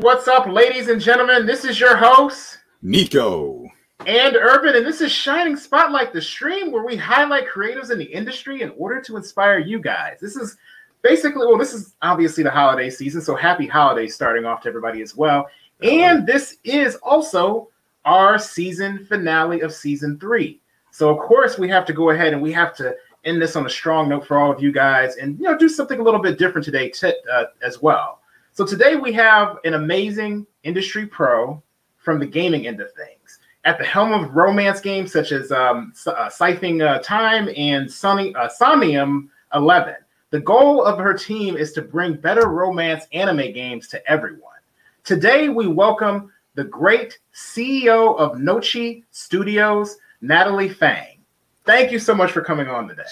what's 0.00 0.28
up, 0.28 0.46
ladies 0.46 0.88
and 0.88 1.00
gentlemen? 1.00 1.44
This 1.44 1.64
is 1.64 1.78
your 1.78 1.94
host, 1.94 2.58
Nico. 2.80 3.66
And 4.06 4.34
Urban, 4.34 4.74
and 4.76 4.86
this 4.86 5.02
is 5.02 5.12
Shining 5.12 5.56
Spotlight, 5.56 6.14
the 6.14 6.22
stream 6.22 6.72
where 6.72 6.84
we 6.84 6.96
highlight 6.96 7.46
creatives 7.46 7.90
in 7.90 7.98
the 7.98 8.06
industry 8.06 8.62
in 8.62 8.72
order 8.78 9.02
to 9.02 9.18
inspire 9.18 9.58
you 9.58 9.78
guys. 9.78 10.16
This 10.18 10.36
is 10.36 10.56
basically, 11.02 11.46
well, 11.46 11.58
this 11.58 11.74
is 11.74 11.96
obviously 12.00 12.42
the 12.42 12.50
holiday 12.50 12.88
season, 12.88 13.20
so 13.20 13.36
happy 13.36 13.66
holidays 13.66 14.14
starting 14.14 14.46
off 14.46 14.62
to 14.62 14.68
everybody 14.68 15.02
as 15.02 15.14
well. 15.14 15.46
And 15.82 16.26
this 16.26 16.56
is 16.64 16.96
also 16.96 17.68
our 18.06 18.38
season 18.38 19.04
finale 19.04 19.60
of 19.60 19.70
season 19.70 20.18
three. 20.18 20.60
So, 20.92 21.10
of 21.10 21.18
course, 21.18 21.58
we 21.58 21.68
have 21.68 21.84
to 21.84 21.92
go 21.92 22.08
ahead 22.08 22.32
and 22.32 22.40
we 22.40 22.52
have 22.52 22.74
to 22.76 22.96
end 23.26 23.40
this 23.40 23.54
on 23.54 23.66
a 23.66 23.70
strong 23.70 24.08
note 24.08 24.26
for 24.26 24.38
all 24.38 24.50
of 24.50 24.62
you 24.62 24.72
guys 24.72 25.16
and, 25.16 25.38
you 25.38 25.44
know, 25.44 25.58
do 25.58 25.68
something 25.68 26.00
a 26.00 26.02
little 26.02 26.22
bit 26.22 26.38
different 26.38 26.64
today 26.64 26.88
t- 26.88 27.12
uh, 27.30 27.44
as 27.62 27.82
well. 27.82 28.19
So, 28.52 28.66
today 28.66 28.96
we 28.96 29.12
have 29.12 29.58
an 29.64 29.74
amazing 29.74 30.44
industry 30.64 31.06
pro 31.06 31.62
from 31.98 32.18
the 32.18 32.26
gaming 32.26 32.66
end 32.66 32.80
of 32.80 32.92
things 32.94 33.38
at 33.64 33.78
the 33.78 33.84
helm 33.84 34.12
of 34.12 34.34
romance 34.34 34.80
games 34.80 35.12
such 35.12 35.30
as 35.30 35.52
um, 35.52 35.92
uh, 36.04 36.10
uh, 36.10 36.98
Time 36.98 37.48
and 37.56 37.90
Sunny, 37.90 38.34
uh, 38.34 38.48
Somnium 38.48 39.30
11. 39.54 39.94
The 40.30 40.40
goal 40.40 40.84
of 40.84 40.98
her 40.98 41.14
team 41.14 41.56
is 41.56 41.72
to 41.74 41.82
bring 41.82 42.14
better 42.14 42.48
romance 42.48 43.04
anime 43.12 43.52
games 43.52 43.86
to 43.88 44.10
everyone. 44.10 44.58
Today, 45.04 45.48
we 45.48 45.68
welcome 45.68 46.32
the 46.56 46.64
great 46.64 47.20
CEO 47.32 48.18
of 48.18 48.32
Nochi 48.32 49.04
Studios, 49.12 49.96
Natalie 50.22 50.68
Fang. 50.68 51.19
Thank 51.66 51.92
you 51.92 51.98
so 51.98 52.14
much 52.14 52.32
for 52.32 52.40
coming 52.40 52.68
on 52.68 52.88
today. 52.88 53.02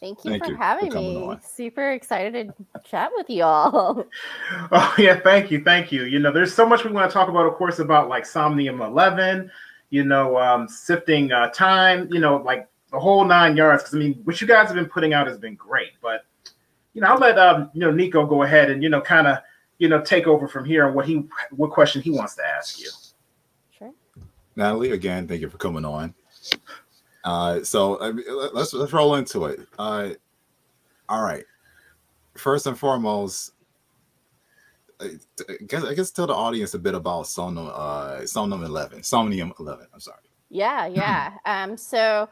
Thank 0.00 0.24
you 0.24 0.30
thank 0.32 0.44
for 0.44 0.50
you 0.50 0.56
having 0.56 0.90
for 0.92 0.98
me. 0.98 1.16
On. 1.16 1.40
Super 1.40 1.92
excited 1.92 2.52
to 2.56 2.80
chat 2.84 3.10
with 3.14 3.28
you 3.28 3.42
all. 3.42 4.06
Oh 4.72 4.94
yeah, 4.98 5.18
thank 5.20 5.50
you, 5.50 5.62
thank 5.62 5.90
you. 5.90 6.04
You 6.04 6.18
know, 6.18 6.32
there's 6.32 6.54
so 6.54 6.66
much 6.66 6.84
we 6.84 6.92
want 6.92 7.10
to 7.10 7.14
talk 7.14 7.28
about, 7.28 7.46
of 7.46 7.54
course, 7.54 7.78
about 7.78 8.08
like 8.08 8.24
Somnium 8.24 8.80
11, 8.80 9.50
you 9.90 10.04
know, 10.04 10.38
um, 10.38 10.68
sifting 10.68 11.32
uh, 11.32 11.50
Thyme, 11.54 12.08
you 12.12 12.20
know, 12.20 12.36
like 12.36 12.68
the 12.92 12.98
whole 12.98 13.24
nine 13.24 13.56
yards. 13.56 13.82
Because 13.82 13.94
I 13.94 13.98
mean, 13.98 14.20
what 14.24 14.40
you 14.40 14.46
guys 14.46 14.68
have 14.68 14.76
been 14.76 14.86
putting 14.86 15.12
out 15.12 15.26
has 15.26 15.38
been 15.38 15.56
great. 15.56 15.92
But 16.00 16.24
you 16.94 17.00
know, 17.02 17.08
I'll 17.08 17.18
let 17.18 17.38
um, 17.38 17.70
you 17.74 17.80
know 17.80 17.90
Nico 17.90 18.24
go 18.26 18.42
ahead 18.42 18.70
and 18.70 18.82
you 18.82 18.88
know 18.88 19.00
kind 19.00 19.26
of 19.26 19.38
you 19.78 19.88
know 19.88 20.00
take 20.00 20.26
over 20.26 20.48
from 20.48 20.64
here 20.64 20.86
on 20.86 20.94
what 20.94 21.06
he 21.06 21.24
what 21.50 21.70
question 21.70 22.00
he 22.02 22.10
wants 22.10 22.36
to 22.36 22.46
ask 22.46 22.80
you. 22.80 22.90
Sure. 23.76 23.92
Natalie, 24.54 24.92
again, 24.92 25.26
thank 25.26 25.40
you 25.40 25.50
for 25.50 25.58
coming 25.58 25.84
on. 25.84 26.14
Uh, 27.26 27.62
so 27.64 27.96
uh, 27.96 28.12
let's 28.54 28.72
let's 28.72 28.92
roll 28.92 29.16
into 29.16 29.46
it. 29.46 29.58
Uh, 29.80 30.10
all 31.08 31.24
right. 31.24 31.44
First 32.36 32.68
and 32.68 32.78
foremost, 32.78 33.52
I 35.00 35.10
guess 35.66 35.84
I 35.84 35.94
guess 35.94 36.12
tell 36.12 36.28
the 36.28 36.34
audience 36.34 36.74
a 36.74 36.78
bit 36.78 36.94
about 36.94 37.26
Somnium 37.26 37.68
uh 37.72 38.24
Somnium 38.26 38.62
11. 38.62 39.02
Somnium 39.02 39.52
11. 39.58 39.86
I'm 39.92 40.00
sorry. 40.00 40.18
Yeah, 40.50 40.86
yeah. 40.86 41.32
um 41.46 41.76
so 41.76 42.28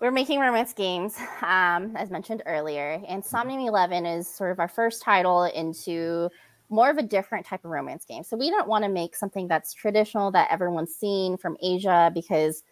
we're 0.00 0.10
making 0.10 0.40
romance 0.40 0.72
games 0.72 1.16
um 1.42 1.94
as 1.96 2.10
mentioned 2.10 2.42
earlier 2.46 3.02
and 3.06 3.22
Somnium 3.22 3.60
11 3.60 4.06
is 4.06 4.26
sort 4.26 4.50
of 4.50 4.60
our 4.60 4.68
first 4.68 5.02
title 5.02 5.44
into 5.44 6.30
more 6.70 6.88
of 6.88 6.96
a 6.96 7.02
different 7.02 7.44
type 7.44 7.64
of 7.66 7.70
romance 7.70 8.06
game. 8.06 8.24
So 8.24 8.36
we 8.36 8.48
don't 8.48 8.66
want 8.66 8.84
to 8.84 8.88
make 8.88 9.14
something 9.14 9.46
that's 9.46 9.74
traditional 9.74 10.30
that 10.30 10.50
everyone's 10.50 10.94
seen 10.94 11.36
from 11.36 11.58
Asia 11.60 12.10
because 12.14 12.64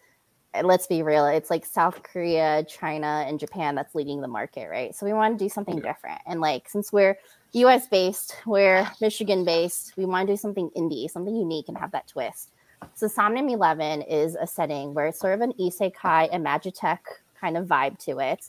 let's 0.63 0.87
be 0.87 1.01
real, 1.01 1.25
it's 1.27 1.49
like 1.49 1.65
South 1.65 2.03
Korea, 2.03 2.63
China, 2.67 3.25
and 3.27 3.39
Japan 3.39 3.75
that's 3.75 3.95
leading 3.95 4.21
the 4.21 4.27
market, 4.27 4.67
right? 4.69 4.93
So 4.93 5.05
we 5.05 5.13
want 5.13 5.37
to 5.37 5.45
do 5.45 5.49
something 5.49 5.77
yeah. 5.77 5.93
different. 5.93 6.21
And 6.25 6.41
like 6.41 6.67
since 6.67 6.91
we're 6.91 7.17
US 7.53 7.87
based, 7.87 8.35
we're 8.45 8.87
Michigan 8.99 9.45
based, 9.45 9.93
we 9.97 10.05
want 10.05 10.27
to 10.27 10.33
do 10.33 10.37
something 10.37 10.69
indie, 10.75 11.09
something 11.09 11.35
unique 11.35 11.67
and 11.69 11.77
have 11.77 11.91
that 11.91 12.07
twist. 12.07 12.51
So 12.95 13.07
Somnium 13.07 13.49
11 13.49 14.03
is 14.03 14.35
a 14.35 14.47
setting 14.47 14.93
where 14.93 15.07
it's 15.07 15.19
sort 15.19 15.35
of 15.35 15.41
an 15.41 15.53
isekai 15.59 16.29
and 16.31 16.45
magitech 16.45 16.99
kind 17.39 17.57
of 17.57 17.67
vibe 17.67 17.97
to 18.05 18.19
it. 18.19 18.47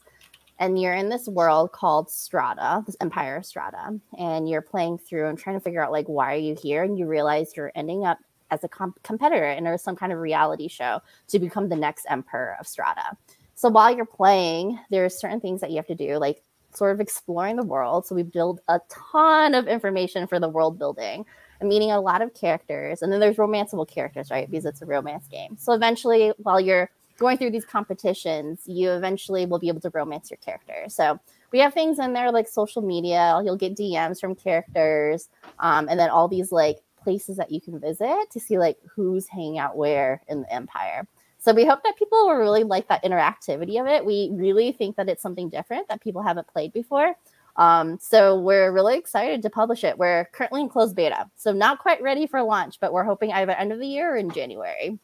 And 0.59 0.81
you're 0.81 0.95
in 0.95 1.09
this 1.09 1.29
world 1.29 1.73
called 1.73 2.11
Strata, 2.11 2.83
this 2.87 2.97
Empire 3.01 3.37
of 3.37 3.47
Strata, 3.47 3.99
and 4.19 4.49
you're 4.49 4.63
playing 4.63 4.99
through 4.99 5.29
and 5.29 5.39
trying 5.39 5.57
to 5.57 5.61
figure 5.61 5.83
out 5.85 5.93
like 5.93 6.07
why 6.07 6.35
are 6.35 6.39
you 6.39 6.57
here? 6.61 6.83
And 6.83 6.99
you 6.99 7.07
realize 7.07 7.57
you're 7.57 7.73
ending 7.75 8.05
up 8.05 8.19
as 8.53 8.63
a 8.63 8.69
comp- 8.69 9.03
competitor 9.03 9.51
in 9.51 9.79
some 9.79 9.97
kind 9.97 10.13
of 10.13 10.21
reality 10.21 10.69
show 10.69 11.01
to 11.29 11.39
become 11.39 11.69
the 11.69 11.77
next 11.77 12.07
emperor 12.09 12.57
of 12.61 12.67
Strata. 12.67 13.17
So 13.55 13.69
while 13.69 13.95
you're 13.95 14.05
playing, 14.05 14.79
there's 14.91 15.19
certain 15.19 15.41
things 15.41 15.61
that 15.61 15.71
you 15.71 15.77
have 15.77 15.87
to 15.87 15.95
do, 15.95 16.19
like 16.19 16.43
sort 16.75 16.93
of 16.93 17.01
exploring 17.01 17.57
the 17.57 17.65
world. 17.65 18.07
So 18.07 18.15
we 18.15 18.23
build 18.23 18.61
a 18.69 18.81
ton 18.89 19.55
of 19.55 19.67
information 19.67 20.27
for 20.27 20.39
the 20.39 20.49
world 20.49 20.79
building 20.79 21.25
meeting 21.63 21.91
a 21.91 22.01
lot 22.01 22.23
of 22.23 22.35
characters. 22.35 23.03
And 23.03 23.13
then 23.13 23.21
there's 23.21 23.37
romanceable 23.37 23.89
characters, 23.89 24.31
right? 24.31 24.51
Because 24.51 24.65
it's 24.65 24.83
a 24.83 24.87
romance 24.87 25.29
game. 25.29 25.57
So 25.59 25.73
eventually, 25.73 26.33
while 26.39 26.61
you're 26.61 26.91
going 27.19 27.39
through 27.39 27.51
these 27.51 27.65
competitions, 27.65 28.63
you 28.67 28.91
eventually 28.91 29.47
will 29.47 29.59
be 29.59 29.69
able 29.69 29.81
to 29.81 29.91
romance 29.91 30.31
your 30.31 30.39
character. 30.39 30.85
So 30.89 31.19
we 31.53 31.59
have 31.61 31.75
things 31.75 31.99
in 31.99 32.13
there 32.13 32.33
like 32.33 32.49
social 32.49 32.83
media. 32.83 33.41
You'll 33.45 33.57
get 33.57 33.77
DMs 33.77 34.21
from 34.21 34.35
characters, 34.35 35.29
um, 35.59 35.89
and 35.89 35.99
then 36.01 36.11
all 36.11 36.27
these 36.27 36.51
like 36.51 36.79
places 37.03 37.37
that 37.37 37.51
you 37.51 37.61
can 37.61 37.79
visit 37.81 38.31
to 38.31 38.41
see 38.41 38.59
like 38.59 38.79
who's 38.95 39.29
hanging 39.29 39.59
out 39.59 39.77
where 39.77 40.23
in 40.29 40.43
the 40.43 40.53
empire. 40.53 41.07
So 41.39 41.53
we 41.53 41.65
hope 41.65 41.83
that 41.83 41.97
people 41.97 42.27
will 42.27 42.37
really 42.37 42.63
like 42.63 42.87
that 42.89 43.03
interactivity 43.03 43.81
of 43.81 43.89
it. 43.89 44.05
We 44.05 44.31
really 44.33 44.71
think 44.71 44.95
that 44.97 45.09
it's 45.09 45.23
something 45.23 45.49
different 45.49 45.89
that 45.89 46.01
people 46.01 46.23
haven't 46.23 46.47
played 46.47 46.73
before. 46.73 47.17
Um, 47.57 47.99
so 48.01 48.39
we're 48.39 48.73
really 48.73 48.97
excited 48.97 49.43
to 49.43 49.51
publish 49.51 49.85
it. 49.85 49.99
We're 49.99 50.27
currently 50.27 50.63
in 50.63 50.69
closed 50.69 50.97
beta, 50.97 51.29
so 51.37 51.53
not 51.53 51.81
quite 51.81 52.01
ready 52.01 52.27
for 52.27 52.43
launch, 52.43 52.81
but 52.81 52.93
we're 52.93 53.05
hoping 53.05 53.33
either 53.33 53.53
end 53.53 53.73
of 53.73 53.79
the 53.79 53.87
year 53.87 54.15
or 54.15 54.17
in 54.17 54.31
January. 54.31 54.99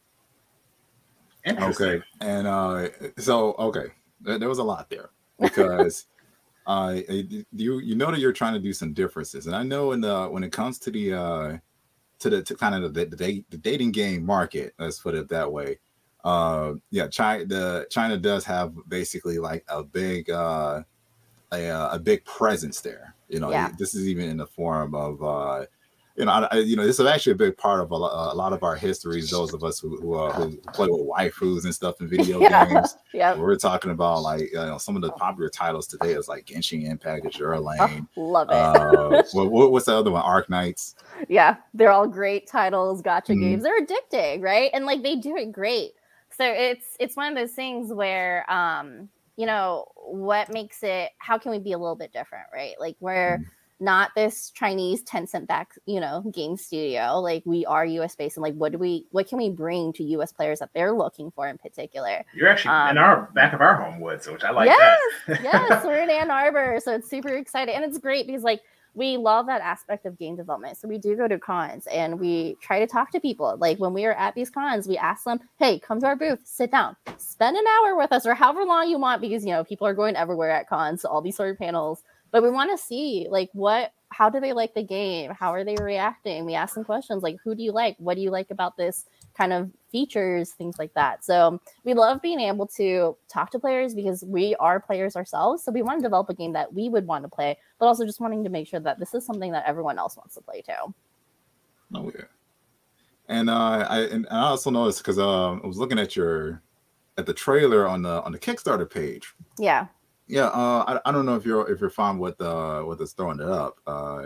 Okay, 1.46 2.00
and 2.20 2.46
uh, 2.46 2.88
so 3.18 3.54
okay, 3.58 3.86
there 4.20 4.48
was 4.48 4.58
a 4.58 4.64
lot 4.64 4.88
there 4.90 5.10
because 5.40 6.06
uh, 6.66 6.96
you 7.08 7.80
you 7.80 7.94
know 7.94 8.10
that 8.10 8.20
you're 8.20 8.32
trying 8.32 8.54
to 8.54 8.60
do 8.60 8.72
some 8.72 8.92
differences, 8.92 9.46
and 9.46 9.54
I 9.54 9.62
know 9.62 9.92
in 9.92 10.00
the 10.00 10.26
when 10.26 10.42
it 10.42 10.52
comes 10.52 10.78
to 10.80 10.90
the 10.90 11.14
uh, 11.14 11.56
to 12.20 12.30
the 12.30 12.42
to 12.42 12.54
kind 12.54 12.74
of 12.74 12.94
the, 12.94 13.06
the, 13.06 13.44
the 13.50 13.56
dating 13.56 13.92
game 13.92 14.24
market. 14.24 14.74
Let's 14.78 14.98
put 15.00 15.14
it 15.14 15.28
that 15.28 15.50
way. 15.50 15.78
Uh, 16.24 16.74
yeah, 16.90 17.08
China 17.08 17.44
the 17.44 17.86
China 17.90 18.16
does 18.16 18.44
have 18.44 18.74
basically 18.88 19.38
like 19.38 19.64
a 19.68 19.82
big 19.82 20.30
uh, 20.30 20.82
a, 21.52 21.68
a 21.92 21.98
big 21.98 22.24
presence 22.24 22.80
there. 22.80 23.14
You 23.28 23.40
know, 23.40 23.50
yeah. 23.50 23.70
this 23.78 23.94
is 23.94 24.08
even 24.08 24.28
in 24.28 24.36
the 24.36 24.46
form 24.46 24.94
of 24.94 25.22
uh, 25.22 25.66
you 26.18 26.24
know, 26.24 26.32
I, 26.32 26.56
you 26.56 26.74
know, 26.74 26.84
this 26.84 26.98
is 26.98 27.06
actually 27.06 27.32
a 27.32 27.36
big 27.36 27.56
part 27.56 27.80
of 27.80 27.92
a, 27.92 27.94
a 27.94 28.34
lot 28.34 28.52
of 28.52 28.64
our 28.64 28.74
histories. 28.74 29.30
Those 29.30 29.54
of 29.54 29.62
us 29.62 29.78
who 29.78 29.96
who, 29.98 30.14
uh, 30.14 30.32
who 30.32 30.56
play 30.72 30.88
with 30.88 31.00
waifus 31.00 31.64
and 31.64 31.72
stuff 31.72 32.00
in 32.00 32.08
video 32.16 32.40
yeah. 32.40 32.66
games. 32.66 32.96
yeah, 33.14 33.36
we're 33.36 33.54
talking 33.56 33.92
about 33.92 34.22
like 34.22 34.50
you 34.50 34.56
know 34.56 34.78
some 34.78 34.96
of 34.96 35.02
the 35.02 35.12
popular 35.12 35.48
titles 35.48 35.86
today 35.86 36.12
is 36.14 36.28
like 36.28 36.44
Genshin 36.44 36.84
Impact, 36.84 37.24
Azur 37.24 37.62
Lane. 37.62 38.08
Oh, 38.16 38.20
love 38.20 38.48
it. 38.50 38.54
Uh, 38.54 39.22
what, 39.32 39.70
what's 39.70 39.86
the 39.86 39.94
other 39.94 40.10
one? 40.10 40.22
Arknights. 40.22 40.96
Yeah, 41.28 41.56
they're 41.72 41.92
all 41.92 42.08
great 42.08 42.48
titles, 42.48 43.00
Gacha 43.00 43.30
mm 43.30 43.40
games. 43.40 43.62
They're 43.62 43.80
addicting, 43.80 44.42
right? 44.42 44.70
And 44.74 44.84
like 44.84 45.04
they 45.04 45.14
do 45.14 45.36
it 45.36 45.52
great. 45.52 45.92
So 46.36 46.44
it's 46.44 46.96
it's 46.98 47.16
one 47.16 47.32
of 47.32 47.38
those 47.38 47.52
things 47.52 47.92
where 47.92 48.44
um, 48.50 49.08
you 49.36 49.46
know, 49.46 49.86
what 49.94 50.52
makes 50.52 50.82
it 50.82 51.10
how 51.18 51.38
can 51.38 51.52
we 51.52 51.60
be 51.60 51.72
a 51.72 51.78
little 51.78 51.94
bit 51.94 52.12
different, 52.12 52.46
right? 52.52 52.74
Like 52.80 52.96
where 52.98 53.38
mm 53.38 53.44
not 53.80 54.10
this 54.14 54.50
Chinese 54.50 55.02
Tencent 55.02 55.46
back, 55.46 55.74
you 55.86 56.00
know, 56.00 56.22
game 56.32 56.56
studio. 56.56 57.20
Like 57.20 57.42
we 57.44 57.64
are 57.66 57.84
US 57.84 58.16
based 58.16 58.36
and 58.36 58.42
like 58.42 58.54
what 58.54 58.72
do 58.72 58.78
we 58.78 59.06
what 59.10 59.28
can 59.28 59.38
we 59.38 59.50
bring 59.50 59.92
to 59.94 60.04
US 60.04 60.32
players 60.32 60.58
that 60.58 60.70
they're 60.74 60.92
looking 60.92 61.30
for 61.30 61.48
in 61.48 61.58
particular? 61.58 62.24
You're 62.34 62.48
actually 62.48 62.74
um, 62.74 62.90
in 62.90 62.98
our 62.98 63.30
back 63.34 63.52
of 63.52 63.60
our 63.60 63.74
home 63.74 64.00
woods, 64.00 64.26
which 64.26 64.44
I 64.44 64.50
like 64.50 64.66
yes, 64.66 64.98
yes, 65.28 65.84
we're 65.84 66.02
in 66.02 66.10
Ann 66.10 66.30
Arbor. 66.30 66.80
So 66.82 66.94
it's 66.94 67.08
super 67.08 67.28
exciting. 67.28 67.74
And 67.74 67.84
it's 67.84 67.98
great 67.98 68.26
because 68.26 68.42
like 68.42 68.62
we 68.94 69.16
love 69.16 69.46
that 69.46 69.60
aspect 69.60 70.06
of 70.06 70.18
game 70.18 70.34
development. 70.34 70.76
So 70.76 70.88
we 70.88 70.98
do 70.98 71.14
go 71.14 71.28
to 71.28 71.38
cons 71.38 71.86
and 71.86 72.18
we 72.18 72.56
try 72.60 72.80
to 72.80 72.86
talk 72.86 73.12
to 73.12 73.20
people. 73.20 73.56
Like 73.58 73.78
when 73.78 73.94
we 73.94 74.04
are 74.06 74.14
at 74.14 74.34
these 74.34 74.50
cons, 74.50 74.88
we 74.88 74.98
ask 74.98 75.24
them, 75.24 75.38
"Hey, 75.58 75.78
come 75.78 76.00
to 76.00 76.06
our 76.06 76.16
booth, 76.16 76.40
sit 76.44 76.72
down, 76.72 76.96
spend 77.16 77.56
an 77.56 77.64
hour 77.66 77.96
with 77.96 78.10
us, 78.10 78.26
or 78.26 78.34
however 78.34 78.64
long 78.64 78.88
you 78.88 78.98
want," 78.98 79.20
because 79.20 79.44
you 79.44 79.52
know 79.52 79.62
people 79.62 79.86
are 79.86 79.94
going 79.94 80.16
everywhere 80.16 80.50
at 80.50 80.68
cons, 80.68 81.02
so 81.02 81.08
all 81.08 81.22
these 81.22 81.36
sort 81.36 81.50
of 81.50 81.58
panels 81.58 82.02
but 82.30 82.42
we 82.42 82.50
want 82.50 82.70
to 82.70 82.82
see 82.82 83.26
like 83.30 83.50
what 83.52 83.92
how 84.10 84.30
do 84.30 84.40
they 84.40 84.52
like 84.52 84.74
the 84.74 84.82
game? 84.82 85.30
How 85.32 85.52
are 85.52 85.64
they 85.64 85.76
reacting? 85.76 86.46
We 86.46 86.54
ask 86.54 86.74
them 86.74 86.84
questions 86.84 87.22
like 87.22 87.36
who 87.44 87.54
do 87.54 87.62
you 87.62 87.72
like? 87.72 87.96
What 87.98 88.14
do 88.14 88.22
you 88.22 88.30
like 88.30 88.50
about 88.50 88.76
this 88.76 89.06
kind 89.36 89.52
of 89.52 89.70
features? 89.92 90.52
Things 90.52 90.78
like 90.78 90.94
that. 90.94 91.24
So 91.24 91.60
we 91.84 91.94
love 91.94 92.22
being 92.22 92.40
able 92.40 92.66
to 92.68 93.16
talk 93.28 93.50
to 93.50 93.58
players 93.58 93.94
because 93.94 94.24
we 94.26 94.54
are 94.56 94.80
players 94.80 95.14
ourselves 95.14 95.62
so 95.62 95.72
we 95.72 95.82
want 95.82 96.00
to 96.00 96.02
develop 96.02 96.28
a 96.30 96.34
game 96.34 96.52
that 96.54 96.72
we 96.72 96.88
would 96.88 97.06
want 97.06 97.24
to 97.24 97.28
play 97.28 97.58
but 97.78 97.86
also 97.86 98.04
just 98.04 98.20
wanting 98.20 98.44
to 98.44 98.50
make 98.50 98.66
sure 98.66 98.80
that 98.80 98.98
this 98.98 99.14
is 99.14 99.24
something 99.24 99.52
that 99.52 99.64
everyone 99.66 99.98
else 99.98 100.16
wants 100.16 100.34
to 100.34 100.40
play 100.40 100.62
too. 100.62 100.94
Oh 101.94 102.10
yeah. 102.14 102.24
And 103.28 103.50
uh 103.50 103.86
i 103.90 104.00
and 104.00 104.26
i 104.30 104.40
also 104.40 104.70
noticed 104.70 105.00
because 105.00 105.18
um 105.18 105.60
i 105.62 105.66
was 105.66 105.76
looking 105.76 105.98
at 105.98 106.16
your 106.16 106.62
at 107.18 107.26
the 107.26 107.34
trailer 107.34 107.86
on 107.86 108.02
the 108.02 108.22
on 108.22 108.32
the 108.32 108.38
kickstarter 108.38 108.88
page. 108.88 109.34
Yeah 109.58 109.88
Yeah, 110.28 110.48
uh, 110.48 110.84
I, 110.86 111.08
I 111.08 111.12
don't 111.12 111.24
know 111.24 111.36
if 111.36 111.46
you're 111.46 111.70
if 111.72 111.80
you're 111.80 111.88
fine 111.88 112.18
with 112.18 112.38
uh 112.40 112.84
with 112.86 113.00
us 113.00 113.14
throwing 113.14 113.40
it 113.40 113.48
up. 113.48 113.78
Uh, 113.86 114.24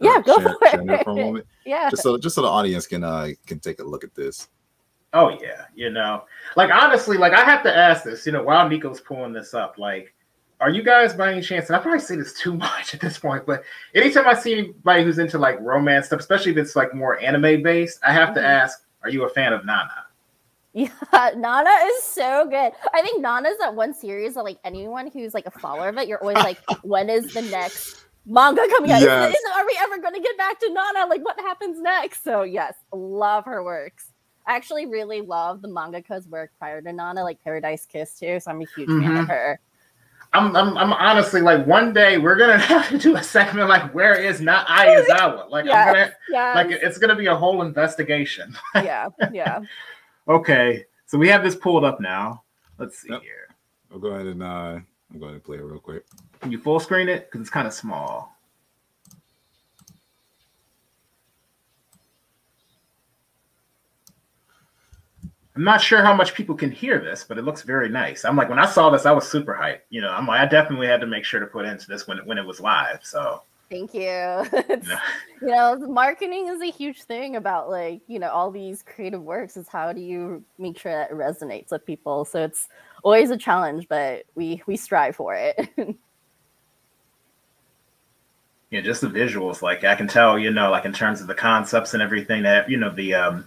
yeah, 0.00 0.20
go 0.20 0.38
share, 0.38 0.56
for 0.58 0.68
share 0.68 0.94
it. 0.94 1.04
for 1.04 1.10
a 1.10 1.14
moment. 1.14 1.46
yeah. 1.64 1.88
Just 1.88 2.02
so 2.02 2.18
just 2.18 2.34
so 2.34 2.42
the 2.42 2.48
audience 2.48 2.86
can 2.86 3.04
uh 3.04 3.28
can 3.46 3.60
take 3.60 3.78
a 3.78 3.84
look 3.84 4.02
at 4.02 4.14
this. 4.14 4.48
Oh 5.12 5.38
yeah, 5.40 5.66
you 5.74 5.90
know, 5.90 6.24
like 6.56 6.70
honestly, 6.72 7.16
like 7.16 7.32
I 7.32 7.44
have 7.44 7.62
to 7.62 7.74
ask 7.74 8.02
this, 8.04 8.26
you 8.26 8.32
know, 8.32 8.42
while 8.42 8.68
Nico's 8.68 9.00
pulling 9.00 9.32
this 9.32 9.54
up, 9.54 9.78
like, 9.78 10.12
are 10.60 10.68
you 10.68 10.82
guys 10.82 11.14
by 11.14 11.30
any 11.32 11.40
chance? 11.42 11.68
And 11.68 11.76
I 11.76 11.78
probably 11.78 12.00
say 12.00 12.16
this 12.16 12.32
too 12.34 12.54
much 12.56 12.92
at 12.92 13.00
this 13.00 13.18
point, 13.18 13.46
but 13.46 13.62
anytime 13.94 14.26
I 14.26 14.34
see 14.34 14.52
anybody 14.52 15.04
who's 15.04 15.18
into 15.20 15.38
like 15.38 15.60
romance 15.60 16.06
stuff, 16.06 16.18
especially 16.20 16.50
if 16.52 16.58
it's 16.58 16.74
like 16.74 16.92
more 16.92 17.20
anime 17.20 17.62
based, 17.62 18.00
I 18.04 18.12
have 18.12 18.34
to 18.34 18.40
Mhm. 18.40 18.44
ask, 18.44 18.84
are 19.04 19.10
you 19.10 19.24
a 19.24 19.28
fan 19.28 19.52
of 19.52 19.64
Nana? 19.64 20.05
Yeah, 20.76 20.90
Nana 21.36 21.70
is 21.86 22.02
so 22.02 22.46
good. 22.50 22.70
I 22.92 23.00
think 23.00 23.22
Nana's 23.22 23.56
that 23.60 23.74
one 23.74 23.94
series 23.94 24.34
that 24.34 24.44
like 24.44 24.58
anyone 24.62 25.10
who's 25.10 25.32
like 25.32 25.46
a 25.46 25.50
follower 25.50 25.88
of 25.88 25.96
it, 25.96 26.06
you're 26.06 26.20
always 26.20 26.36
like, 26.36 26.58
when 26.82 27.08
is 27.08 27.32
the 27.32 27.40
next 27.40 28.04
manga 28.26 28.60
coming 28.68 28.90
out? 28.90 29.00
Yes. 29.00 29.34
is- 29.34 29.40
are 29.56 29.64
we 29.64 29.74
ever 29.80 29.98
going 29.98 30.12
to 30.12 30.20
get 30.20 30.36
back 30.36 30.60
to 30.60 30.68
Nana? 30.70 31.06
Like, 31.08 31.24
what 31.24 31.40
happens 31.40 31.80
next? 31.80 32.22
So 32.22 32.42
yes, 32.42 32.74
love 32.92 33.46
her 33.46 33.64
works. 33.64 34.12
I 34.46 34.54
actually 34.54 34.84
really 34.84 35.22
love 35.22 35.62
the 35.62 35.68
mangaka's 35.68 36.28
work 36.28 36.50
prior 36.58 36.82
to 36.82 36.92
Nana, 36.92 37.24
like 37.24 37.42
Paradise 37.42 37.86
Kiss 37.86 38.18
too. 38.18 38.38
So 38.38 38.50
I'm 38.50 38.60
a 38.60 38.66
huge 38.76 38.88
fan 38.88 39.16
of 39.16 39.24
Mhm. 39.24 39.28
her. 39.28 39.58
I'm, 40.34 40.54
I'm, 40.54 40.76
I'm 40.76 40.92
honestly 40.92 41.40
like 41.40 41.66
one 41.66 41.94
day 41.94 42.18
we're 42.18 42.36
gonna 42.36 42.58
have 42.74 42.90
to 42.90 42.98
do 42.98 43.16
a 43.16 43.22
segment 43.22 43.70
like 43.70 43.94
where 43.94 44.14
is 44.14 44.42
not 44.42 44.66
Ai 44.68 44.88
Yazawa? 44.88 45.48
Like 45.48 45.62
I'm 45.64 45.68
Yes. 45.68 45.86
gonna 45.94 46.12
Yeah, 46.28 46.52
like 46.54 46.70
it's 46.70 46.98
gonna 46.98 47.16
be 47.16 47.26
a 47.26 47.34
whole 47.34 47.62
investigation. 47.62 48.54
yeah, 48.74 49.08
yeah. 49.32 49.60
Okay, 50.28 50.84
so 51.06 51.18
we 51.18 51.28
have 51.28 51.44
this 51.44 51.54
pulled 51.54 51.84
up 51.84 52.00
now. 52.00 52.42
Let's 52.78 52.98
see 52.98 53.10
Yep. 53.10 53.22
here. 53.22 53.48
I'll 53.92 53.98
go 53.98 54.08
ahead 54.08 54.26
and 54.26 54.42
uh 54.42 54.80
I'll 55.12 55.18
go 55.20 55.26
ahead 55.26 55.34
and 55.34 55.44
play 55.44 55.56
it 55.58 55.62
real 55.62 55.78
quick. 55.78 56.04
Can 56.40 56.50
you 56.50 56.58
full 56.58 56.80
screen 56.80 57.08
it? 57.08 57.26
Because 57.26 57.40
it's 57.40 57.50
kind 57.50 57.66
of 57.66 57.72
small. 57.72 58.32
I'm 65.54 65.64
not 65.64 65.80
sure 65.80 66.02
how 66.02 66.12
much 66.14 66.34
people 66.34 66.54
can 66.54 66.70
hear 66.70 66.98
this, 66.98 67.24
but 67.24 67.38
it 67.38 67.42
looks 67.42 67.62
very 67.62 67.88
nice. 67.88 68.26
I'm 68.26 68.36
like, 68.36 68.50
when 68.50 68.58
I 68.58 68.66
saw 68.66 68.90
this, 68.90 69.06
I 69.06 69.12
was 69.12 69.26
super 69.26 69.54
hyped. 69.58 69.80
You 69.88 70.02
know, 70.02 70.10
I'm 70.10 70.26
like, 70.26 70.40
I 70.40 70.44
definitely 70.46 70.86
had 70.86 71.00
to 71.00 71.06
make 71.06 71.24
sure 71.24 71.40
to 71.40 71.46
put 71.46 71.64
into 71.64 71.86
this 71.86 72.06
when 72.06 72.18
when 72.26 72.36
it 72.36 72.44
was 72.44 72.60
live. 72.60 73.00
So, 73.02 73.42
Thank 73.70 73.94
you. 73.94 74.44
Know, 75.42 75.48
you 75.48 75.48
know 75.48 75.76
marketing 75.88 76.48
is 76.48 76.62
a 76.62 76.70
huge 76.70 77.02
thing 77.02 77.36
about 77.36 77.68
like 77.68 78.00
you 78.06 78.18
know 78.18 78.30
all 78.30 78.50
these 78.50 78.82
creative 78.82 79.22
works 79.22 79.56
is 79.56 79.68
how 79.68 79.92
do 79.92 80.00
you 80.00 80.42
make 80.58 80.78
sure 80.78 80.92
that 80.92 81.10
it 81.10 81.14
resonates 81.14 81.70
with 81.70 81.84
people 81.84 82.24
so 82.24 82.42
it's 82.44 82.68
always 83.02 83.30
a 83.30 83.36
challenge 83.36 83.86
but 83.88 84.24
we 84.34 84.62
we 84.66 84.76
strive 84.76 85.14
for 85.14 85.34
it 85.34 85.68
yeah, 88.70 88.80
just 88.80 89.00
the 89.00 89.08
visuals. 89.08 89.62
Like 89.62 89.84
I 89.84 89.94
can 89.94 90.08
tell, 90.08 90.38
you 90.38 90.50
know, 90.50 90.70
like 90.70 90.84
in 90.84 90.92
terms 90.92 91.20
of 91.20 91.26
the 91.26 91.34
concepts 91.34 91.94
and 91.94 92.02
everything 92.02 92.42
that 92.42 92.68
you 92.68 92.76
know 92.76 92.90
the 92.90 93.14
um 93.14 93.46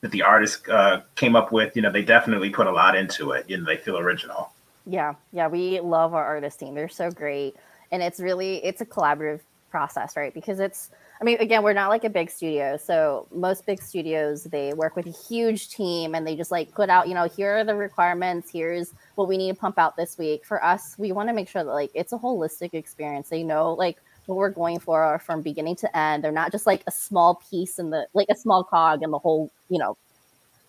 that 0.00 0.10
the 0.10 0.22
artist 0.22 0.68
uh, 0.68 1.00
came 1.14 1.36
up 1.36 1.52
with. 1.52 1.76
You 1.76 1.82
know, 1.82 1.90
they 1.90 2.02
definitely 2.02 2.50
put 2.50 2.66
a 2.66 2.72
lot 2.72 2.96
into 2.96 3.30
it. 3.32 3.48
You 3.48 3.58
know, 3.58 3.64
they 3.64 3.76
feel 3.76 3.98
original. 3.98 4.52
yeah 4.86 5.14
yeah 5.32 5.48
we 5.48 5.80
love 5.80 6.14
our 6.14 6.24
artist 6.24 6.60
team 6.60 6.74
they're 6.74 6.88
so 6.88 7.10
great 7.10 7.56
and 7.90 8.02
it's 8.02 8.20
really 8.20 8.64
it's 8.64 8.80
a 8.80 8.86
collaborative 8.86 9.40
process 9.70 10.16
right? 10.16 10.32
Because 10.34 10.60
it's 10.60 10.90
i 11.20 11.24
mean 11.24 11.38
again 11.38 11.62
we're 11.62 11.72
not 11.72 11.88
like 11.88 12.04
a 12.04 12.10
big 12.10 12.30
studio 12.30 12.76
so 12.76 13.26
most 13.32 13.64
big 13.64 13.80
studios 13.80 14.44
they 14.44 14.74
work 14.74 14.94
with 14.96 15.06
a 15.06 15.10
huge 15.28 15.70
team 15.70 16.14
and 16.14 16.26
they 16.26 16.36
just 16.36 16.50
like 16.50 16.70
put 16.74 16.90
out 16.90 17.08
you 17.08 17.14
know 17.14 17.24
here 17.24 17.56
are 17.56 17.64
the 17.64 17.74
requirements 17.74 18.50
here's 18.50 18.92
what 19.16 19.28
we 19.28 19.36
need 19.36 19.48
to 19.48 19.58
pump 19.58 19.78
out 19.78 19.96
this 19.96 20.16
week. 20.16 20.44
For 20.44 20.62
us 20.64 20.94
we 20.98 21.10
want 21.10 21.28
to 21.28 21.32
make 21.34 21.48
sure 21.48 21.64
that 21.64 21.70
like 21.72 21.90
it's 21.94 22.12
a 22.12 22.18
holistic 22.18 22.74
experience. 22.74 23.28
They 23.28 23.42
know 23.42 23.72
like 23.74 23.98
what 24.26 24.36
we're 24.36 24.50
going 24.50 24.78
for 24.78 25.18
from 25.20 25.42
beginning 25.42 25.76
to 25.76 25.96
end. 25.96 26.22
They're 26.22 26.32
not 26.32 26.52
just 26.52 26.66
like 26.66 26.82
a 26.86 26.90
small 26.90 27.40
piece 27.50 27.78
in 27.78 27.90
the 27.90 28.06
like 28.14 28.28
a 28.30 28.36
small 28.36 28.62
cog 28.62 29.02
in 29.02 29.10
the 29.10 29.18
whole 29.18 29.50
you 29.68 29.78
know 29.78 29.96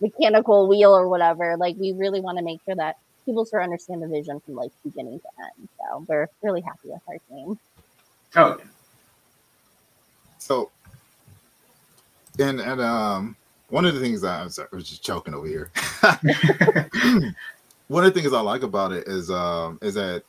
mechanical 0.02 0.68
wheel 0.68 0.96
or 0.96 1.08
whatever. 1.08 1.56
Like 1.58 1.76
we 1.78 1.92
really 1.92 2.22
want 2.22 2.38
to 2.38 2.44
make 2.44 2.62
sure 2.66 2.76
that 2.76 2.98
people 3.26 3.46
sort 3.46 3.62
of 3.62 3.66
understand 3.66 4.02
the 4.02 4.08
vision 4.08 4.40
from 4.40 4.56
like 4.56 4.72
beginning 4.84 5.20
to 5.20 5.28
end. 5.44 5.70
So 5.78 6.06
we're 6.08 6.28
really 6.42 6.62
happy 6.62 6.90
with 6.90 7.02
our 7.08 7.18
team. 7.30 7.60
Oh, 8.36 8.58
So 10.48 10.72
and 12.40 12.62
and 12.62 12.80
um 12.80 13.36
one 13.70 13.84
of 13.86 13.94
the 13.94 14.00
things 14.00 14.24
I, 14.24 14.40
I'm 14.42 14.50
sorry, 14.50 14.70
I 14.72 14.76
was 14.78 14.88
just 14.88 15.04
choking 15.04 15.34
over 15.34 15.46
here. 15.46 15.70
one 17.90 18.06
of 18.06 18.14
the 18.14 18.22
things 18.22 18.32
I 18.32 18.40
like 18.40 18.64
about 18.64 18.94
it 18.94 19.06
is 19.10 19.30
um 19.30 19.78
is 19.82 19.96
that 19.96 20.24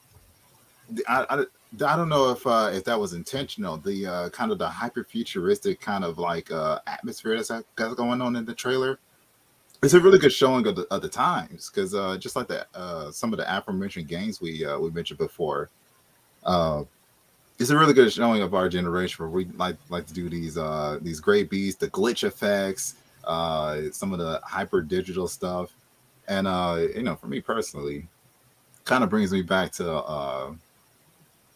the- 0.91 1.05
I, 1.09 1.25
I, 1.31 1.39
I 1.87 1.97
don't 1.97 2.09
know 2.09 2.31
if 2.31 2.45
uh 2.49 2.71
if 2.73 2.83
that 2.85 2.99
was 2.99 3.13
intentional 3.13 3.77
the 3.77 4.07
uh 4.07 4.31
kind 4.31 4.51
of 4.51 4.59
the 4.59 4.69
hyper 4.69 5.05
futuristic 5.05 5.81
kind 5.81 6.03
of 6.03 6.19
like 6.19 6.51
uh 6.51 6.81
atmosphere 6.89 7.37
that's, 7.37 7.53
that's 7.77 7.95
going 7.95 8.21
on 8.21 8.35
in 8.35 8.45
the 8.45 8.55
trailer 8.55 8.99
it's 9.85 9.95
a 9.95 10.01
really 10.01 10.19
good 10.19 10.33
showing 10.33 10.67
of 10.67 10.75
the, 10.75 10.87
of 10.91 11.01
the 11.01 11.09
times 11.09 11.71
because 11.71 11.95
uh 11.95 12.17
just 12.19 12.35
like 12.35 12.49
that 12.49 12.67
uh 12.75 13.13
some 13.13 13.33
of 13.33 13.37
the 13.39 13.57
aforementioned 13.57 14.09
games 14.09 14.41
we 14.41 14.65
uh 14.65 14.77
we 14.81 14.91
mentioned 14.91 15.19
before 15.19 15.71
uh 16.43 16.83
it's 17.59 17.71
a 17.71 17.77
really 17.77 17.93
good 17.93 18.13
showing 18.13 18.43
of 18.43 18.55
our 18.55 18.69
generation 18.69 19.25
where 19.25 19.31
we 19.31 19.45
like 19.57 19.77
like 19.89 20.07
to 20.07 20.15
do 20.15 20.29
these 20.29 20.57
uh 20.57 20.99
these 21.03 21.21
great 21.21 21.51
beats 21.51 21.77
the 21.77 21.89
glitch 21.91 22.25
effects 22.25 22.95
uh 23.25 23.83
some 23.93 24.13
of 24.13 24.19
the 24.19 24.41
hyper 24.45 24.81
digital 24.81 25.27
stuff 25.29 25.73
and 26.29 26.47
uh 26.47 26.79
you 26.95 27.03
know 27.03 27.17
for 27.17 27.27
me 27.27 27.41
personally 27.41 28.07
kind 28.85 29.03
of 29.05 29.11
brings 29.11 29.33
me 29.33 29.43
back 29.43 29.73
to 29.73 29.93
uh 29.93 30.53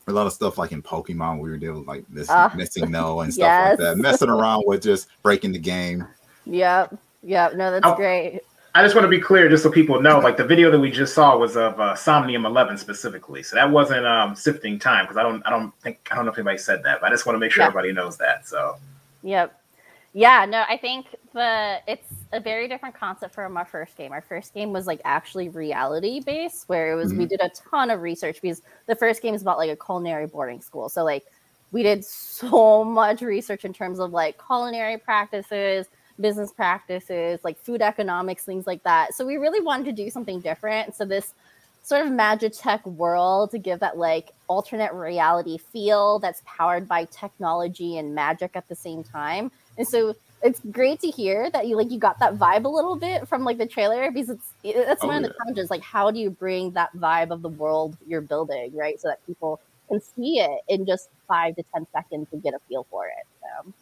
a 0.08 0.12
lot 0.12 0.26
of 0.26 0.32
stuff 0.32 0.58
like 0.58 0.72
in 0.72 0.82
Pokemon 0.82 1.38
we 1.38 1.48
were 1.48 1.56
doing 1.56 1.84
like 1.86 2.04
Ah. 2.28 2.50
MissingNo 2.54 3.22
and 3.24 3.32
stuff 3.34 3.68
like 3.70 3.78
that 3.78 3.96
messing 3.98 4.28
around 4.28 4.64
with 4.66 4.82
just 4.82 5.08
breaking 5.22 5.52
the 5.52 5.58
game 5.58 6.06
yep 6.44 6.92
yep 7.22 7.54
no 7.54 7.70
that's 7.70 7.86
Oh. 7.86 7.94
great 7.94 8.40
I 8.74 8.82
just 8.82 8.94
want 8.94 9.04
to 9.04 9.08
be 9.08 9.20
clear, 9.20 9.48
just 9.50 9.62
so 9.62 9.70
people 9.70 10.00
know, 10.00 10.18
like 10.18 10.38
the 10.38 10.44
video 10.44 10.70
that 10.70 10.78
we 10.80 10.90
just 10.90 11.14
saw 11.14 11.36
was 11.36 11.56
of 11.56 11.78
uh, 11.78 11.94
Somnium 11.94 12.46
11 12.46 12.78
specifically, 12.78 13.42
so 13.42 13.54
that 13.56 13.70
wasn't 13.70 14.06
um, 14.06 14.34
sifting 14.34 14.78
Thyme 14.78 15.04
because 15.04 15.18
I 15.18 15.22
don't, 15.22 15.42
I 15.46 15.50
don't 15.50 15.74
think, 15.80 15.98
I 16.10 16.14
don't 16.14 16.24
know 16.24 16.32
if 16.32 16.38
anybody 16.38 16.56
said 16.56 16.82
that, 16.84 17.00
but 17.02 17.08
I 17.08 17.10
just 17.10 17.26
want 17.26 17.34
to 17.34 17.38
make 17.40 17.52
sure 17.52 17.62
Yeah. 17.64 17.68
everybody 17.68 17.92
knows 17.92 18.16
that. 18.18 18.48
So, 18.48 18.76
Yep. 19.24 19.58
Yeah, 20.14 20.44
no, 20.46 20.64
I 20.68 20.76
think 20.76 21.06
the 21.32 21.78
it's 21.86 22.06
a 22.32 22.40
very 22.40 22.66
different 22.68 22.94
concept 22.94 23.34
from 23.34 23.56
our 23.56 23.64
first 23.64 23.96
game. 23.96 24.12
Our 24.12 24.20
first 24.22 24.52
game 24.54 24.72
was 24.72 24.86
like 24.86 25.00
actually 25.04 25.48
reality 25.50 26.20
based, 26.20 26.68
where 26.68 26.92
it 26.92 26.96
was 26.96 27.12
we 27.14 27.24
Mhm. 27.24 27.28
did 27.30 27.40
a 27.40 27.50
ton 27.50 27.90
of 27.90 28.00
research 28.02 28.40
because 28.42 28.62
the 28.86 28.94
first 28.94 29.22
game 29.22 29.34
is 29.34 29.40
about 29.42 29.58
like 29.58 29.70
a 29.70 29.76
culinary 29.76 30.26
boarding 30.26 30.60
school. 30.60 30.88
So 30.90 31.02
like 31.04 31.24
we 31.72 31.82
did 31.82 32.04
so 32.04 32.84
much 33.00 33.22
research 33.22 33.64
in 33.64 33.72
terms 33.72 34.00
of 34.00 34.12
like 34.12 34.38
culinary 34.44 34.98
practices, 34.98 35.86
business 36.20 36.52
practices, 36.52 37.40
like 37.44 37.58
food 37.58 37.82
economics, 37.82 38.44
things 38.44 38.66
like 38.66 38.82
that. 38.84 39.14
So 39.14 39.26
we 39.26 39.36
really 39.36 39.60
wanted 39.60 39.86
to 39.86 39.92
do 40.04 40.10
something 40.10 40.40
different. 40.40 40.94
So 40.94 41.04
this 41.04 41.34
sort 41.82 42.06
of 42.06 42.12
magitech 42.12 42.84
world 42.86 43.50
to 43.50 43.58
give 43.58 43.80
that 43.80 43.96
like 43.98 44.30
alternate 44.48 44.92
reality 44.92 45.58
feel 45.58 46.18
that's 46.20 46.42
powered 46.46 46.86
by 46.86 47.06
technology 47.06 47.96
and 47.98 48.14
magic 48.14 48.52
at 48.54 48.68
the 48.68 48.76
same 48.76 49.02
time. 49.02 49.50
And 49.76 49.86
so 49.88 50.14
it's 50.42 50.60
great 50.70 51.00
to 51.00 51.08
hear 51.08 51.50
that 51.50 51.66
you 51.66 51.76
like 51.76 51.90
you 51.90 51.98
got 51.98 52.18
that 52.20 52.34
vibe 52.36 52.64
a 52.64 52.68
little 52.68 52.96
bit 52.98 53.28
from 53.28 53.44
like 53.44 53.58
the 53.58 53.66
trailer 53.66 54.10
because 54.10 54.28
it's 54.30 54.54
it- 54.62 54.86
that's 54.86 55.02
Oh, 55.02 55.06
one 55.06 55.16
of 55.16 55.22
the 55.22 55.30
challenges 55.38 55.70
like 55.70 55.82
how 55.82 56.10
do 56.10 56.18
you 56.18 56.30
bring 56.30 56.72
that 56.72 56.90
vibe 56.96 57.30
of 57.30 57.42
the 57.42 57.48
world 57.48 57.96
you're 58.06 58.20
building 58.20 58.72
right 58.74 59.00
so 59.00 59.08
that 59.08 59.24
people 59.26 59.60
can 59.88 60.00
see 60.00 60.40
it 60.40 60.60
in 60.68 60.84
just 60.84 61.10
five 61.28 61.54
to 61.56 61.62
ten 61.72 61.86
seconds 61.94 62.26
and 62.32 62.42
get 62.42 62.54
a 62.54 62.58
feel 62.68 62.86
for 62.90 63.06
it 63.06 63.26
so 63.40 63.72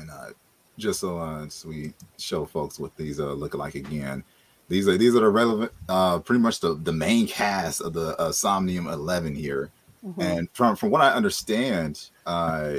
and 0.00 0.10
uh 0.10 0.30
just 0.78 1.00
so 1.00 1.18
uh 1.18 1.48
so 1.48 1.68
we 1.68 1.92
show 2.18 2.44
folks 2.44 2.78
what 2.78 2.94
these 2.96 3.20
uh 3.20 3.32
look 3.32 3.54
like 3.54 3.74
again 3.74 4.22
these 4.68 4.88
are 4.88 4.96
these 4.96 5.14
are 5.14 5.20
the 5.20 5.28
relevant 5.28 5.72
uh 5.88 6.18
pretty 6.18 6.40
much 6.40 6.60
the 6.60 6.74
the 6.82 6.92
main 6.92 7.26
cast 7.26 7.80
of 7.80 7.92
the 7.92 8.18
uh, 8.20 8.32
somnium 8.32 8.86
11 8.86 9.34
here 9.34 9.70
mhm. 10.04 10.22
and 10.22 10.48
from 10.52 10.76
from 10.76 10.90
what 10.90 11.00
i 11.00 11.10
understand 11.10 12.10
uh 12.26 12.74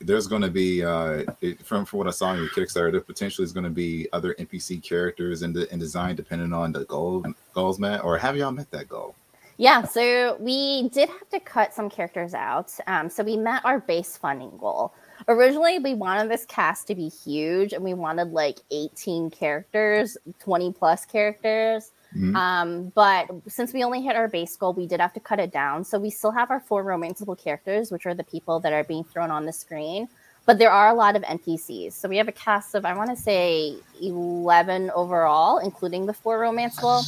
there's 0.00 0.26
going 0.26 0.42
to 0.42 0.50
be 0.50 0.84
uh 0.84 1.24
it, 1.40 1.64
from 1.64 1.84
from 1.84 1.98
what 1.98 2.06
i 2.06 2.10
saw 2.10 2.32
in 2.32 2.38
your 2.38 2.50
kickstarter 2.50 2.92
there 2.92 3.00
potentially 3.00 3.44
is 3.44 3.52
going 3.52 3.64
to 3.64 3.70
be 3.70 4.08
other 4.12 4.34
npc 4.34 4.82
characters 4.82 5.42
in 5.42 5.52
the 5.52 5.70
in 5.72 5.78
design 5.78 6.14
depending 6.14 6.52
on 6.52 6.72
the 6.72 6.84
goal 6.84 7.24
goals 7.54 7.78
met 7.78 8.04
or 8.04 8.16
have 8.18 8.36
y'all 8.36 8.52
met 8.52 8.70
that 8.70 8.88
goal 8.88 9.14
Yeah, 9.58 9.84
so 9.84 10.36
we 10.38 10.90
did 10.90 11.08
have 11.08 11.28
to 11.30 11.40
cut 11.40 11.72
some 11.72 11.88
characters 11.88 12.34
out. 12.34 12.72
Um, 12.86 13.08
so 13.08 13.24
we 13.24 13.36
met 13.36 13.64
our 13.64 13.80
base 13.80 14.16
funding 14.16 14.56
goal. 14.58 14.92
Originally, 15.28 15.78
we 15.78 15.94
wanted 15.94 16.30
this 16.30 16.44
cast 16.46 16.86
to 16.88 16.94
be 16.94 17.08
huge 17.08 17.72
and 17.72 17.82
we 17.82 17.94
wanted 17.94 18.32
like 18.32 18.58
18 18.70 19.30
characters, 19.30 20.16
20 20.40 20.72
plus 20.72 21.04
characters. 21.04 21.92
Mhm. 22.16 22.34
Um, 22.34 22.92
but 22.94 23.28
since 23.48 23.72
we 23.72 23.84
only 23.84 24.00
hit 24.00 24.16
our 24.16 24.28
base 24.28 24.56
goal, 24.56 24.72
we 24.72 24.86
did 24.86 25.00
have 25.00 25.12
to 25.14 25.20
cut 25.20 25.38
it 25.38 25.52
down. 25.52 25.84
So 25.84 25.98
we 25.98 26.10
still 26.10 26.30
have 26.30 26.50
our 26.50 26.60
four 26.60 26.84
romanceable 26.84 27.36
characters, 27.36 27.90
which 27.90 28.06
are 28.06 28.14
the 28.14 28.24
people 28.24 28.60
that 28.60 28.72
are 28.72 28.84
being 28.84 29.04
thrown 29.04 29.30
on 29.30 29.44
the 29.44 29.52
screen. 29.52 30.08
But 30.46 30.58
there 30.58 30.70
are 30.70 30.88
a 30.88 30.94
lot 30.94 31.16
of 31.16 31.22
NPCs. 31.24 31.92
So 31.94 32.08
we 32.08 32.16
have 32.18 32.28
a 32.28 32.32
cast 32.32 32.76
of, 32.76 32.84
I 32.84 32.94
want 32.94 33.10
to 33.10 33.16
say, 33.16 33.74
11 34.00 34.90
overall, 34.92 35.58
including 35.58 36.06
the 36.06 36.14
four 36.14 36.38
romanceable. 36.38 37.02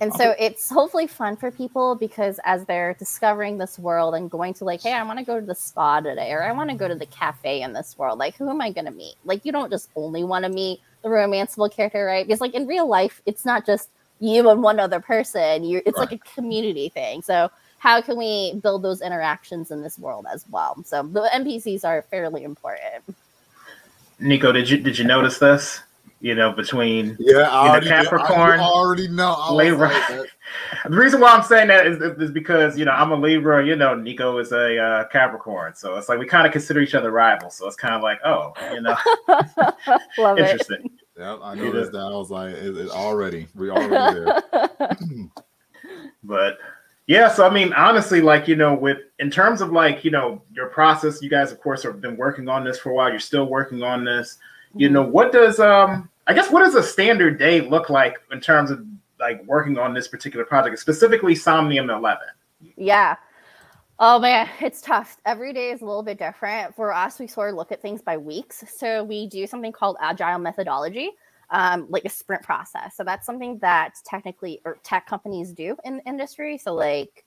And 0.00 0.12
so 0.12 0.34
it's 0.38 0.68
hopefully 0.68 1.06
fun 1.06 1.36
for 1.36 1.50
people 1.50 1.94
because 1.94 2.38
as 2.44 2.66
they're 2.66 2.94
discovering 2.94 3.56
this 3.56 3.78
world 3.78 4.14
and 4.14 4.30
going 4.30 4.52
to 4.54 4.64
like, 4.64 4.82
hey, 4.82 4.92
I 4.92 5.02
want 5.04 5.18
to 5.18 5.24
go 5.24 5.40
to 5.40 5.46
the 5.46 5.54
spa 5.54 6.00
today, 6.00 6.32
or 6.32 6.42
I 6.42 6.52
want 6.52 6.68
to 6.68 6.76
go 6.76 6.86
to 6.86 6.94
the 6.94 7.06
cafe 7.06 7.62
in 7.62 7.72
this 7.72 7.96
world. 7.96 8.18
Like, 8.18 8.36
who 8.36 8.50
am 8.50 8.60
I 8.60 8.72
going 8.72 8.84
to 8.84 8.90
meet? 8.90 9.14
Like, 9.24 9.46
you 9.46 9.52
don't 9.52 9.70
just 9.70 9.88
only 9.96 10.22
want 10.22 10.44
to 10.44 10.50
meet 10.50 10.80
the 11.02 11.08
romanceable 11.08 11.72
character, 11.72 12.04
right? 12.04 12.26
Because 12.26 12.40
like 12.40 12.54
in 12.54 12.66
real 12.66 12.86
life, 12.86 13.22
it's 13.26 13.44
not 13.44 13.64
just 13.64 13.88
you 14.20 14.48
and 14.50 14.62
one 14.62 14.80
other 14.80 15.00
person. 15.00 15.64
You, 15.64 15.80
it's 15.86 15.98
right. 15.98 16.10
like 16.10 16.20
a 16.20 16.34
community 16.34 16.88
thing. 16.88 17.22
So 17.22 17.50
how 17.78 18.00
can 18.00 18.18
we 18.18 18.54
build 18.62 18.82
those 18.82 19.00
interactions 19.00 19.70
in 19.70 19.82
this 19.82 19.98
world 19.98 20.26
as 20.32 20.44
well? 20.50 20.82
So 20.84 21.02
the 21.04 21.30
NPCs 21.32 21.84
are 21.84 22.02
fairly 22.02 22.44
important. 22.44 23.04
Nico, 24.18 24.50
did 24.50 24.68
you 24.68 24.78
did 24.78 24.98
you 24.98 25.04
notice 25.04 25.38
this? 25.38 25.80
You 26.26 26.34
know, 26.34 26.50
between 26.50 27.16
yeah, 27.20 27.42
I 27.42 27.68
already, 27.68 27.86
Capricorn. 27.86 28.58
I 28.58 28.64
already 28.64 29.06
know. 29.06 29.36
Libra. 29.52 29.88
the 30.88 30.96
reason 30.96 31.20
why 31.20 31.30
I'm 31.30 31.44
saying 31.44 31.68
that 31.68 31.86
is, 31.86 31.98
is 32.20 32.32
because 32.32 32.76
you 32.76 32.84
know 32.84 32.90
I'm 32.90 33.12
a 33.12 33.14
Libra. 33.14 33.64
You 33.64 33.76
know, 33.76 33.94
Nico 33.94 34.36
is 34.38 34.50
a 34.50 34.76
uh, 34.76 35.04
Capricorn, 35.06 35.76
so 35.76 35.94
it's 35.94 36.08
like 36.08 36.18
we 36.18 36.26
kind 36.26 36.44
of 36.44 36.52
consider 36.52 36.80
each 36.80 36.96
other 36.96 37.12
rivals. 37.12 37.56
So 37.56 37.68
it's 37.68 37.76
kind 37.76 37.94
of 37.94 38.02
like, 38.02 38.18
oh, 38.24 38.54
you 38.72 38.80
know, 38.80 38.96
interesting. 40.36 40.86
It. 40.86 40.92
Yeah, 41.16 41.38
I 41.40 41.54
noticed 41.54 41.92
that. 41.92 41.98
I 41.98 42.16
was 42.16 42.32
like, 42.32 42.54
it, 42.54 42.76
it 42.76 42.90
already 42.90 43.46
we 43.54 43.70
already 43.70 44.18
there. 44.18 44.42
but 46.24 46.58
yeah, 47.06 47.28
so 47.28 47.46
I 47.46 47.50
mean, 47.50 47.72
honestly, 47.72 48.20
like 48.20 48.48
you 48.48 48.56
know, 48.56 48.74
with 48.74 48.98
in 49.20 49.30
terms 49.30 49.60
of 49.60 49.70
like 49.70 50.04
you 50.04 50.10
know 50.10 50.42
your 50.52 50.70
process, 50.70 51.22
you 51.22 51.30
guys 51.30 51.52
of 51.52 51.60
course 51.60 51.84
have 51.84 52.00
been 52.00 52.16
working 52.16 52.48
on 52.48 52.64
this 52.64 52.80
for 52.80 52.90
a 52.90 52.94
while. 52.94 53.10
You're 53.10 53.20
still 53.20 53.46
working 53.46 53.84
on 53.84 54.04
this 54.04 54.38
you 54.76 54.88
know 54.88 55.02
what 55.02 55.32
does 55.32 55.58
um 55.58 56.08
i 56.26 56.34
guess 56.34 56.50
what 56.50 56.60
does 56.60 56.74
a 56.74 56.82
standard 56.82 57.38
day 57.38 57.60
look 57.60 57.90
like 57.90 58.16
in 58.32 58.40
terms 58.40 58.70
of 58.70 58.84
like 59.18 59.42
working 59.46 59.78
on 59.78 59.94
this 59.94 60.08
particular 60.08 60.44
project 60.44 60.78
specifically 60.78 61.34
somnium 61.34 61.90
11 61.90 62.26
yeah. 62.76 63.16
Oh 63.98 64.18
man 64.18 64.48
it's 64.60 64.80
tough. 64.80 65.16
Every 65.24 65.52
day 65.52 65.70
is 65.70 65.82
a 65.82 65.86
little 65.86 66.02
bit 66.02 66.18
different. 66.18 66.74
For 66.74 66.92
us 66.92 67.18
we 67.18 67.26
sort 67.26 67.50
of 67.50 67.56
look 67.56 67.72
at 67.72 67.80
things 67.80 68.02
by 68.02 68.16
weeks. 68.16 68.64
So 68.76 69.04
we 69.04 69.26
do 69.26 69.46
something 69.46 69.72
called 69.72 69.96
agile 70.00 70.38
methodology 70.38 71.10
um, 71.50 71.86
like 71.88 72.04
a 72.04 72.08
sprint 72.08 72.42
process. 72.42 72.96
So 72.96 73.04
that's 73.04 73.24
something 73.24 73.58
that 73.60 73.94
technically 74.04 74.60
or 74.64 74.78
tech 74.82 75.06
companies 75.06 75.52
do 75.52 75.76
in 75.84 76.00
industry. 76.06 76.58
So 76.58 76.74
like 76.74 77.24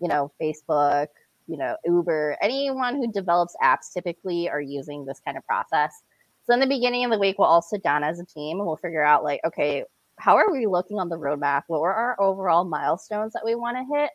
you 0.00 0.08
know 0.08 0.32
facebook 0.40 1.08
you 1.46 1.58
know 1.58 1.76
uber 1.84 2.34
anyone 2.40 2.96
who 2.96 3.12
develops 3.12 3.54
apps 3.62 3.92
typically 3.92 4.48
are 4.48 4.62
using 4.62 5.04
this 5.04 5.20
kind 5.22 5.36
of 5.36 5.46
process 5.46 6.02
so 6.50 6.54
in 6.54 6.58
the 6.58 6.66
beginning 6.66 7.04
of 7.04 7.12
the 7.12 7.18
week, 7.18 7.38
we'll 7.38 7.46
all 7.46 7.62
sit 7.62 7.80
down 7.80 8.02
as 8.02 8.18
a 8.18 8.24
team 8.24 8.58
and 8.58 8.66
we'll 8.66 8.74
figure 8.74 9.04
out 9.04 9.22
like, 9.22 9.40
okay, 9.44 9.84
how 10.18 10.34
are 10.34 10.50
we 10.50 10.66
looking 10.66 10.98
on 10.98 11.08
the 11.08 11.16
roadmap? 11.16 11.62
What 11.68 11.80
were 11.80 11.94
our 11.94 12.20
overall 12.20 12.64
milestones 12.64 13.34
that 13.34 13.44
we 13.44 13.54
want 13.54 13.76
to 13.76 13.96
hit? 13.96 14.10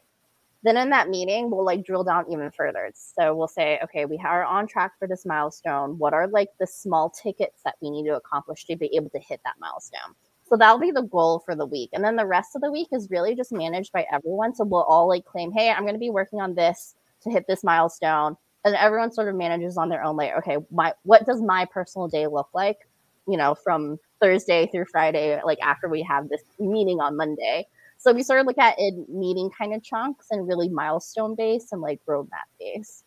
Then 0.62 0.75
in 0.75 0.89
that 0.89 1.08
meeting, 1.08 1.50
we'll 1.50 1.63
like 1.63 1.86
drill 1.86 2.04
down 2.04 2.25
even 2.30 2.51
further. 2.51 2.92
So 2.94 3.34
we'll 3.34 3.48
say, 3.48 3.80
okay, 3.86 4.04
we 4.04 4.18
are 4.18 4.44
on 4.44 4.68
track 4.68 5.00
for 5.00 5.08
this 5.08 5.25
milestone. 5.25 5.98
What 5.98 6.13
are 6.13 6.27
like 6.27 6.50
the 6.60 6.68
small 6.68 7.10
tickets 7.10 7.62
that 7.63 7.75
we 7.82 7.89
need 7.89 8.04
to 8.08 8.18
accomplish 8.18 8.65
to 8.65 8.75
be 8.75 8.94
able 8.94 9.12
to 9.12 9.20
hit 9.20 9.39
that 9.46 9.56
milestone? 9.62 10.13
So 10.50 10.58
that'll 10.58 10.77
be 10.77 10.92
the 10.92 11.04
goal 11.04 11.39
for 11.39 11.56
the 11.56 11.65
week. 11.65 11.92
And 11.94 12.04
then 12.04 12.18
the 12.18 12.25
rest 12.25 12.58
of 12.58 12.62
the 12.62 12.72
week 12.72 12.89
is 12.92 13.10
really 13.10 13.34
just 13.34 13.54
managed 13.54 13.94
by 13.94 14.06
everyone. 14.12 14.54
So 14.54 14.65
we'll 14.65 14.84
all 14.84 15.08
like 15.08 15.24
claim, 15.24 15.54
hey, 15.54 15.72
I'm 15.72 15.84
going 15.84 15.94
to 15.94 16.00
be 16.00 16.10
working 16.10 16.42
on 16.42 16.54
this 16.54 16.96
to 17.22 17.30
hit 17.30 17.46
this 17.48 17.63
milestone 17.63 18.36
and 18.65 18.75
everyone 18.75 19.12
sort 19.12 19.29
of 19.29 19.36
manages 19.36 19.77
on 19.77 19.88
their 19.88 20.03
own 20.03 20.17
like 20.17 20.34
okay 20.38 20.57
my 20.72 20.91
what 21.03 21.25
does 21.25 21.41
my 21.41 21.65
personal 21.65 22.07
day 22.07 22.27
look 22.27 22.50
like 22.53 22.79
you 23.27 23.38
know 23.38 23.55
from 23.55 23.98
thursday 24.19 24.67
through 24.67 24.86
friday 24.86 25.39
like 25.45 25.60
after 25.62 25.88
we 25.88 26.01
have 26.01 26.27
this 26.27 26.41
meeting 26.60 27.00
on 27.00 27.15
monday? 27.15 27.65
So 27.98 28.12
we 28.12 28.24
sort 28.24 28.41
of 28.41 28.45
look 28.45 28.57
at 28.57 28.75
it 28.77 28.93
meeting 29.10 29.50
kind 29.57 29.74
of 29.74 29.81
chunks 29.81 30.27
and 30.29 30.45
really 30.45 30.67
milestone 30.67 31.34
based 31.34 31.72
and 31.72 31.81
like 31.81 32.01
roadmap 32.05 32.50
based. 32.60 33.05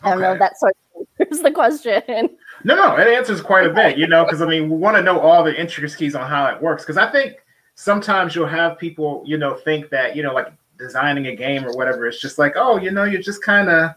Okay. 0.00 0.08
i 0.08 0.12
don't 0.12 0.22
know 0.22 0.32
if 0.32 0.38
that 0.38 0.58
sort 0.58 0.74
of 0.96 1.06
answers 1.20 1.42
the 1.42 1.50
question. 1.50 2.02
No 2.64 2.74
no 2.74 2.96
it 2.96 3.06
answers 3.06 3.42
quite 3.42 3.66
a 3.66 3.70
bit 3.74 3.98
you 3.98 4.06
know 4.06 4.24
because 4.24 4.40
i 4.40 4.46
mean 4.46 4.70
we 4.70 4.76
want 4.76 4.96
to 4.96 5.02
know 5.02 5.20
all 5.20 5.44
the 5.44 5.58
intricacies 5.58 6.14
on 6.14 6.28
how 6.28 6.46
it 6.46 6.62
works 6.62 6.82
because 6.82 6.96
i 6.96 7.10
think 7.10 7.36
sometimes 7.74 8.34
you'll 8.34 8.46
have 8.46 8.78
people 8.78 9.22
you 9.26 9.36
know 9.36 9.54
think 9.54 9.90
that 9.90 10.16
you 10.16 10.22
know 10.22 10.32
like 10.32 10.52
designing 10.78 11.26
a 11.26 11.36
game 11.36 11.64
or 11.64 11.72
whatever 11.76 12.06
it's 12.06 12.20
just 12.20 12.38
like 12.38 12.54
oh 12.56 12.78
you 12.78 12.90
know 12.90 13.04
you're 13.04 13.20
just 13.20 13.42
kind 13.42 13.68
of 13.68 13.90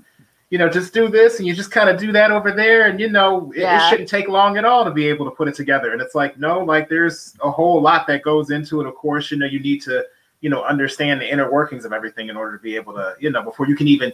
you 0.53 0.59
know, 0.59 0.69
just 0.69 0.93
do 0.93 1.09
this 1.09 1.39
and 1.39 1.47
you 1.47 1.55
just 1.55 1.71
kind 1.71 1.89
of 1.89 1.99
do 1.99 2.11
that 2.11 2.29
over 2.29 2.51
there. 2.51 2.85
And, 2.85 2.99
you 2.99 3.09
know, 3.09 3.51
it, 3.53 3.61
yeah. 3.61 3.87
it, 3.87 3.89
shouldn't 3.89 4.07
take 4.07 4.27
long 4.27 4.55
at 4.55 4.65
all 4.65 4.85
to 4.85 4.91
be 4.91 5.07
able 5.07 5.25
to 5.25 5.31
put 5.31 5.47
it 5.47 5.55
together. 5.55 5.93
And 5.93 5.99
it's 5.99 6.13
like, 6.13 6.37
no, 6.37 6.59
like 6.59 6.87
there's 6.87 7.35
a 7.41 7.49
whole 7.49 7.81
lot 7.81 8.05
that 8.05 8.21
goes 8.21 8.51
into 8.51 8.79
it. 8.79 8.85
Of 8.85 8.93
course, 8.93 9.31
you 9.31 9.37
know, 9.37 9.47
you 9.47 9.59
need 9.59 9.81
to, 9.81 10.05
you 10.41 10.51
know, 10.51 10.63
understand 10.63 11.19
the 11.19 11.27
inner 11.27 11.51
workings 11.51 11.85
of 11.85 11.91
everything 11.91 12.29
in 12.29 12.37
order 12.37 12.55
to 12.55 12.61
be 12.61 12.75
able 12.75 12.93
to, 12.93 13.15
you 13.19 13.31
know, 13.31 13.41
before 13.41 13.67
you 13.67 13.75
can 13.75 13.87
even 13.87 14.13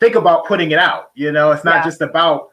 think 0.00 0.14
about 0.14 0.46
putting 0.46 0.70
it 0.70 0.78
out. 0.78 1.10
You 1.16 1.32
know, 1.32 1.52
it's 1.52 1.66
not 1.66 1.74
yeah. 1.74 1.84
just 1.84 2.00
about 2.00 2.48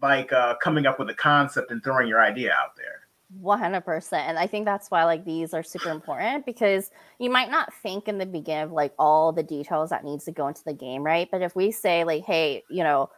like 0.00 0.32
uh, 0.32 0.54
coming 0.62 0.86
up 0.86 1.00
with 1.00 1.10
a 1.10 1.14
concept 1.14 1.72
and 1.72 1.82
throwing 1.82 2.06
your 2.06 2.20
idea 2.20 2.52
out 2.52 2.76
there. 2.76 3.01
100% 3.40 4.12
and 4.12 4.38
i 4.38 4.46
think 4.46 4.64
that's 4.64 4.90
why 4.90 5.04
like 5.04 5.24
these 5.24 5.54
are 5.54 5.62
super 5.62 5.90
important 5.90 6.44
because 6.44 6.90
you 7.18 7.30
might 7.30 7.50
not 7.50 7.72
think 7.74 8.08
in 8.08 8.18
the 8.18 8.26
beginning 8.26 8.64
of 8.64 8.72
like 8.72 8.92
all 8.98 9.32
the 9.32 9.42
details 9.42 9.90
that 9.90 10.04
needs 10.04 10.24
to 10.24 10.32
go 10.32 10.48
into 10.48 10.62
the 10.64 10.74
game 10.74 11.02
right? 11.02 11.28
But 11.30 11.42
if 11.42 11.56
we 11.56 11.70
say 11.70 12.04
like 12.04 12.24
hey 12.24 12.62
you 12.68 12.82
know 12.84 13.10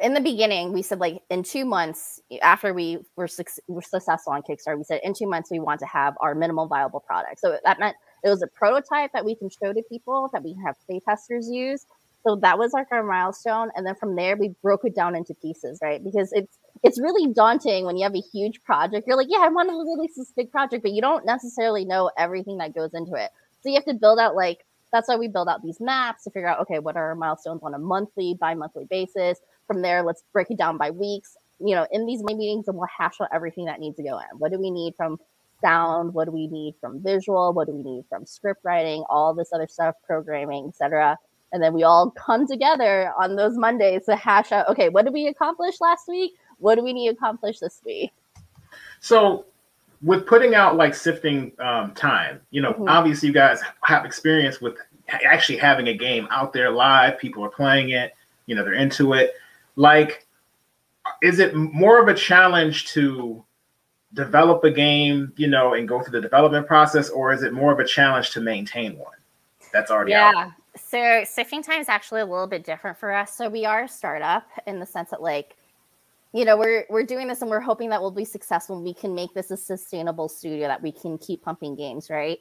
in 0.00 0.14
the 0.14 0.20
beginning 0.20 0.72
we 0.72 0.82
said 0.82 0.98
like 0.98 1.22
in 1.30 1.42
two 1.42 1.64
months 1.64 2.20
after 2.42 2.74
we 2.74 2.98
were, 3.16 3.28
su- 3.28 3.44
were 3.68 3.82
successful 3.82 4.32
on 4.32 4.42
kickstarter 4.42 4.76
we 4.76 4.84
said 4.84 5.00
in 5.04 5.14
two 5.14 5.28
months 5.28 5.50
we 5.50 5.60
want 5.60 5.78
to 5.80 5.86
have 5.86 6.14
our 6.20 6.34
minimal 6.34 6.66
viable 6.66 7.00
product. 7.00 7.38
So 7.38 7.58
that 7.64 7.78
meant 7.78 7.96
it 8.24 8.28
was 8.28 8.42
a 8.42 8.48
prototype 8.48 9.12
that 9.12 9.24
we 9.24 9.36
can 9.36 9.48
show 9.48 9.72
to 9.72 9.82
people 9.88 10.28
that 10.32 10.42
we 10.42 10.56
have 10.64 10.74
playtesters 10.90 11.44
use. 11.48 11.86
So 12.26 12.36
that 12.36 12.58
was 12.58 12.72
like 12.72 12.88
our 12.90 13.04
milestone. 13.04 13.70
And 13.76 13.86
then 13.86 13.94
from 13.94 14.16
there 14.16 14.36
we 14.36 14.54
broke 14.62 14.84
it 14.84 14.94
down 14.96 15.14
into 15.14 15.34
pieces 15.34 15.78
right? 15.80 16.02
Because 16.02 16.32
it's 16.32 16.58
it's 16.84 17.00
really 17.00 17.32
daunting 17.32 17.86
when 17.86 17.96
you 17.96 18.04
have 18.04 18.14
a 18.14 18.20
huge 18.20 18.62
project. 18.62 19.06
You're 19.06 19.16
like, 19.16 19.28
yeah, 19.30 19.40
I 19.40 19.48
want 19.48 19.70
to 19.70 19.74
release 19.74 20.16
this 20.16 20.32
big 20.36 20.52
project, 20.52 20.82
but 20.82 20.92
you 20.92 21.00
don't 21.00 21.24
necessarily 21.24 21.86
know 21.86 22.10
everything 22.18 22.58
that 22.58 22.74
goes 22.74 22.92
into 22.92 23.14
it. 23.14 23.30
So 23.62 23.70
you 23.70 23.74
have 23.76 23.86
to 23.86 23.94
build 23.94 24.18
out 24.18 24.36
like 24.36 24.66
that's 24.92 25.08
why 25.08 25.16
we 25.16 25.26
build 25.26 25.48
out 25.48 25.62
these 25.62 25.80
maps 25.80 26.24
to 26.24 26.30
figure 26.30 26.46
out 26.46 26.60
okay, 26.60 26.78
what 26.78 26.94
are 26.96 27.08
our 27.08 27.14
milestones 27.14 27.62
on 27.64 27.74
a 27.74 27.78
monthly, 27.78 28.36
bi-monthly 28.38 28.84
basis. 28.84 29.38
From 29.66 29.80
there, 29.80 30.02
let's 30.02 30.24
break 30.32 30.50
it 30.50 30.58
down 30.58 30.76
by 30.76 30.90
weeks. 30.90 31.36
You 31.58 31.74
know, 31.74 31.86
in 31.90 32.04
these 32.04 32.22
meetings, 32.22 32.68
and 32.68 32.76
we'll 32.76 32.86
hash 32.86 33.20
out 33.20 33.28
everything 33.32 33.64
that 33.64 33.80
needs 33.80 33.96
to 33.96 34.02
go 34.02 34.18
in. 34.18 34.38
What 34.38 34.52
do 34.52 34.58
we 34.58 34.70
need 34.70 34.94
from 34.94 35.18
sound? 35.62 36.12
What 36.12 36.26
do 36.26 36.32
we 36.32 36.48
need 36.48 36.74
from 36.80 37.02
visual? 37.02 37.54
What 37.54 37.66
do 37.68 37.72
we 37.72 37.82
need 37.82 38.04
from 38.10 38.26
script 38.26 38.60
writing? 38.62 39.04
All 39.08 39.32
this 39.32 39.52
other 39.54 39.68
stuff, 39.68 39.94
programming, 40.06 40.68
etc. 40.68 41.16
And 41.52 41.62
then 41.62 41.72
we 41.72 41.82
all 41.82 42.10
come 42.26 42.46
together 42.46 43.10
on 43.18 43.36
those 43.36 43.56
Mondays 43.56 44.04
to 44.04 44.16
hash 44.16 44.52
out, 44.52 44.68
okay, 44.68 44.90
what 44.90 45.06
did 45.06 45.14
we 45.14 45.28
accomplish 45.28 45.80
last 45.80 46.08
week? 46.08 46.32
What 46.58 46.76
do 46.76 46.84
we 46.84 46.92
need 46.92 47.08
to 47.08 47.14
accomplish 47.14 47.58
this 47.58 47.80
week? 47.84 48.12
So, 49.00 49.46
with 50.02 50.26
putting 50.26 50.54
out 50.54 50.76
like 50.76 50.94
sifting 50.94 51.52
um, 51.58 51.92
Thyme, 51.94 52.40
you 52.50 52.60
know, 52.60 52.72
mm-hmm. 52.72 52.88
obviously 52.88 53.28
you 53.28 53.34
guys 53.34 53.60
have 53.82 54.04
experience 54.04 54.60
with 54.60 54.76
actually 55.08 55.58
having 55.58 55.88
a 55.88 55.94
game 55.94 56.26
out 56.30 56.52
there 56.52 56.70
live. 56.70 57.18
People 57.18 57.44
are 57.44 57.50
playing 57.50 57.90
it. 57.90 58.14
You 58.46 58.54
know, 58.54 58.64
they're 58.64 58.74
into 58.74 59.14
it. 59.14 59.34
Like, 59.76 60.26
is 61.22 61.38
it 61.38 61.54
more 61.54 62.00
of 62.00 62.08
a 62.08 62.14
challenge 62.14 62.92
to 62.92 63.44
develop 64.12 64.62
a 64.64 64.70
game, 64.70 65.32
you 65.36 65.48
know, 65.48 65.74
and 65.74 65.88
go 65.88 66.00
through 66.00 66.12
the 66.12 66.20
development 66.20 66.66
process, 66.66 67.10
or 67.10 67.32
is 67.32 67.42
it 67.42 67.52
more 67.52 67.72
of 67.72 67.80
a 67.80 67.84
challenge 67.84 68.30
to 68.30 68.40
maintain 68.40 68.96
one 68.98 69.16
that's 69.72 69.90
already 69.90 70.12
yeah. 70.12 70.32
out? 70.34 70.52
So 70.76 71.22
sifting 71.24 71.62
Thyme 71.62 71.80
is 71.80 71.88
actually 71.88 72.20
a 72.20 72.26
little 72.26 72.46
bit 72.46 72.64
different 72.64 72.98
for 72.98 73.12
us. 73.12 73.34
So 73.34 73.48
we 73.48 73.64
are 73.64 73.84
a 73.84 73.88
startup 73.88 74.46
in 74.66 74.80
the 74.80 74.86
sense 74.86 75.10
that 75.10 75.22
like 75.22 75.56
you 76.34 76.44
know 76.44 76.56
we're 76.56 76.84
we're 76.90 77.04
doing 77.04 77.28
this 77.28 77.40
and 77.40 77.50
we're 77.50 77.60
hoping 77.60 77.88
that 77.88 78.02
we'll 78.02 78.10
be 78.10 78.24
successful 78.24 78.76
and 78.76 78.84
we 78.84 78.92
can 78.92 79.14
make 79.14 79.32
this 79.34 79.52
a 79.52 79.56
sustainable 79.56 80.28
studio 80.28 80.66
that 80.66 80.82
we 80.82 80.90
can 80.90 81.16
keep 81.16 81.42
pumping 81.42 81.76
games 81.76 82.10
right? 82.10 82.40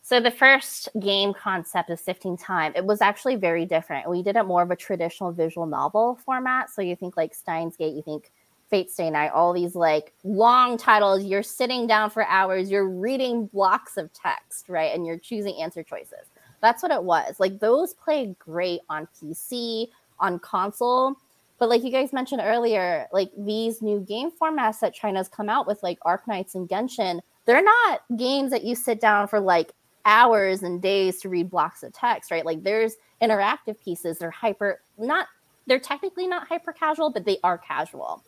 So 0.00 0.20
the 0.20 0.30
first 0.30 0.88
game 0.98 1.32
concept 1.34 1.90
of 1.90 2.00
sifting 2.00 2.36
Thyme. 2.36 2.72
It 2.74 2.84
was 2.84 3.00
actually 3.00 3.36
very 3.36 3.66
different. 3.66 4.08
We 4.08 4.22
did 4.22 4.36
it 4.36 4.44
more 4.44 4.62
of 4.62 4.70
a 4.70 4.76
traditional 4.76 5.32
visual 5.32 5.66
novel 5.66 6.18
format. 6.24 6.70
So 6.70 6.82
you 6.82 6.96
think 6.96 7.16
like 7.16 7.34
Steins;Gate 7.34 7.94
you 7.94 8.02
think 8.02 8.30
Fate/stay 8.70 9.10
night 9.10 9.32
all 9.32 9.52
these 9.52 9.74
like 9.74 10.12
long 10.24 10.78
titles. 10.78 11.24
You're 11.24 11.42
sitting 11.42 11.86
down 11.86 12.10
for 12.10 12.24
hours. 12.24 12.70
You're 12.70 12.88
reading 12.88 13.46
blocks 13.46 13.96
of 13.96 14.12
text 14.12 14.68
right? 14.68 14.94
And 14.94 15.04
you're 15.04 15.18
choosing 15.18 15.60
answer 15.60 15.82
choices. 15.82 16.30
That's 16.60 16.80
what 16.80 16.92
it 16.92 17.02
was. 17.02 17.40
Like 17.40 17.58
those 17.58 17.92
play 17.94 18.36
great 18.38 18.82
on 18.88 19.08
pc 19.20 19.88
on 20.20 20.38
console 20.38 21.16
but 21.62 21.68
like 21.68 21.84
you 21.84 21.92
guys 21.92 22.12
mentioned 22.12 22.40
earlier, 22.44 23.06
like 23.12 23.30
these 23.38 23.82
new 23.82 24.00
game 24.00 24.32
formats 24.32 24.80
that 24.80 24.92
China's 24.92 25.28
come 25.28 25.48
out 25.48 25.64
with, 25.64 25.80
like 25.80 25.96
Arknights 26.00 26.56
and 26.56 26.68
Genshin, 26.68 27.20
they're 27.44 27.62
not 27.62 28.00
games 28.16 28.50
that 28.50 28.64
you 28.64 28.74
sit 28.74 29.00
down 29.00 29.28
for 29.28 29.38
like 29.38 29.70
hours 30.04 30.64
and 30.64 30.82
days 30.82 31.20
to 31.20 31.28
read 31.28 31.50
blocks 31.50 31.84
of 31.84 31.92
text, 31.92 32.32
right? 32.32 32.44
Like 32.44 32.64
there's 32.64 32.96
interactive 33.22 33.80
pieces. 33.80 34.18
They're 34.18 34.32
hyper, 34.32 34.80
not, 34.98 35.28
they're 35.68 35.78
technically 35.78 36.26
not 36.26 36.48
hyper 36.48 36.72
casual, 36.72 37.10
but 37.10 37.24
they 37.24 37.38
are 37.44 37.58
casual. 37.58 38.24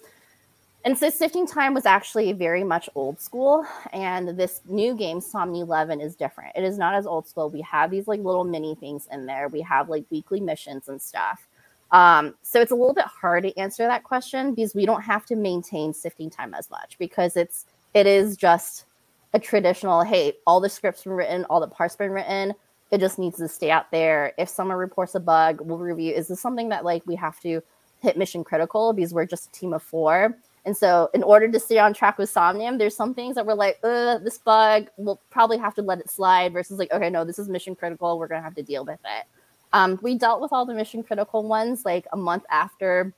And 0.84 0.96
so 0.96 1.10
Sifting 1.10 1.48
Thyme 1.48 1.74
was 1.74 1.86
actually 1.86 2.32
very 2.34 2.62
much 2.62 2.88
old 2.94 3.20
school. 3.20 3.66
And 3.92 4.28
this 4.38 4.60
new 4.68 4.94
game, 4.94 5.18
Somni 5.18 5.60
11, 5.62 6.00
is 6.00 6.14
different. 6.14 6.52
It 6.54 6.62
is 6.62 6.78
not 6.78 6.94
as 6.94 7.04
old 7.04 7.26
school. 7.26 7.50
We 7.50 7.62
have 7.62 7.90
these 7.90 8.06
like 8.06 8.20
little 8.20 8.44
mini 8.44 8.76
things 8.76 9.08
in 9.10 9.26
there. 9.26 9.48
We 9.48 9.62
have 9.62 9.88
like 9.88 10.04
weekly 10.08 10.38
missions 10.38 10.86
and 10.86 11.02
stuff. 11.02 11.44
Um, 11.94 12.34
so 12.42 12.60
it's 12.60 12.72
a 12.72 12.74
little 12.74 12.92
bit 12.92 13.04
hard 13.04 13.44
to 13.44 13.56
answer 13.56 13.86
that 13.86 14.02
question 14.02 14.52
because 14.52 14.74
we 14.74 14.84
don't 14.84 15.02
have 15.02 15.24
to 15.26 15.36
maintain 15.36 15.94
Sifting 15.94 16.28
Thyme 16.28 16.52
as 16.52 16.68
much 16.68 16.98
because 16.98 17.36
it's 17.36 17.66
it 17.94 18.04
is 18.04 18.36
just 18.36 18.86
a 19.32 19.38
traditional, 19.38 20.02
hey, 20.02 20.34
all 20.44 20.60
the 20.60 20.68
scripts 20.68 21.04
been 21.04 21.12
written, 21.12 21.44
all 21.44 21.60
the 21.60 21.68
parts 21.68 21.94
been 21.94 22.10
written. 22.10 22.52
It 22.90 22.98
just 22.98 23.16
needs 23.16 23.36
to 23.38 23.46
stay 23.46 23.70
out 23.70 23.92
there. 23.92 24.32
If 24.38 24.48
someone 24.48 24.76
reports 24.76 25.14
a 25.14 25.20
bug, 25.20 25.60
we'll 25.60 25.78
review. 25.78 26.12
Is 26.12 26.26
this 26.26 26.40
something 26.40 26.68
that 26.70 26.84
like 26.84 27.06
we 27.06 27.14
have 27.14 27.38
to 27.40 27.62
hit 28.00 28.16
mission 28.18 28.42
critical 28.42 28.92
because 28.92 29.14
we're 29.14 29.24
just 29.24 29.46
a 29.46 29.52
team 29.52 29.72
of 29.72 29.82
four? 29.82 30.36
And 30.64 30.76
so, 30.76 31.10
in 31.14 31.22
order 31.22 31.46
to 31.46 31.60
stay 31.60 31.78
on 31.78 31.94
track 31.94 32.18
with 32.18 32.28
Somnium, 32.28 32.76
there's 32.76 32.96
some 32.96 33.14
things 33.14 33.36
that 33.36 33.46
we're 33.46 33.54
like, 33.54 33.80
this 33.82 34.38
bug, 34.38 34.88
we'll 34.96 35.20
probably 35.30 35.58
have 35.58 35.74
to 35.74 35.82
let 35.82 36.00
it 36.00 36.10
slide 36.10 36.52
versus 36.52 36.78
like, 36.78 36.92
okay, 36.92 37.10
no, 37.10 37.24
this 37.24 37.38
is 37.38 37.48
mission 37.48 37.76
critical. 37.76 38.18
We're 38.18 38.28
to 38.28 38.40
have 38.40 38.56
to 38.56 38.62
deal 38.64 38.84
with 38.84 38.98
it. 39.04 39.26
Um, 39.74 39.98
we 40.02 40.16
dealt 40.16 40.40
with 40.40 40.52
all 40.52 40.64
the 40.64 40.72
mission 40.72 41.02
critical 41.02 41.42
ones 41.42 41.84
like 41.84 42.06
a 42.12 42.16
month 42.16 42.44
after 42.48 43.12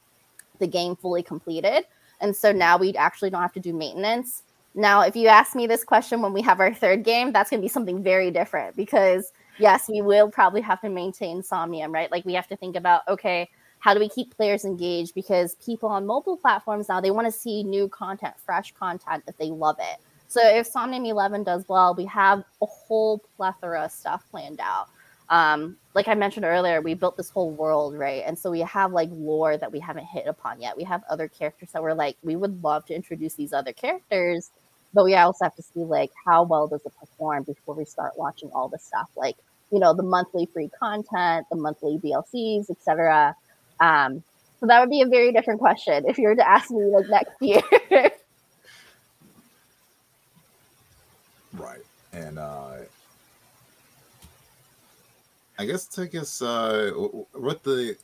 the 0.59 0.67
game 0.67 0.97
fully 0.97 1.23
completed. 1.23 1.85
And 2.21 2.35
so 2.35 2.51
now 2.51 2.79
we 2.79 2.95
actually 2.95 3.29
don't 3.29 3.43
have 3.43 3.53
to 3.53 3.61
do 3.61 3.75
maintenance. 3.75 4.43
Now, 4.75 5.03
if 5.03 5.15
you 5.15 5.29
ask 5.29 5.55
me 5.55 5.67
this 5.67 5.85
question 5.85 6.23
when 6.23 6.33
we 6.33 6.41
have 6.43 6.59
our 6.59 6.73
third 6.73 7.05
game, 7.05 7.31
that's 7.31 7.51
going 7.51 7.61
to 7.61 7.65
be 7.65 7.69
something 7.69 8.03
very 8.03 8.31
different 8.31 8.75
because, 8.75 9.33
yes, 9.59 9.89
we 9.89 10.01
will 10.01 10.31
probably 10.31 10.63
have 10.63 10.81
to 10.81 10.89
maintain 10.89 11.43
Somnium, 11.43 11.93
right? 11.93 12.11
Like, 12.11 12.25
we 12.25 12.33
have 12.33 12.49
to 12.49 12.57
think 12.57 12.75
about, 12.75 13.07
okay, 13.07 13.51
how 13.81 13.93
do 13.93 14.01
we 14.01 14.09
keep 14.09 14.35
players 14.35 14.65
engaged 14.65 15.15
because 15.15 15.57
people 15.57 15.91
on 15.91 16.07
mobile 16.07 16.37
platforms 16.37 16.89
now 16.89 17.01
they 17.01 17.11
want 17.11 17.27
to 17.27 17.31
see 17.31 17.63
new 17.63 17.89
content 17.89 18.35
fresh 18.45 18.73
content 18.73 19.23
if 19.29 19.37
they 19.37 19.51
love 19.51 19.77
it 19.79 19.99
so 20.29 20.41
if 20.43 20.67
somnium 20.67 21.05
11 21.05 21.45
does 21.45 21.65
well 21.69 21.95
we 21.95 22.05
have 22.07 22.43
a 22.63 22.67
whole 22.67 23.19
plethora 23.37 23.85
of 23.85 23.93
stuff 23.93 24.25
planned 24.31 24.61
out 24.61 24.89
um, 25.29 25.77
like 25.95 26.09
i 26.09 26.15
mentioned 26.15 26.45
earlier 26.45 26.81
we 26.81 26.95
built 26.95 27.17
this 27.17 27.31
whole 27.31 27.51
world 27.51 27.95
right 27.97 28.23
and 28.27 28.39
so 28.39 28.51
we 28.51 28.61
have 28.61 28.93
like 28.93 29.09
lore 29.13 29.57
that 29.57 29.73
we 29.73 29.81
haven't 29.81 30.05
hit 30.05 30.27
upon 30.27 30.61
yet 30.61 30.77
we 30.77 30.85
have 30.85 31.03
other 31.09 31.29
characters 31.29 31.71
that 31.73 31.83
we're 31.83 31.95
like 31.95 32.17
we 32.23 32.37
would 32.37 32.63
love 32.63 32.85
to 32.87 32.95
introduce 32.95 33.35
these 33.35 33.53
other 33.53 33.73
characters 33.73 34.51
but 34.95 35.05
we 35.05 35.15
also 35.15 35.45
have 35.45 35.55
to 35.55 35.63
see 35.63 35.81
like 35.81 36.11
how 36.25 36.43
well 36.43 36.69
does 36.69 36.85
it 36.87 36.93
perform 36.99 37.43
before 37.43 37.75
we 37.75 37.85
start 37.85 38.13
watching 38.17 38.51
all 38.55 38.69
the 38.69 38.79
stuff 38.79 39.11
like 39.17 39.37
you 39.73 39.81
know 39.81 39.95
the 39.95 40.03
monthly 40.03 40.47
free 40.47 40.71
content 40.79 41.47
the 41.51 41.57
monthly 41.57 41.99
dlcs 41.99 42.71
etc 42.71 43.35
um, 43.81 44.23
so 44.61 44.67
that 44.67 44.81
would 44.81 44.91
be 44.91 45.03
a 45.03 45.07
very 45.07 45.33
different 45.33 45.61
question 45.61 46.05
if 46.09 46.19
you 46.19 46.29
were 46.29 46.35
to 46.35 46.49
ask 46.49 46.71
me 46.71 46.85
like 46.87 47.09
next 47.09 47.37
year. 47.41 48.11
right. 51.53 51.81
And 52.13 52.39
uh 52.39 52.76
I 55.59 55.65
guess 55.65 55.87
take 55.87 56.15
us 56.15 56.43
uh 56.43 56.93
what 57.33 57.63
the 57.63 57.97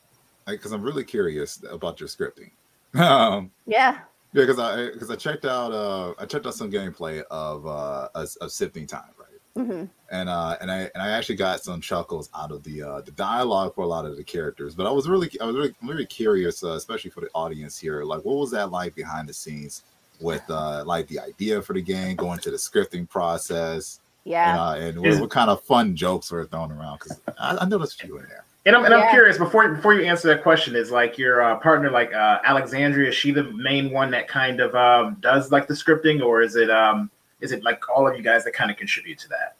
because 0.47 0.73
I'm 0.73 0.83
really 0.83 1.05
curious 1.05 1.63
about 1.71 2.01
your 2.01 2.09
scripting. 2.09 2.51
um, 2.95 3.51
yeah. 3.67 4.01
Yeah, 4.35 4.47
because 4.47 4.59
I 4.59 4.91
because 4.91 5.11
I 5.11 5.17
checked 5.17 5.45
out 5.45 5.73
uh 5.73 6.15
I 6.19 6.27
checked 6.27 6.47
out 6.47 6.55
some 6.55 6.71
gameplay 6.71 7.23
of 7.31 7.67
uh 7.67 8.09
of, 8.15 8.29
of 8.41 8.51
sifting 8.51 8.87
Thyme, 8.87 9.03
right? 9.19 9.33
Mm-hmm. 9.57 9.85
And 10.11 10.29
uh, 10.29 10.57
and 10.61 10.71
I 10.71 10.91
and 10.95 11.03
I 11.03 11.11
actually 11.11 11.37
got 11.37 11.62
some 11.62 11.81
chuckles 11.81 12.31
out 12.35 12.53
of 12.53 12.62
the 12.65 12.83
uh, 12.83 13.01
the 13.03 13.11
dialogue 13.11 13.75
for 13.75 13.83
a 13.83 13.87
lot 13.87 14.07
of 14.07 14.17
the 14.17 14.25
characters. 14.25 14.75
But 14.75 14.87
I 14.87 14.91
was 14.91 15.09
really 15.09 15.31
I 15.41 15.45
was 15.45 15.57
really 15.57 15.75
really 15.83 16.07
curious, 16.07 16.65
uh, 16.65 16.71
especially 16.71 17.11
for 17.11 17.21
the 17.21 17.29
audience 17.35 17.79
here. 17.79 18.03
Like, 18.05 18.25
what 18.25 18.37
was 18.37 18.51
that 18.53 18.71
like 18.71 18.95
behind 18.95 19.29
the 19.29 19.35
scenes 19.35 19.83
with 20.21 20.43
uh, 20.49 20.85
like 20.87 21.07
the 21.09 21.21
idea 21.21 21.61
for 21.61 21.75
the 21.75 21.83
game, 21.83 22.17
going 22.17 22.38
to 22.41 22.51
the 22.51 22.57
scripting 22.57 23.09
process? 23.09 24.01
Yeah. 24.25 24.51
And, 24.51 24.59
uh, 24.61 24.89
and 24.89 25.01
what, 25.01 25.21
what, 25.21 25.31
kind 25.31 25.51
of 25.51 25.63
fun 25.65 25.97
jokes 25.97 26.31
were 26.31 26.45
thrown 26.47 26.73
around? 26.73 26.99
Because 26.99 27.21
I, 27.39 27.59
I 27.61 27.65
noticed 27.67 28.03
you 28.05 28.19
in 28.19 28.25
there. 28.29 28.45
And 28.65 28.77
I'm, 28.77 28.85
and 28.85 28.95
I'm 28.95 29.11
curious 29.11 29.39
before 29.39 29.69
before 29.71 29.93
you 29.93 30.05
answer 30.05 30.29
that 30.29 30.45
question 30.45 30.77
is 30.77 30.93
like 30.93 31.19
your 31.19 31.43
uh, 31.43 31.59
partner 31.59 31.91
like 31.91 32.15
uh, 32.15 32.39
Alexandria 32.45 33.09
is 33.09 33.15
she 33.17 33.33
the 33.33 33.43
main 33.43 33.91
one 33.91 34.13
that 34.13 34.29
kind 34.29 34.61
of 34.61 34.73
um, 34.77 35.17
does 35.19 35.51
like 35.51 35.67
the 35.67 35.75
scripting 35.75 36.23
or 36.23 36.43
is 36.43 36.55
it 36.55 36.71
um, 36.71 37.11
is 37.41 37.51
it 37.51 37.65
like 37.65 37.83
all 37.89 38.07
of 38.07 38.17
you 38.17 38.23
guys 38.23 38.45
that 38.45 38.53
kind 38.53 38.71
of 38.71 38.77
contribute 38.77 39.19
to 39.19 39.29
that? 39.31 39.57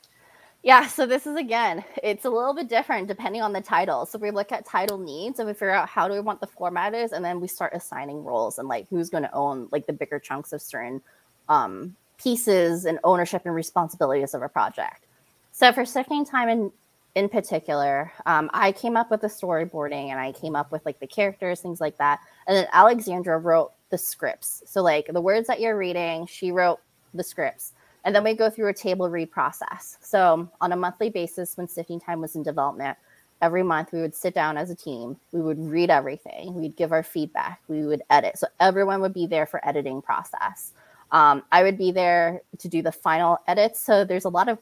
Yeah, 0.63 0.87
so 0.87 1.07
this 1.07 1.27
is 1.27 1.35
again, 1.35 1.85
it's 2.05 2.25
a 2.25 2.31
little 2.31 2.55
bit 2.55 2.69
different 2.69 3.09
depending 3.09 3.43
on 3.43 3.53
the 3.53 3.61
title. 3.61 4.07
So 4.07 4.19
we 4.21 4.31
look 4.31 4.53
at 4.53 4.65
title 4.65 4.99
needs 4.99 5.41
and 5.41 5.49
we 5.49 5.53
figure 5.53 5.71
out 5.71 5.89
how 5.89 6.07
do 6.07 6.15
we 6.15 6.21
want 6.21 6.41
the 6.41 6.47
format 6.47 6.95
is, 6.95 7.11
and 7.11 7.25
then 7.25 7.41
we 7.41 7.49
start 7.49 7.73
assigning 7.75 8.23
roles 8.23 8.61
and 8.61 8.69
like 8.69 8.87
who's 8.89 9.11
going 9.11 9.25
to 9.25 9.35
own 9.35 9.69
like 9.73 9.87
the 9.87 9.93
bigger 9.93 10.21
chunks 10.21 10.53
of 10.53 10.63
certain 10.63 11.03
um, 11.49 11.97
pieces 12.23 12.85
and 12.85 12.99
ownership 13.05 13.43
and 13.45 13.55
responsibilities 13.55 14.35
of 14.35 14.43
a 14.43 14.49
project. 14.49 15.05
So 15.53 15.73
for 15.73 15.85
Sifting 15.85 16.25
Thyme 16.25 16.49
in 16.49 16.73
in 17.15 17.29
particular, 17.29 18.11
um, 18.25 18.49
I 18.55 18.73
came 18.73 18.97
up 18.97 19.11
with 19.11 19.21
the 19.21 19.27
storyboarding 19.27 20.09
and 20.09 20.19
I 20.19 20.33
came 20.33 20.57
up 20.57 20.73
with 20.73 20.85
like 20.87 20.99
the 20.99 21.07
characters, 21.07 21.61
things 21.61 21.79
like 21.79 21.99
that, 21.99 22.21
and 22.47 22.57
then 22.57 22.67
Alexandra 22.73 23.37
wrote 23.39 23.71
the 23.91 23.99
scripts. 23.99 24.63
So 24.65 24.83
like 24.83 25.09
the 25.13 25.21
words 25.21 25.47
that 25.49 25.61
you're 25.61 25.77
reading, 25.77 26.27
she 26.27 26.51
wrote 26.53 26.81
the 27.13 27.23
scripts. 27.23 27.73
And 28.05 28.15
then 28.15 28.25
we 28.25 28.35
go 28.35 28.51
through 28.51 28.69
a 28.69 28.75
table 28.75 29.11
read 29.11 29.31
process. 29.31 29.99
So 30.01 30.49
on 30.61 30.73
a 30.73 30.77
monthly 30.77 31.11
basis, 31.11 31.57
when 31.57 31.69
Sifting 31.69 32.01
Thyme 32.01 32.21
was 32.21 32.35
in 32.35 32.43
development, 32.43 32.97
every 33.43 33.63
month 33.63 33.93
we 33.93 34.01
would 34.01 34.15
sit 34.15 34.35
down 34.35 34.57
as 34.57 34.71
a 34.71 34.75
team. 34.75 35.17
We 35.33 35.41
would 35.41 35.59
read 35.59 35.91
everything. 35.91 36.55
We'd 36.55 36.77
give 36.77 36.93
our 36.93 37.03
feedback. 37.03 37.61
We 37.69 37.85
would 37.85 38.03
edit. 38.09 38.39
So 38.39 38.47
everyone 38.59 39.03
would 39.03 39.15
be 39.15 39.27
there 39.27 39.47
for 39.47 39.67
editing 39.69 40.01
process. 40.01 40.73
Um, 41.13 41.43
I 41.53 41.63
would 41.63 41.79
be 41.79 41.93
there 41.93 42.43
to 42.59 42.69
do 42.69 42.83
the 42.83 42.93
final 42.93 43.39
edits. 43.47 43.81
So 43.81 44.05
there's 44.05 44.25
a 44.25 44.31
lot 44.31 44.49
of 44.49 44.59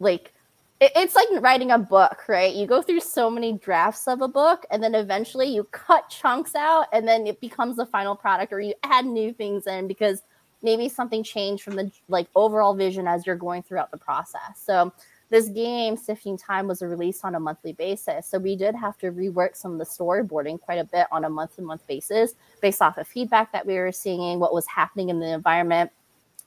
like 0.00 0.32
it's 0.80 1.14
like 1.14 1.28
writing 1.42 1.70
a 1.70 1.78
book, 1.78 2.26
right? 2.26 2.54
You 2.54 2.66
go 2.66 2.80
through 2.80 3.00
so 3.00 3.28
many 3.28 3.52
drafts 3.52 4.08
of 4.08 4.22
a 4.22 4.28
book, 4.28 4.64
and 4.70 4.82
then 4.82 4.94
eventually 4.94 5.46
you 5.54 5.64
cut 5.64 6.08
chunks 6.08 6.54
out, 6.54 6.86
and 6.92 7.06
then 7.06 7.26
it 7.26 7.38
becomes 7.38 7.76
the 7.76 7.84
final 7.84 8.16
product, 8.16 8.50
or 8.50 8.60
you 8.60 8.72
add 8.82 9.04
new 9.04 9.32
things 9.32 9.66
in 9.66 9.86
because 9.86 10.22
maybe 10.62 10.88
something 10.88 11.22
changed 11.22 11.62
from 11.62 11.76
the 11.76 11.90
like 12.08 12.28
overall 12.34 12.74
vision 12.74 13.06
as 13.06 13.26
you're 13.26 13.36
going 13.36 13.62
throughout 13.62 13.90
the 13.90 13.98
process. 13.98 14.40
So 14.56 14.90
this 15.30 15.48
game, 15.48 15.96
Sifting 15.96 16.36
Thyme, 16.36 16.66
was 16.66 16.82
released 16.82 17.24
on 17.24 17.34
a 17.34 17.40
monthly 17.40 17.72
basis. 17.72 18.26
So 18.26 18.38
we 18.38 18.56
did 18.56 18.74
have 18.74 18.98
to 18.98 19.12
rework 19.12 19.56
some 19.56 19.72
of 19.72 19.78
the 19.78 19.84
storyboarding 19.84 20.60
quite 20.60 20.78
a 20.78 20.84
bit 20.84 21.06
on 21.10 21.24
a 21.24 21.30
month 21.30 21.56
to 21.56 21.62
month 21.62 21.86
basis 21.86 22.34
based 22.60 22.82
off 22.82 22.98
of 22.98 23.06
feedback 23.06 23.52
that 23.52 23.66
we 23.66 23.76
were 23.76 23.92
seeing, 23.92 24.40
what 24.40 24.52
was 24.52 24.66
happening 24.66 25.08
in 25.08 25.20
the 25.20 25.32
environment. 25.32 25.90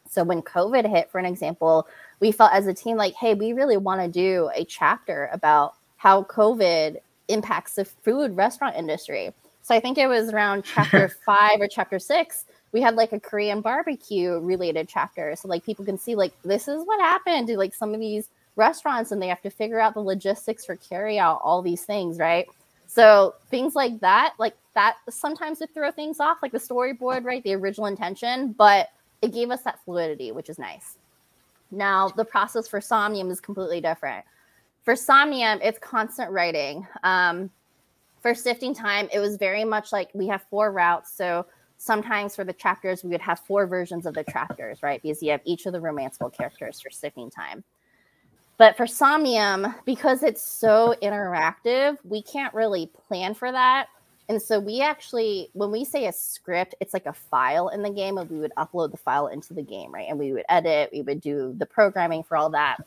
So 0.09 0.23
when 0.23 0.41
COVID 0.41 0.87
hit, 0.87 1.09
for 1.09 1.17
an 1.17 1.25
example, 1.25 1.87
we 2.19 2.31
felt 2.31 2.53
as 2.53 2.67
a 2.67 2.73
team 2.73 2.97
like, 2.97 3.15
hey, 3.15 3.33
we 3.33 3.53
really 3.53 3.77
want 3.77 4.01
to 4.01 4.07
do 4.07 4.49
a 4.53 4.65
chapter 4.65 5.29
about 5.31 5.73
how 5.97 6.23
COVID 6.23 6.97
impacts 7.29 7.75
the 7.75 7.85
food 7.85 8.35
restaurant 8.35 8.75
industry. 8.75 9.33
So 9.61 9.73
I 9.73 9.79
think 9.79 9.97
it 9.97 10.07
was 10.07 10.29
around 10.31 10.63
chapter 10.75 11.07
five 11.25 11.61
or 11.61 11.67
chapter 11.67 11.99
six 11.99 12.45
we 12.73 12.81
had 12.81 12.95
like 12.95 13.13
a 13.13 13.19
Korean 13.19 13.61
barbecue 13.61 14.39
related 14.39 14.89
chapter. 14.89 15.35
So 15.37 15.47
like 15.47 15.63
people 15.63 15.85
can 15.85 15.97
see 15.97 16.15
like 16.15 16.33
this 16.43 16.67
is 16.67 16.83
what 16.85 16.99
happened 16.99 17.47
to 17.47 17.57
like 17.57 17.73
some 17.73 17.93
of 17.93 17.99
these 17.99 18.27
restaurants 18.55 19.11
and 19.11 19.21
they 19.21 19.27
have 19.27 19.41
to 19.41 19.49
figure 19.49 19.79
out 19.79 19.93
the 19.93 20.01
logistics 20.01 20.65
for 20.65 20.75
carry 20.75 21.19
out 21.19 21.39
all 21.43 21.61
these 21.61 21.83
things, 21.83 22.19
right? 22.19 22.47
So 22.87 23.35
things 23.49 23.75
like 23.75 23.99
that, 24.01 24.35
like 24.37 24.55
that 24.75 24.97
sometimes 25.09 25.61
it 25.61 25.71
throw 25.73 25.91
things 25.91 26.19
off, 26.19 26.37
like 26.41 26.51
the 26.51 26.59
storyboard, 26.59 27.23
right? 27.23 27.43
The 27.43 27.55
original 27.55 27.87
intention, 27.87 28.53
but 28.53 28.89
it 29.21 29.33
gave 29.33 29.49
us 29.49 29.61
that 29.63 29.79
fluidity, 29.83 30.31
which 30.31 30.49
is 30.49 30.59
nice. 30.59 30.97
Now 31.71 32.09
the 32.09 32.25
process 32.25 32.67
for 32.67 32.79
Somnium 32.79 33.31
is 33.31 33.39
completely 33.39 33.81
different. 33.81 34.25
For 34.83 34.95
Somnium, 34.95 35.59
it's 35.63 35.79
constant 35.79 36.29
writing. 36.31 36.85
Um, 37.03 37.49
for 38.21 38.35
sifting 38.35 38.75
Thyme, 38.75 39.09
it 39.11 39.19
was 39.19 39.37
very 39.37 39.63
much 39.63 39.91
like 39.91 40.09
we 40.13 40.27
have 40.27 40.43
four 40.49 40.71
routes. 40.71 41.11
So 41.15 41.45
sometimes 41.77 42.35
for 42.35 42.43
the 42.43 42.53
chapters 42.53 43.03
we 43.03 43.09
would 43.09 43.21
have 43.21 43.39
four 43.39 43.67
versions 43.67 44.05
of 44.05 44.13
the 44.13 44.23
chapters 44.23 44.81
right 44.81 45.01
because 45.01 45.21
you 45.21 45.29
have 45.31 45.41
each 45.43 45.65
of 45.65 45.73
the 45.73 45.79
romanceable 45.79 46.33
characters 46.33 46.79
for 46.79 46.89
sifting 46.89 47.29
Thyme 47.29 47.63
but 48.63 48.77
for 48.77 48.87
somnium 48.87 49.75
because 49.83 50.23
it's 50.23 50.41
so 50.41 50.95
interactive 51.03 51.97
we 52.05 52.21
can't 52.21 52.53
really 52.53 52.89
plan 53.09 53.33
for 53.33 53.51
that. 53.51 53.87
And 54.29 54.41
so 54.41 54.57
we 54.57 54.79
actually 54.79 55.49
when 55.51 55.69
we 55.69 55.83
say 55.83 56.05
a 56.05 56.13
script 56.13 56.73
it's 56.79 56.93
like 56.93 57.05
a 57.05 57.11
file 57.11 57.67
in 57.67 57.81
the 57.81 57.89
game 57.89 58.17
and 58.17 58.29
we 58.29 58.39
would 58.39 58.53
upload 58.55 58.91
the 58.91 58.97
file 58.97 59.27
into 59.27 59.53
the 59.53 59.61
game 59.61 59.93
right? 59.93 60.05
And 60.07 60.17
we 60.17 60.31
would 60.31 60.45
edit 60.47 60.91
we 60.93 61.01
would 61.01 61.19
do 61.19 61.53
the 61.57 61.65
programming 61.65 62.23
for 62.23 62.37
all 62.37 62.49
that. 62.51 62.77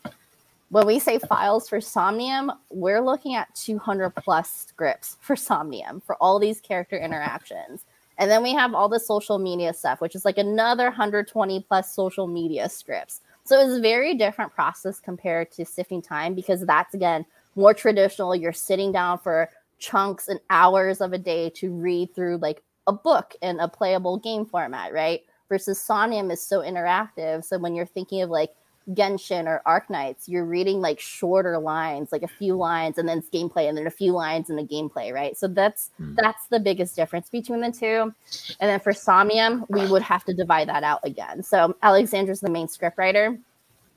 When 0.69 0.87
we 0.87 0.97
say 0.97 1.19
files 1.19 1.69
for 1.69 1.79
somnium 1.79 2.51
we're 2.71 3.01
looking 3.01 3.35
at 3.35 3.53
200 3.53 4.15
plus 4.15 4.65
scripts 4.69 5.17
for 5.21 5.35
somnium 5.35 6.01
for 6.01 6.15
all 6.15 6.39
these 6.39 6.59
character 6.59 6.97
interactions. 6.97 7.85
And 8.17 8.31
then 8.31 8.41
we 8.41 8.53
have 8.53 8.73
all 8.73 8.89
the 8.89 8.99
social 8.99 9.37
media 9.37 9.75
stuff, 9.75 10.01
which 10.01 10.15
is 10.15 10.25
like 10.25 10.39
another 10.39 10.85
120 10.85 11.59
plus 11.67 11.93
social 11.93 12.25
media 12.25 12.67
scripts. 12.67 13.21
So 13.47 13.59
it's 13.59 13.77
a 13.77 13.81
very 13.81 14.13
different 14.15 14.53
process 14.53 14.99
compared 14.99 15.51
to 15.51 15.65
sifting 15.65 16.01
Thyme 16.01 16.35
because 16.35 16.65
that's 16.65 16.93
again 16.93 17.25
more 17.55 17.73
traditional. 17.73 18.35
You're 18.35 18.53
sitting 18.53 18.91
down 18.91 19.19
for 19.19 19.49
chunks 19.79 20.27
and 20.27 20.39
hours 20.49 21.01
of 21.01 21.13
a 21.13 21.17
day 21.17 21.49
to 21.51 21.71
read 21.71 22.13
through 22.13 22.37
like 22.37 22.61
a 22.87 22.93
book 22.93 23.33
in 23.41 23.59
a 23.59 23.67
playable 23.67 24.17
game 24.17 24.45
format, 24.45 24.93
right? 24.93 25.21
versus 25.49 25.79
Somnium 25.79 26.31
is 26.31 26.41
so 26.41 26.61
interactive. 26.61 27.43
So 27.43 27.57
when 27.57 27.75
you're 27.75 27.85
thinking 27.85 28.21
of 28.21 28.29
like 28.29 28.51
Genshin 28.89 29.47
or 29.47 29.61
Arknights, 29.67 30.27
you're 30.27 30.45
reading 30.45 30.79
like 30.79 30.99
shorter 30.99 31.57
lines, 31.57 32.11
like 32.11 32.23
a 32.23 32.27
few 32.27 32.55
lines, 32.55 32.97
and 32.97 33.07
then 33.07 33.17
it's 33.19 33.29
gameplay, 33.29 33.67
and 33.67 33.77
then 33.77 33.85
a 33.87 33.91
few 33.91 34.13
lines 34.13 34.49
in 34.49 34.55
the 34.55 34.63
gameplay, 34.63 35.13
right? 35.13 35.37
So 35.37 35.47
that's 35.47 35.91
mm. 35.99 36.15
that's 36.15 36.47
the 36.47 36.59
biggest 36.59 36.95
difference 36.95 37.29
between 37.29 37.61
the 37.61 37.71
two. 37.71 38.13
And 38.59 38.69
then 38.69 38.79
for 38.79 38.93
Somnium, 38.93 39.65
we 39.69 39.85
would 39.87 40.01
have 40.01 40.23
to 40.25 40.33
divide 40.33 40.69
that 40.69 40.83
out 40.83 41.01
again. 41.03 41.43
So 41.43 41.75
Alexandra's 41.83 42.39
the 42.39 42.49
main 42.49 42.67
script 42.67 42.97
writer. 42.97 43.37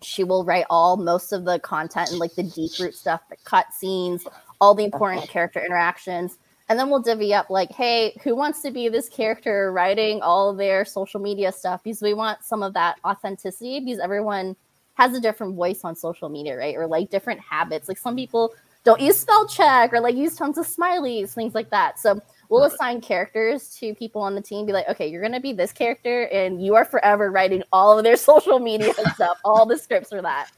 She 0.03 0.25
will 0.25 0.45
write 0.45 0.67
all 0.71 0.97
most 0.97 1.33
of 1.33 1.45
the 1.45 1.59
content 1.61 2.11
and 2.11 2.19
like 2.19 2.35
the 2.35 2.43
deep 2.43 2.73
root 2.81 2.95
stuff, 2.95 3.21
the 3.29 3.37
cut 3.45 3.73
scenes, 3.73 4.27
all 4.61 4.75
the 4.75 4.85
important 4.85 5.29
character 5.29 5.65
interactions. 5.65 6.39
And 6.69 6.79
then 6.79 6.89
we'll 6.89 7.03
divvy 7.03 7.35
up 7.35 7.51
like, 7.51 7.73
hey, 7.73 8.17
who 8.23 8.37
wants 8.37 8.63
to 8.63 8.71
be 8.71 8.89
this 8.89 9.09
character 9.09 9.73
writing 9.73 10.23
all 10.23 10.55
their 10.55 10.85
social 10.85 11.21
media 11.21 11.51
stuff? 11.51 11.83
Because 11.83 12.01
we 12.01 12.15
want 12.15 12.45
some 12.45 12.63
of 12.63 12.75
that 12.75 12.97
authenticity 13.05 13.81
because 13.81 13.99
everyone 13.99 14.55
has 15.01 15.15
a 15.15 15.21
different 15.21 15.55
voice 15.55 15.81
on 15.83 15.97
social 15.97 16.29
media, 16.29 16.55
right? 16.59 16.77
Or 16.77 16.87
like 16.87 17.09
different 17.09 17.41
habits. 17.41 17.89
Like 17.89 17.97
some 17.97 18.15
people 18.15 18.55
don't 18.85 19.01
use 19.01 19.19
spell 19.19 19.49
check 19.49 19.95
or 19.95 20.01
like 20.01 20.15
use 20.15 20.37
tons 20.37 20.59
of 20.59 20.67
smileys, 20.67 21.31
things 21.31 21.55
like 21.55 21.71
that. 21.71 21.99
So 21.99 22.21
we'll 22.51 22.65
assign 22.65 23.01
characters 23.01 23.75
to 23.77 23.95
people 23.95 24.21
on 24.21 24.35
the 24.35 24.43
team, 24.43 24.67
be 24.67 24.73
like, 24.73 24.91
okay, 24.91 25.07
you're 25.07 25.23
gonna 25.23 25.41
be 25.41 25.55
this 25.55 25.73
character, 25.73 26.25
and 26.25 26.63
you 26.63 26.75
are 26.75 26.85
forever 26.85 27.31
writing 27.31 27.63
all 27.73 27.97
of 27.97 28.05
their 28.05 28.17
social 28.31 28.59
media 28.59 28.93
stuff, 29.15 29.39
all 29.43 29.65
the 29.65 29.79
scripts 29.79 30.11
for 30.11 30.21
that. 30.21 30.51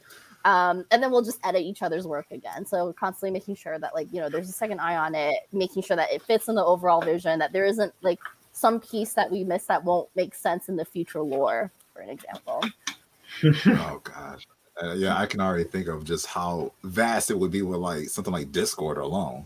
Um, 0.43 0.83
and 0.91 1.01
then 1.01 1.09
we'll 1.09 1.23
just 1.23 1.39
edit 1.45 1.61
each 1.61 1.81
other's 1.81 2.05
work 2.05 2.25
again. 2.31 2.65
So 2.65 2.91
constantly 2.99 3.31
making 3.31 3.55
sure 3.55 3.79
that 3.79 3.95
like 3.95 4.09
you 4.11 4.19
know 4.19 4.27
there's 4.27 4.49
a 4.49 4.53
second 4.53 4.81
eye 4.81 4.97
on 4.97 5.15
it, 5.15 5.35
making 5.53 5.83
sure 5.83 5.95
that 5.95 6.11
it 6.11 6.21
fits 6.21 6.49
in 6.49 6.55
the 6.55 6.65
overall 6.65 7.01
vision, 7.01 7.39
that 7.39 7.53
there 7.53 7.63
isn't 7.63 7.93
like 8.01 8.19
some 8.51 8.81
piece 8.81 9.13
that 9.13 9.31
we 9.31 9.45
miss 9.45 9.67
that 9.67 9.85
won't 9.85 10.09
make 10.17 10.35
sense 10.35 10.67
in 10.67 10.75
the 10.75 10.83
future 10.83 11.21
lore, 11.21 11.71
for 11.93 12.01
an 12.01 12.09
example. 12.09 12.61
Oh 13.43 14.01
gosh. 14.03 14.47
Uh, 14.81 14.93
yeah, 14.93 15.17
I 15.17 15.25
can 15.25 15.39
already 15.39 15.65
think 15.65 15.87
of 15.87 16.03
just 16.03 16.25
how 16.25 16.71
vast 16.83 17.29
it 17.29 17.37
would 17.37 17.51
be 17.51 17.61
with 17.61 17.79
like 17.79 18.09
something 18.09 18.33
like 18.33 18.51
Discord 18.51 18.97
alone. 18.97 19.45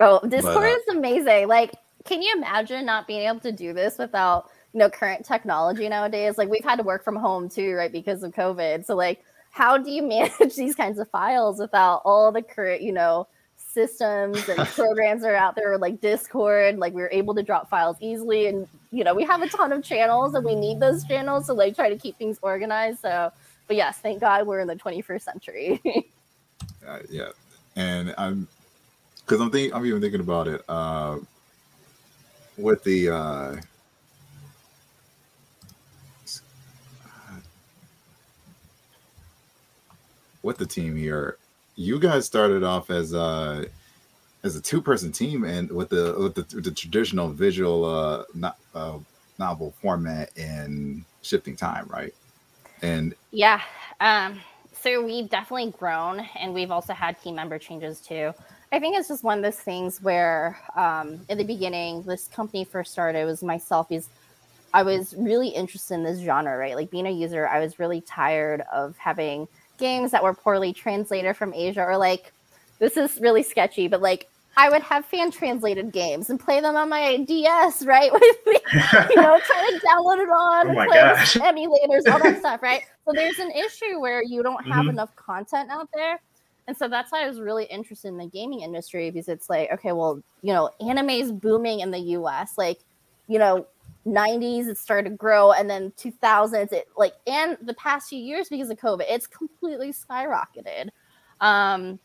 Oh, 0.00 0.20
Discord 0.26 0.54
but, 0.54 0.64
uh, 0.64 0.76
is 0.76 0.88
amazing. 0.96 1.48
Like, 1.48 1.72
can 2.04 2.22
you 2.22 2.32
imagine 2.36 2.84
not 2.86 3.06
being 3.06 3.26
able 3.28 3.40
to 3.40 3.52
do 3.52 3.72
this 3.72 3.98
without 3.98 4.50
you 4.72 4.78
know 4.78 4.88
current 4.88 5.24
technology 5.24 5.88
nowadays? 5.88 6.38
Like, 6.38 6.48
we've 6.48 6.64
had 6.64 6.76
to 6.76 6.84
work 6.84 7.02
from 7.02 7.16
home 7.16 7.48
too, 7.48 7.74
right, 7.74 7.90
because 7.90 8.22
of 8.22 8.32
COVID. 8.34 8.84
So, 8.84 8.94
like, 8.94 9.24
how 9.50 9.78
do 9.78 9.90
you 9.90 10.02
manage 10.08 10.54
these 10.54 10.74
kinds 10.74 10.98
of 10.98 11.08
files 11.10 11.58
without 11.58 12.02
all 12.04 12.30
the 12.30 12.42
current, 12.42 12.82
you 12.82 12.92
know, 12.92 13.26
systems 13.56 14.48
and 14.48 14.58
programs 14.68 15.22
that 15.22 15.32
are 15.32 15.36
out 15.36 15.56
there 15.56 15.76
like 15.78 16.00
discord 16.00 16.78
like 16.78 16.94
we 16.94 17.02
are 17.02 17.10
able 17.10 17.34
to 17.34 17.42
drop 17.42 17.68
files 17.68 17.96
easily 18.00 18.46
and 18.46 18.68
you 18.94 19.02
know 19.02 19.12
we 19.14 19.24
have 19.24 19.42
a 19.42 19.48
ton 19.48 19.72
of 19.72 19.82
channels 19.82 20.34
and 20.34 20.44
we 20.44 20.54
need 20.54 20.78
those 20.78 21.04
channels 21.04 21.46
to 21.46 21.52
like 21.52 21.74
try 21.74 21.88
to 21.88 21.98
keep 21.98 22.16
things 22.16 22.38
organized. 22.42 23.00
So 23.00 23.32
but 23.66 23.76
yes 23.76 23.98
thank 23.98 24.20
god 24.20 24.46
we're 24.46 24.60
in 24.60 24.68
the 24.68 24.76
21st 24.76 25.22
century. 25.22 25.82
Uh, 26.86 26.98
yeah. 27.10 27.28
And 27.76 28.14
i'm 28.18 28.46
because 29.16 29.40
i'm 29.40 29.50
thinking 29.50 29.74
i'm 29.74 29.84
even 29.86 30.00
thinking 30.00 30.20
about 30.20 30.46
it 30.46 30.62
uh 30.68 31.18
with 32.58 32.82
the 32.84 33.08
uh 33.08 33.56
with 40.42 40.58
the 40.58 40.66
team 40.66 40.94
here 40.94 41.38
you 41.76 41.98
guys 41.98 42.26
started 42.26 42.62
off 42.62 42.90
as 42.90 43.14
a 43.14 43.66
as 44.44 44.56
a 44.56 44.60
two 44.60 44.80
person 44.80 45.10
team 45.10 45.42
and 45.44 45.70
with 45.72 45.88
the 45.88 46.14
with 46.18 46.34
the, 46.34 46.60
the 46.60 46.70
traditional 46.70 47.30
visual 47.30 47.84
uh, 47.84 48.50
uh, 48.74 48.98
novel 49.38 49.74
format 49.80 50.30
and 50.36 51.04
sifting 51.22 51.56
Thyme, 51.56 51.88
right? 51.88 52.14
And 52.82 53.14
yeah, 53.30 53.62
um, 54.00 54.40
so 54.72 55.02
we've 55.04 55.28
definitely 55.30 55.72
grown, 55.72 56.20
and 56.38 56.52
we've 56.52 56.70
also 56.70 56.92
had 56.92 57.20
team 57.20 57.34
member 57.34 57.58
changes 57.58 58.00
too. 58.00 58.32
I 58.70 58.78
think 58.80 58.96
it's 58.96 59.08
just 59.08 59.24
one 59.24 59.38
of 59.38 59.44
those 59.44 59.58
things 59.58 60.02
where, 60.02 60.58
um, 60.76 61.20
in 61.28 61.38
the 61.38 61.44
beginning, 61.44 62.02
this 62.02 62.28
company 62.28 62.64
first 62.64 62.92
started. 62.92 63.20
It 63.20 63.24
was 63.24 63.42
myself. 63.42 63.90
Is 63.90 64.08
I 64.74 64.82
was 64.82 65.14
really 65.16 65.48
interested 65.48 65.94
in 65.94 66.04
this 66.04 66.18
genre, 66.18 66.56
right? 66.58 66.74
Like 66.74 66.90
being 66.90 67.06
a 67.06 67.10
user, 67.10 67.48
I 67.48 67.60
was 67.60 67.78
really 67.78 68.02
tired 68.02 68.62
of 68.72 68.96
having 68.98 69.48
games 69.78 70.10
that 70.10 70.22
were 70.22 70.34
poorly 70.34 70.72
translated 70.72 71.36
from 71.36 71.54
Asia 71.54 71.82
or 71.82 71.96
like 71.96 72.32
this 72.78 72.96
is 72.96 73.18
really 73.20 73.42
sketchy, 73.42 73.88
but 73.88 74.02
like 74.02 74.28
I 74.56 74.70
would 74.70 74.82
have 74.82 75.04
fan 75.04 75.30
translated 75.30 75.92
games 75.92 76.30
and 76.30 76.38
play 76.38 76.60
them 76.60 76.76
on 76.76 76.88
my 76.88 77.18
DS, 77.18 77.84
right? 77.84 78.12
With 78.12 78.22
me, 78.46 78.58
you 79.10 79.16
know, 79.16 79.40
try 79.44 79.70
to 79.70 79.80
download 79.86 80.18
it 80.18 80.28
on, 80.30 80.70
oh 80.70 80.84
play 80.86 80.98
emulators, 81.40 82.10
all 82.10 82.18
that 82.20 82.38
stuff, 82.38 82.62
right? 82.62 82.82
So 83.04 83.12
there's 83.14 83.38
an 83.38 83.50
issue 83.50 84.00
where 84.00 84.22
you 84.22 84.42
don't 84.42 84.64
have 84.64 84.84
mm-hmm. 84.84 84.88
enough 84.88 85.14
content 85.14 85.70
out 85.70 85.90
there. 85.92 86.18
And 86.66 86.74
so 86.74 86.88
that's 86.88 87.12
why 87.12 87.22
I 87.22 87.28
was 87.28 87.38
really 87.38 87.66
interested 87.66 88.08
in 88.08 88.16
the 88.16 88.24
gaming 88.24 88.62
industry 88.62 89.10
because 89.10 89.28
it's 89.28 89.50
like, 89.50 89.70
okay, 89.72 89.92
well, 89.92 90.22
you 90.40 90.54
know, 90.54 90.70
anime 90.80 91.10
is 91.10 91.30
booming 91.30 91.80
in 91.80 91.90
the 91.90 91.98
US. 91.98 92.56
Like, 92.56 92.78
you 93.28 93.38
know, 93.38 93.66
90s 94.06 94.68
it 94.68 94.78
started 94.78 95.10
to 95.10 95.16
grow 95.16 95.52
and 95.52 95.68
then 95.68 95.90
2000s 95.98 96.72
it 96.72 96.88
like 96.96 97.14
and 97.26 97.56
the 97.62 97.72
past 97.74 98.10
few 98.10 98.18
years 98.18 98.50
because 98.50 98.68
of 98.68 98.76
covid 98.76 99.04
it's 99.08 99.26
completely 99.26 99.92
skyrocketed 99.92 100.90
um 101.40 101.98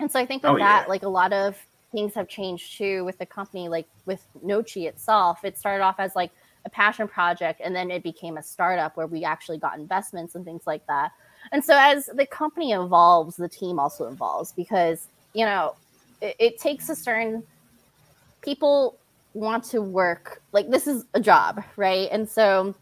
and 0.00 0.12
so 0.12 0.20
i 0.20 0.26
think 0.26 0.42
with 0.42 0.52
oh, 0.52 0.58
that 0.58 0.84
yeah. 0.84 0.90
like 0.90 1.02
a 1.02 1.08
lot 1.08 1.32
of 1.32 1.56
things 1.92 2.14
have 2.14 2.28
changed 2.28 2.76
too 2.76 3.04
with 3.04 3.18
the 3.18 3.26
company 3.26 3.68
like 3.68 3.86
with 4.06 4.26
nochi 4.44 4.86
itself 4.88 5.44
it 5.44 5.58
started 5.58 5.82
off 5.82 5.96
as 5.98 6.14
like 6.14 6.30
a 6.66 6.70
passion 6.70 7.08
project 7.08 7.60
and 7.64 7.74
then 7.74 7.90
it 7.90 8.02
became 8.02 8.36
a 8.36 8.42
startup 8.42 8.96
where 8.96 9.06
we 9.06 9.24
actually 9.24 9.58
got 9.58 9.78
investments 9.78 10.34
and 10.34 10.44
things 10.44 10.62
like 10.66 10.86
that 10.86 11.12
and 11.52 11.64
so 11.64 11.74
as 11.76 12.06
the 12.14 12.26
company 12.26 12.72
evolves 12.72 13.36
the 13.36 13.48
team 13.48 13.78
also 13.78 14.08
evolves 14.08 14.52
because 14.52 15.08
you 15.32 15.44
know 15.44 15.74
it, 16.20 16.36
it 16.38 16.58
takes 16.58 16.88
a 16.88 16.96
certain 16.96 17.42
people 18.42 18.98
want 19.34 19.64
to 19.64 19.80
work 19.80 20.42
like 20.52 20.70
this 20.70 20.86
is 20.86 21.04
a 21.14 21.20
job, 21.20 21.62
right? 21.76 22.08
And 22.10 22.28
so 22.28 22.74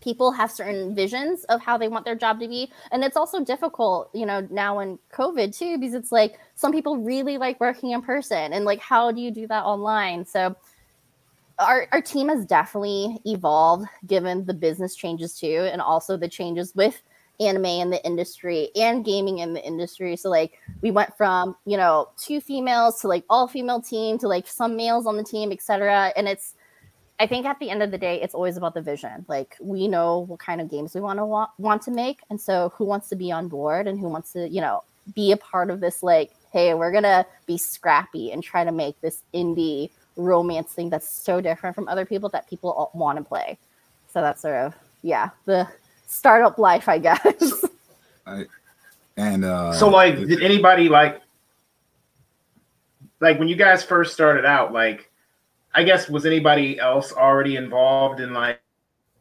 people 0.00 0.30
have 0.30 0.50
certain 0.50 0.94
visions 0.94 1.44
of 1.44 1.60
how 1.60 1.76
they 1.76 1.88
want 1.88 2.04
their 2.04 2.14
job 2.14 2.38
to 2.40 2.48
be 2.48 2.70
and 2.92 3.02
it's 3.02 3.16
also 3.16 3.42
difficult 3.44 4.10
you 4.14 4.26
know 4.26 4.46
now 4.50 4.78
in 4.78 4.98
covid 5.12 5.56
too 5.56 5.78
because 5.78 5.94
it's 5.94 6.12
like 6.12 6.38
some 6.54 6.72
people 6.72 6.96
really 6.98 7.38
like 7.38 7.58
working 7.60 7.90
in 7.90 8.02
person 8.02 8.52
and 8.52 8.64
like 8.64 8.80
how 8.80 9.10
do 9.10 9.20
you 9.20 9.30
do 9.30 9.46
that 9.46 9.64
online 9.64 10.24
so 10.24 10.54
our, 11.58 11.88
our 11.92 12.02
team 12.02 12.28
has 12.28 12.44
definitely 12.44 13.18
evolved 13.24 13.86
given 14.06 14.44
the 14.44 14.54
business 14.54 14.94
changes 14.94 15.38
too 15.38 15.68
and 15.72 15.80
also 15.80 16.16
the 16.16 16.28
changes 16.28 16.74
with 16.74 17.02
anime 17.40 17.64
in 17.64 17.90
the 17.90 18.04
industry 18.04 18.70
and 18.76 19.04
gaming 19.04 19.38
in 19.38 19.52
the 19.52 19.64
industry. 19.64 20.16
So 20.16 20.30
like 20.30 20.58
we 20.80 20.90
went 20.90 21.16
from, 21.16 21.56
you 21.66 21.76
know, 21.76 22.08
two 22.16 22.40
females 22.40 23.00
to 23.00 23.08
like 23.08 23.24
all 23.28 23.48
female 23.48 23.80
team 23.80 24.18
to 24.18 24.28
like 24.28 24.46
some 24.46 24.76
males 24.76 25.06
on 25.06 25.16
the 25.16 25.24
team, 25.24 25.52
etc. 25.52 26.12
And 26.16 26.28
it's 26.28 26.54
I 27.18 27.26
think 27.26 27.46
at 27.46 27.58
the 27.58 27.70
end 27.70 27.82
of 27.82 27.90
the 27.90 27.98
day, 27.98 28.20
it's 28.20 28.34
always 28.34 28.56
about 28.56 28.74
the 28.74 28.82
vision. 28.82 29.24
Like 29.28 29.56
we 29.60 29.88
know 29.88 30.20
what 30.20 30.38
kind 30.38 30.60
of 30.60 30.70
games 30.70 30.94
we 30.94 31.00
want 31.00 31.18
to 31.18 31.24
want, 31.24 31.50
want 31.58 31.82
to 31.82 31.90
make, 31.90 32.20
and 32.30 32.40
so 32.40 32.72
who 32.76 32.84
wants 32.84 33.08
to 33.08 33.16
be 33.16 33.32
on 33.32 33.48
board 33.48 33.86
and 33.86 33.98
who 33.98 34.08
wants 34.08 34.32
to, 34.32 34.48
you 34.48 34.60
know, 34.60 34.82
be 35.14 35.32
a 35.32 35.36
part 35.36 35.70
of 35.70 35.80
this. 35.80 36.02
Like, 36.02 36.30
hey, 36.52 36.74
we're 36.74 36.92
gonna 36.92 37.24
be 37.46 37.58
scrappy 37.58 38.32
and 38.32 38.42
try 38.42 38.64
to 38.64 38.72
make 38.72 39.00
this 39.00 39.22
indie 39.32 39.90
romance 40.16 40.72
thing 40.72 40.90
that's 40.90 41.08
so 41.08 41.40
different 41.40 41.74
from 41.74 41.88
other 41.88 42.04
people 42.04 42.28
that 42.30 42.48
people 42.48 42.90
want 42.94 43.18
to 43.18 43.24
play. 43.24 43.58
So 44.12 44.20
that's 44.20 44.42
sort 44.42 44.54
of 44.54 44.74
yeah 45.02 45.30
the 45.44 45.68
startup 46.06 46.58
life, 46.58 46.88
I 46.88 46.98
guess. 46.98 47.64
I, 48.26 48.46
and 49.16 49.44
uh, 49.44 49.72
so, 49.72 49.88
like, 49.88 50.16
did 50.16 50.42
anybody 50.42 50.88
like, 50.88 51.20
like 53.20 53.38
when 53.38 53.48
you 53.48 53.56
guys 53.56 53.82
first 53.82 54.12
started 54.12 54.44
out, 54.44 54.72
like, 54.72 55.10
I 55.76 55.82
guess 55.82 56.08
was 56.08 56.24
anybody 56.24 56.80
else 56.80 57.12
already 57.12 57.56
involved 57.56 58.20
in 58.20 58.32
like, 58.32 58.60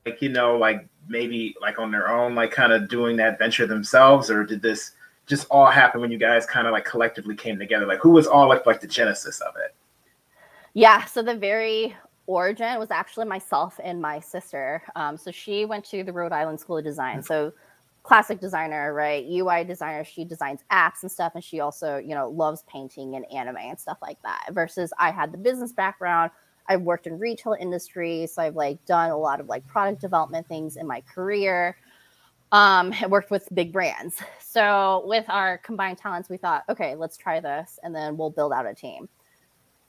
like 0.06 0.22
you 0.22 0.30
know, 0.30 0.58
like 0.58 0.88
maybe 1.08 1.54
like 1.62 1.80
on 1.80 1.92
their 1.92 2.10
own, 2.10 2.34
like 2.34 2.52
kind 2.52 2.72
of 2.72 2.88
doing 2.88 3.18
that 3.18 3.38
venture 3.38 3.68
themselves, 3.68 4.32
or 4.32 4.46
did 4.46 4.62
this 4.62 4.92
just 5.26 5.48
all 5.52 5.66
happen 5.66 6.00
when 6.00 6.12
you 6.12 6.18
guys 6.18 6.46
kind 6.46 6.66
of 6.66 6.72
like 6.72 6.86
collectively 6.86 7.36
came 7.36 7.60
together? 7.60 7.86
Like, 7.86 8.00
who 8.00 8.12
was 8.12 8.26
all 8.26 8.48
like 8.48 8.66
like 8.66 8.80
the 8.80 8.88
genesis 8.88 9.42
of 9.42 9.54
it? 9.58 9.76
Yeah, 10.74 11.04
so 11.04 11.22
the 11.22 11.36
very 11.36 11.94
origin 12.26 12.80
was 12.80 12.90
actually 12.90 13.26
myself 13.26 13.78
and 13.84 14.02
my 14.02 14.22
sister. 14.22 14.82
Um, 14.96 15.18
so 15.18 15.32
she 15.32 15.66
went 15.66 15.84
to 15.86 16.06
the 16.06 16.14
Rhode 16.14 16.32
Island 16.32 16.60
School 16.60 16.78
of 16.78 16.86
Design. 16.86 17.22
So 17.22 17.54
classic 18.06 18.40
designer, 18.40 18.94
right? 18.94 19.26
UI 19.28 19.64
designer. 19.64 20.04
She 20.04 20.24
designs 20.24 20.62
apps 20.72 21.02
and 21.02 21.12
stuff, 21.12 21.34
and 21.36 21.44
she 21.44 21.60
also, 21.60 21.98
you 21.98 22.16
know, 22.16 22.30
loves 22.30 22.64
painting 22.68 23.16
and 23.16 23.26
anime 23.32 23.58
and 23.58 23.80
stuff 23.80 23.98
like 24.02 24.22
that. 24.22 24.48
Versus 24.52 24.94
I 25.00 25.12
had 25.12 25.34
the 25.34 25.38
business 25.38 25.74
background. 25.74 26.32
I've 26.68 26.82
worked 26.82 27.08
in 27.08 27.20
retail 27.20 27.56
industry, 27.60 28.28
so 28.28 28.42
I've 28.42 28.56
like 28.56 28.84
done 28.86 29.12
a 29.12 29.18
lot 29.18 29.40
of 29.40 29.48
like 29.48 29.66
product 29.68 30.02
development 30.02 30.48
things 30.48 30.78
in 30.78 30.88
my 30.88 31.02
career. 31.02 31.78
Um, 32.52 32.94
I 33.02 33.08
worked 33.08 33.32
with 33.32 33.48
big 33.54 33.74
brands. 33.74 34.18
So 34.40 35.04
with 35.06 35.26
our 35.28 35.58
combined 35.60 35.98
talents, 35.98 36.30
we 36.30 36.38
thought, 36.38 36.64
okay, 36.70 36.96
let's 36.96 37.18
try 37.18 37.40
this, 37.40 37.78
and 37.84 37.94
then 37.94 38.16
we'll 38.16 38.30
build 38.30 38.54
out 38.54 38.66
a 38.66 38.74
team 38.74 39.10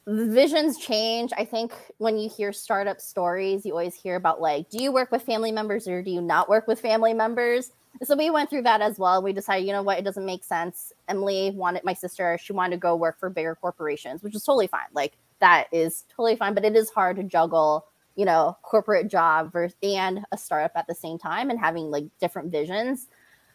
the 0.06 0.26
visions 0.26 0.78
change. 0.78 1.32
I 1.36 1.44
think 1.44 1.72
when 1.98 2.16
you 2.16 2.30
hear 2.30 2.52
startup 2.52 3.00
stories, 3.00 3.66
you 3.66 3.72
always 3.72 3.94
hear 3.94 4.14
about 4.14 4.40
like, 4.40 4.70
do 4.70 4.80
you 4.80 4.92
work 4.92 5.10
with 5.10 5.22
family 5.22 5.50
members 5.50 5.88
or 5.88 6.00
do 6.00 6.10
you 6.12 6.20
not 6.20 6.48
work 6.48 6.68
with 6.68 6.80
family 6.80 7.12
members? 7.12 7.72
So 8.04 8.14
we 8.14 8.30
went 8.30 8.48
through 8.48 8.62
that 8.62 8.80
as 8.80 8.98
well. 8.98 9.20
We 9.20 9.32
decided, 9.32 9.66
you 9.66 9.72
know 9.72 9.82
what, 9.82 9.98
it 9.98 10.04
doesn't 10.04 10.24
make 10.24 10.44
sense. 10.44 10.92
Emily 11.08 11.50
wanted 11.54 11.82
my 11.82 11.94
sister, 11.94 12.38
she 12.40 12.52
wanted 12.52 12.76
to 12.76 12.80
go 12.80 12.94
work 12.94 13.18
for 13.18 13.28
bigger 13.28 13.56
corporations, 13.56 14.22
which 14.22 14.36
is 14.36 14.44
totally 14.44 14.68
fine. 14.68 14.86
Like 14.92 15.14
that 15.40 15.66
is 15.72 16.04
totally 16.08 16.36
fine, 16.36 16.54
but 16.54 16.64
it 16.64 16.76
is 16.76 16.90
hard 16.90 17.16
to 17.16 17.22
juggle, 17.22 17.86
you 18.14 18.24
know, 18.24 18.56
corporate 18.62 19.08
job 19.08 19.52
versus 19.52 19.76
and 19.82 20.24
a 20.32 20.38
startup 20.38 20.72
at 20.74 20.86
the 20.86 20.94
same 20.94 21.18
time 21.18 21.50
and 21.50 21.58
having 21.58 21.90
like 21.90 22.04
different 22.20 22.50
visions. 22.50 23.08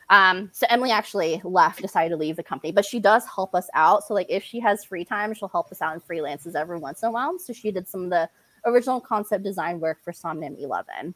Um, 0.10 0.50
so 0.52 0.67
Emily 0.70 0.91
actually 0.91 1.41
left, 1.46 1.82
decided 1.82 2.10
to 2.10 2.17
leave 2.17 2.36
the 2.36 2.44
company, 2.44 2.74
but 2.74 2.86
she 2.86 3.00
does 3.00 3.26
help 3.34 3.56
us 3.56 3.70
out. 3.74 4.04
So 4.06 4.13
like 4.13 4.28
if 4.30 4.44
she 4.44 4.60
has 4.60 4.84
free 4.84 5.06
time, 5.06 5.34
she'll 5.34 5.48
help 5.48 5.72
us 5.72 5.82
out 5.82 5.94
in 5.94 6.02
freelances 6.02 6.54
every 6.54 6.78
once 6.78 7.02
in 7.02 7.08
a 7.08 7.12
while. 7.12 7.39
So 7.39 7.54
she 7.54 7.72
did 7.72 7.88
some 7.88 8.04
of 8.04 8.10
the 8.10 8.30
original 8.65 9.00
concept 9.00 9.44
design 9.44 9.80
work 9.80 10.04
for 10.04 10.12
Somnium 10.12 10.58
11. 10.60 11.15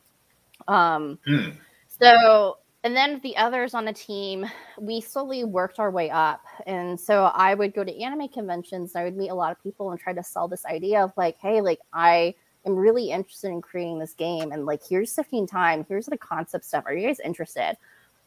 Um, 0.68 1.20
hmm. 1.26 1.50
So 1.88 2.58
and 2.86 2.96
then 2.96 3.20
the 3.24 3.36
others 3.36 3.74
on 3.74 3.84
the 3.84 3.92
team, 3.92 4.46
we 4.80 5.02
slowly 5.02 5.44
worked 5.44 5.80
our 5.80 5.90
way 5.90 6.12
up. 6.12 6.46
And 6.68 7.00
so 7.00 7.32
I 7.34 7.56
would 7.56 7.74
go 7.74 7.84
to 7.84 8.00
anime 8.00 8.28
conventions 8.28 8.94
and 8.94 9.02
I 9.02 9.06
would 9.06 9.18
meet 9.18 9.30
a 9.30 9.34
lot 9.34 9.52
of 9.52 9.64
people 9.64 9.90
and 9.90 10.00
try 10.00 10.14
to 10.14 10.22
sell 10.22 10.48
this 10.48 10.68
idea 10.68 11.04
of 11.04 11.12
like, 11.18 11.36
hey, 11.40 11.62
like 11.62 11.80
I 11.94 12.36
am 12.64 12.76
really 12.76 13.10
interested 13.10 13.50
in 13.50 13.60
creating 13.60 13.98
this 13.98 14.14
game. 14.14 14.52
And 14.52 14.68
like, 14.68 14.82
here's 14.88 15.12
Sifting 15.12 15.48
Thyme, 15.48 15.84
here's 15.90 16.06
the 16.06 16.16
concept 16.16 16.64
stuff. 16.64 16.84
Are 16.86 16.94
you 16.94 17.08
guys 17.08 17.20
interested? 17.22 17.76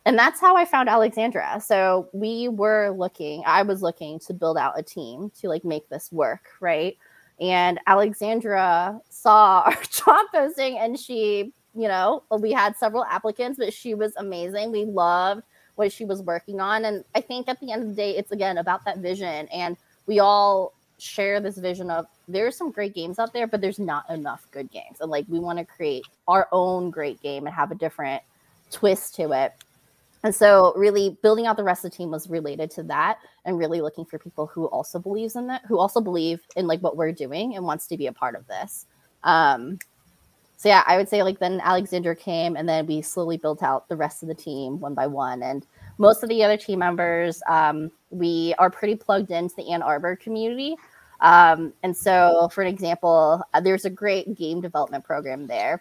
And 0.04 0.18
that's 0.18 0.40
how 0.40 0.56
I 0.56 0.64
found 0.64 0.88
Alexandra. 0.88 1.60
So 1.64 2.08
we 2.12 2.48
were 2.48 2.90
looking, 2.90 3.44
I 3.46 3.62
was 3.62 3.80
looking 3.80 4.18
to 4.26 4.34
build 4.34 4.58
out 4.58 4.76
a 4.76 4.82
team 4.82 5.30
to 5.40 5.48
like 5.48 5.64
make 5.64 5.88
this 5.88 6.10
work, 6.10 6.48
right? 6.58 6.98
And 7.38 7.78
Alexandra 7.86 9.00
saw 9.08 9.60
our 9.66 9.82
job 9.84 10.26
posting 10.32 10.78
and 10.78 10.98
she 10.98 11.52
you 11.74 11.88
know, 11.88 12.22
we 12.38 12.52
had 12.52 12.76
several 12.76 13.04
applicants, 13.04 13.59
but 13.59 13.72
she 13.72 13.94
was 13.94 14.14
amazing. 14.16 14.72
We 14.72 14.85
loved 14.85 15.42
what 15.76 15.92
she 15.92 16.04
was 16.04 16.22
working 16.22 16.61
on. 16.61 16.85
And 16.85 17.04
I 17.14 17.20
think 17.20 17.48
at 17.48 17.61
the 17.61 17.70
end 17.70 17.83
of 17.83 17.88
the 17.88 17.94
day, 17.94 18.16
it's 18.16 18.33
again 18.33 18.59
about 18.59 18.85
that 18.85 18.98
vision. 18.98 19.46
And 19.48 19.76
we 20.07 20.18
all 20.18 20.72
share 20.98 21.40
this 21.40 21.57
vision 21.57 21.90
of 21.90 22.07
there's 22.26 22.57
some 22.57 22.72
great 22.72 22.94
games 22.94 23.18
out 23.18 23.33
there, 23.33 23.46
but 23.46 23.61
there's 23.61 23.78
not 23.78 24.09
enough 24.11 24.46
good 24.50 24.70
games. 24.70 25.00
And 25.00 25.11
like 25.11 25.24
we 25.28 25.38
want 25.38 25.59
to 25.59 25.64
create 25.64 26.04
our 26.26 26.48
own 26.50 26.90
great 26.90 27.22
game 27.22 27.46
and 27.46 27.54
have 27.54 27.70
a 27.70 27.76
different 27.76 28.22
twist 28.70 29.14
to 29.16 29.33
it. 29.33 29.54
And 30.24 30.35
so 30.35 30.72
really 30.74 31.16
building 31.22 31.46
out 31.46 31.57
the 31.57 31.62
rest 31.62 31.85
of 31.85 31.92
the 31.92 31.96
team 31.96 32.11
was 32.11 32.28
related 32.28 32.72
to 32.72 32.83
that 32.85 33.18
and 33.44 33.57
really 33.57 33.81
looking 33.81 34.04
for 34.04 34.18
people 34.18 34.46
who 34.46 34.66
also 34.66 34.98
believes 34.98 35.37
in 35.37 35.46
that, 35.46 35.62
who 35.66 35.78
also 35.78 36.00
believe 36.00 36.40
in 36.57 36.66
like 36.66 36.81
what 36.81 36.96
we're 36.96 37.12
doing 37.12 37.54
and 37.54 37.64
wants 37.64 37.87
to 37.87 37.96
be 37.96 38.09
a 38.09 38.12
part 38.12 38.35
of 38.35 38.46
this. 38.48 38.87
Um, 39.22 39.78
so 40.58 40.68
yeah, 40.68 40.82
I 40.88 40.96
would 40.96 41.08
say 41.08 41.22
like 41.22 41.38
then 41.38 41.60
Alexander 41.62 42.16
came, 42.16 42.56
and 42.56 42.68
then 42.68 42.84
we 42.84 43.00
slowly 43.00 43.36
built 43.36 43.62
out 43.62 43.88
the 43.88 43.94
rest 43.94 44.22
of 44.24 44.28
the 44.28 44.34
team 44.34 44.80
one 44.80 44.92
by 44.92 45.06
one. 45.06 45.40
And 45.44 45.64
most 45.98 46.24
of 46.24 46.28
the 46.28 46.42
other 46.42 46.56
team 46.56 46.80
members, 46.80 47.40
um, 47.48 47.92
we 48.10 48.56
are 48.58 48.68
pretty 48.68 48.96
plugged 48.96 49.30
into 49.30 49.54
the 49.54 49.70
Ann 49.70 49.82
Arbor 49.82 50.16
community. 50.16 50.74
Um, 51.20 51.72
and 51.84 51.96
so, 51.96 52.48
for 52.52 52.62
an 52.62 52.66
example, 52.66 53.40
uh, 53.54 53.60
there's 53.60 53.84
a 53.84 53.90
great 53.90 54.34
game 54.34 54.60
development 54.60 55.04
program 55.04 55.46
there. 55.46 55.80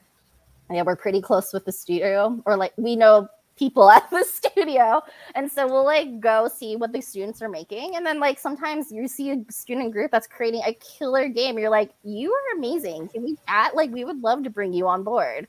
Yeah, 0.69 0.83
we're 0.83 0.95
pretty 0.95 1.21
close 1.21 1.53
with 1.53 1.65
the 1.65 1.71
studio, 1.71 2.39
or 2.45 2.55
like 2.55 2.73
we 2.77 2.95
know 2.95 3.27
people 3.57 3.89
at 3.89 4.09
the 4.09 4.23
studio. 4.31 5.01
And 5.35 5.51
so 5.51 5.67
we'll 5.67 5.85
like 5.85 6.19
go 6.19 6.47
see 6.47 6.75
what 6.75 6.93
the 6.93 7.01
students 7.01 7.41
are 7.41 7.49
making. 7.49 7.95
And 7.95 8.05
then 8.05 8.19
like 8.19 8.39
sometimes 8.39 8.91
you 8.91 9.07
see 9.07 9.31
a 9.31 9.37
student 9.49 9.91
group 9.91 10.11
that's 10.11 10.27
creating 10.27 10.61
a 10.65 10.73
killer 10.73 11.27
game. 11.27 11.57
You're 11.57 11.69
like, 11.69 11.91
you 12.03 12.31
are 12.31 12.57
amazing. 12.57 13.09
Can 13.09 13.23
we 13.23 13.37
chat? 13.47 13.75
Like 13.75 13.91
we 13.91 14.05
would 14.05 14.21
love 14.21 14.43
to 14.43 14.49
bring 14.49 14.73
you 14.73 14.87
on 14.87 15.03
board. 15.03 15.47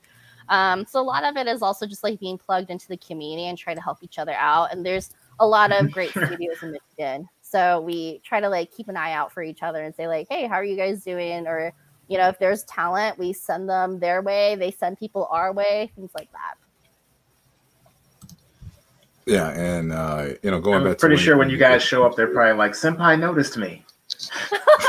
Um, 0.49 0.85
so 0.87 0.99
a 0.99 1.03
lot 1.03 1.23
of 1.23 1.37
it 1.37 1.47
is 1.47 1.61
also 1.61 1.85
just 1.85 2.03
like 2.03 2.19
being 2.19 2.37
plugged 2.37 2.71
into 2.71 2.87
the 2.87 2.97
community 2.97 3.47
and 3.47 3.57
try 3.57 3.75
to 3.75 3.81
help 3.81 3.99
each 4.01 4.17
other 4.17 4.33
out. 4.33 4.73
And 4.73 4.85
there's 4.85 5.11
a 5.39 5.47
lot 5.47 5.71
of 5.71 5.91
great 5.93 6.09
studios 6.09 6.61
in 6.63 6.71
Michigan. 6.71 7.29
So 7.41 7.81
we 7.81 8.19
try 8.23 8.39
to 8.39 8.49
like 8.49 8.71
keep 8.71 8.89
an 8.89 8.97
eye 8.97 9.13
out 9.13 9.31
for 9.31 9.43
each 9.43 9.63
other 9.63 9.83
and 9.83 9.93
say 9.93 10.07
like, 10.07 10.27
hey, 10.29 10.47
how 10.47 10.55
are 10.55 10.63
you 10.63 10.75
guys 10.75 11.03
doing? 11.03 11.47
Or 11.47 11.73
you 12.07 12.17
know, 12.17 12.27
if 12.27 12.39
there's 12.39 12.63
talent, 12.63 13.19
we 13.19 13.33
send 13.33 13.69
them 13.69 13.99
their 13.99 14.23
way. 14.23 14.55
They 14.55 14.71
send 14.71 14.97
people 14.97 15.27
our 15.29 15.53
way, 15.53 15.91
things 15.95 16.09
like 16.15 16.31
that. 16.31 16.55
Yeah, 19.29 19.49
and 19.49 19.93
uh, 19.93 20.29
you 20.41 20.49
know, 20.49 20.59
going 20.59 20.79
back 20.79 20.85
I'm 20.85 20.91
back. 20.93 20.99
Pretty 20.99 21.17
sure 21.17 21.37
when 21.37 21.51
you 21.51 21.57
guys 21.57 21.83
show 21.83 22.03
up, 22.03 22.15
they're 22.15 22.33
probably 22.33 22.57
like, 22.57 22.71
"Senpai 22.71 23.19
noticed 23.19 23.57
me." 23.57 23.85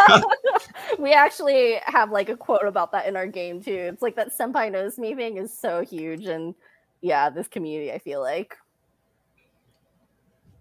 we 0.99 1.13
actually 1.13 1.77
have 1.85 2.11
like 2.11 2.31
a 2.31 2.37
quote 2.37 2.65
about 2.65 2.91
that 2.93 3.07
in 3.07 3.17
our 3.17 3.27
game 3.27 3.63
too. 3.63 3.91
It's 3.93 4.01
like 4.01 4.17
that 4.17 4.37
senpai 4.37 4.73
knows 4.73 4.99
me 4.99 5.15
thing 5.15 5.37
is 5.37 5.57
so 5.57 5.83
huge, 5.83 6.25
and 6.25 6.55
yeah, 7.03 7.29
this 7.29 7.49
community 7.49 7.93
I 7.93 7.99
feel 7.99 8.23
like. 8.23 8.57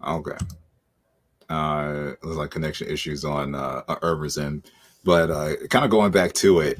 Okay. 0.05 0.37
Uh, 1.49 2.13
there's 2.21 2.35
like 2.35 2.51
connection 2.51 2.87
issues 2.87 3.23
on 3.23 3.55
uh, 3.55 3.81
Irva's 3.87 4.37
end, 4.37 4.69
but 5.05 5.31
uh, 5.31 5.55
kind 5.69 5.85
of 5.85 5.91
going 5.91 6.11
back 6.11 6.33
to 6.33 6.59
it, 6.59 6.79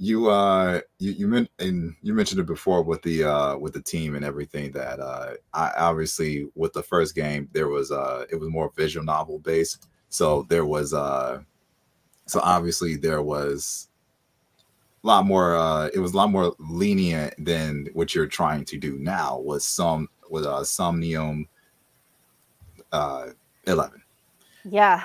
you 0.00 0.30
uh 0.30 0.80
you 1.00 1.10
you 1.10 1.26
meant 1.26 1.50
and 1.58 1.96
you 2.02 2.14
mentioned 2.14 2.40
it 2.40 2.46
before 2.46 2.82
with 2.82 3.02
the 3.02 3.24
uh 3.24 3.56
with 3.56 3.72
the 3.72 3.82
team 3.82 4.14
and 4.14 4.24
everything 4.24 4.70
that 4.70 5.00
uh 5.00 5.34
I 5.52 5.72
obviously 5.76 6.48
with 6.54 6.72
the 6.72 6.84
first 6.84 7.16
game 7.16 7.48
there 7.52 7.68
was 7.68 7.90
uh 7.90 8.24
it 8.30 8.36
was 8.36 8.48
more 8.48 8.70
visual 8.76 9.04
novel 9.04 9.40
based. 9.40 9.88
So 10.08 10.46
there 10.48 10.64
was 10.64 10.94
uh 10.94 11.40
so 12.26 12.40
obviously 12.44 12.94
there 12.94 13.22
was 13.22 13.88
a 15.02 15.06
lot 15.06 15.26
more 15.26 15.56
uh 15.56 15.88
it 15.92 15.98
was 15.98 16.14
a 16.14 16.16
lot 16.16 16.30
more 16.30 16.54
lenient 16.60 17.34
than 17.44 17.88
what 17.92 18.14
you're 18.14 18.26
trying 18.26 18.64
to 18.66 18.78
do 18.78 18.98
now 18.98 19.40
with 19.40 19.64
some 19.64 20.08
with 20.30 20.44
uh 20.44 20.62
somnium 20.62 21.48
uh 22.92 23.30
11 23.66 24.00
yeah 24.64 25.04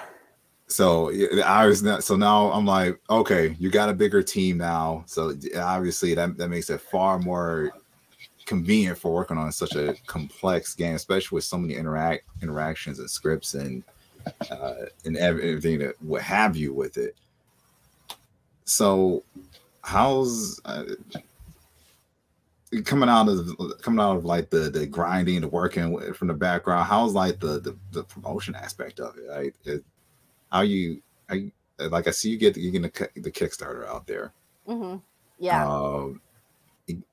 so 0.74 1.12
I 1.44 1.68
was 1.68 1.84
not, 1.84 2.04
so 2.04 2.16
now 2.16 2.52
I'm 2.52 2.66
like, 2.66 3.00
okay, 3.08 3.56
you 3.60 3.70
got 3.70 3.90
a 3.90 3.94
bigger 3.94 4.24
team 4.24 4.58
now. 4.58 5.04
So 5.06 5.36
obviously 5.56 6.16
that, 6.16 6.36
that 6.38 6.50
makes 6.50 6.72
it 6.72 6.82
far 6.82 7.20
more 7.20 7.72
convenient 8.48 8.98
for 8.98 9.14
working 9.14 9.38
on 9.38 9.52
such 9.52 9.76
a 9.76 9.94
complex 10.08 10.74
game, 10.74 10.96
especially 10.96 11.36
with 11.36 11.44
so 11.44 11.60
many 11.60 11.76
interact 11.76 12.24
interactions 12.42 12.98
and 12.98 13.08
scripts 13.08 13.54
and 13.54 13.84
uh, 14.50 14.86
and 15.06 15.16
everything 15.16 15.78
that 15.78 15.94
what 16.02 16.24
have 16.24 16.58
you 16.58 16.74
with 16.74 16.98
it. 16.98 17.16
So 18.66 19.24
how's 19.82 20.60
uh, 20.66 20.86
coming 22.84 23.10
out 23.10 23.30
of 23.30 23.80
coming 23.84 24.00
out 24.00 24.18
of 24.18 24.26
like 24.26 24.50
the 24.50 24.72
the 24.72 24.88
grinding, 24.88 25.42
the 25.42 25.48
working 25.48 26.14
from 26.14 26.30
the 26.30 26.34
background? 26.34 26.88
How's 26.88 27.14
like 27.14 27.40
the 27.40 27.60
the, 27.60 27.78
the 27.92 28.04
promotion 28.06 28.56
aspect 28.56 29.00
of 29.00 29.16
it? 29.20 29.30
Right? 29.30 29.54
It, 29.66 29.84
how 30.54 30.62
you, 30.62 31.02
how 31.28 31.36
you 31.36 31.52
like 31.80 32.08
I 32.08 32.12
see 32.12 32.30
you 32.30 32.38
get 32.38 32.56
you 32.56 32.72
getting 32.72 32.90
the, 32.90 33.22
the 33.22 33.32
Kickstarter 33.32 33.88
out 33.88 34.08
there. 34.08 34.32
Mm-hmm. 34.68 34.98
Yeah. 35.40 35.68
Um, 35.68 36.22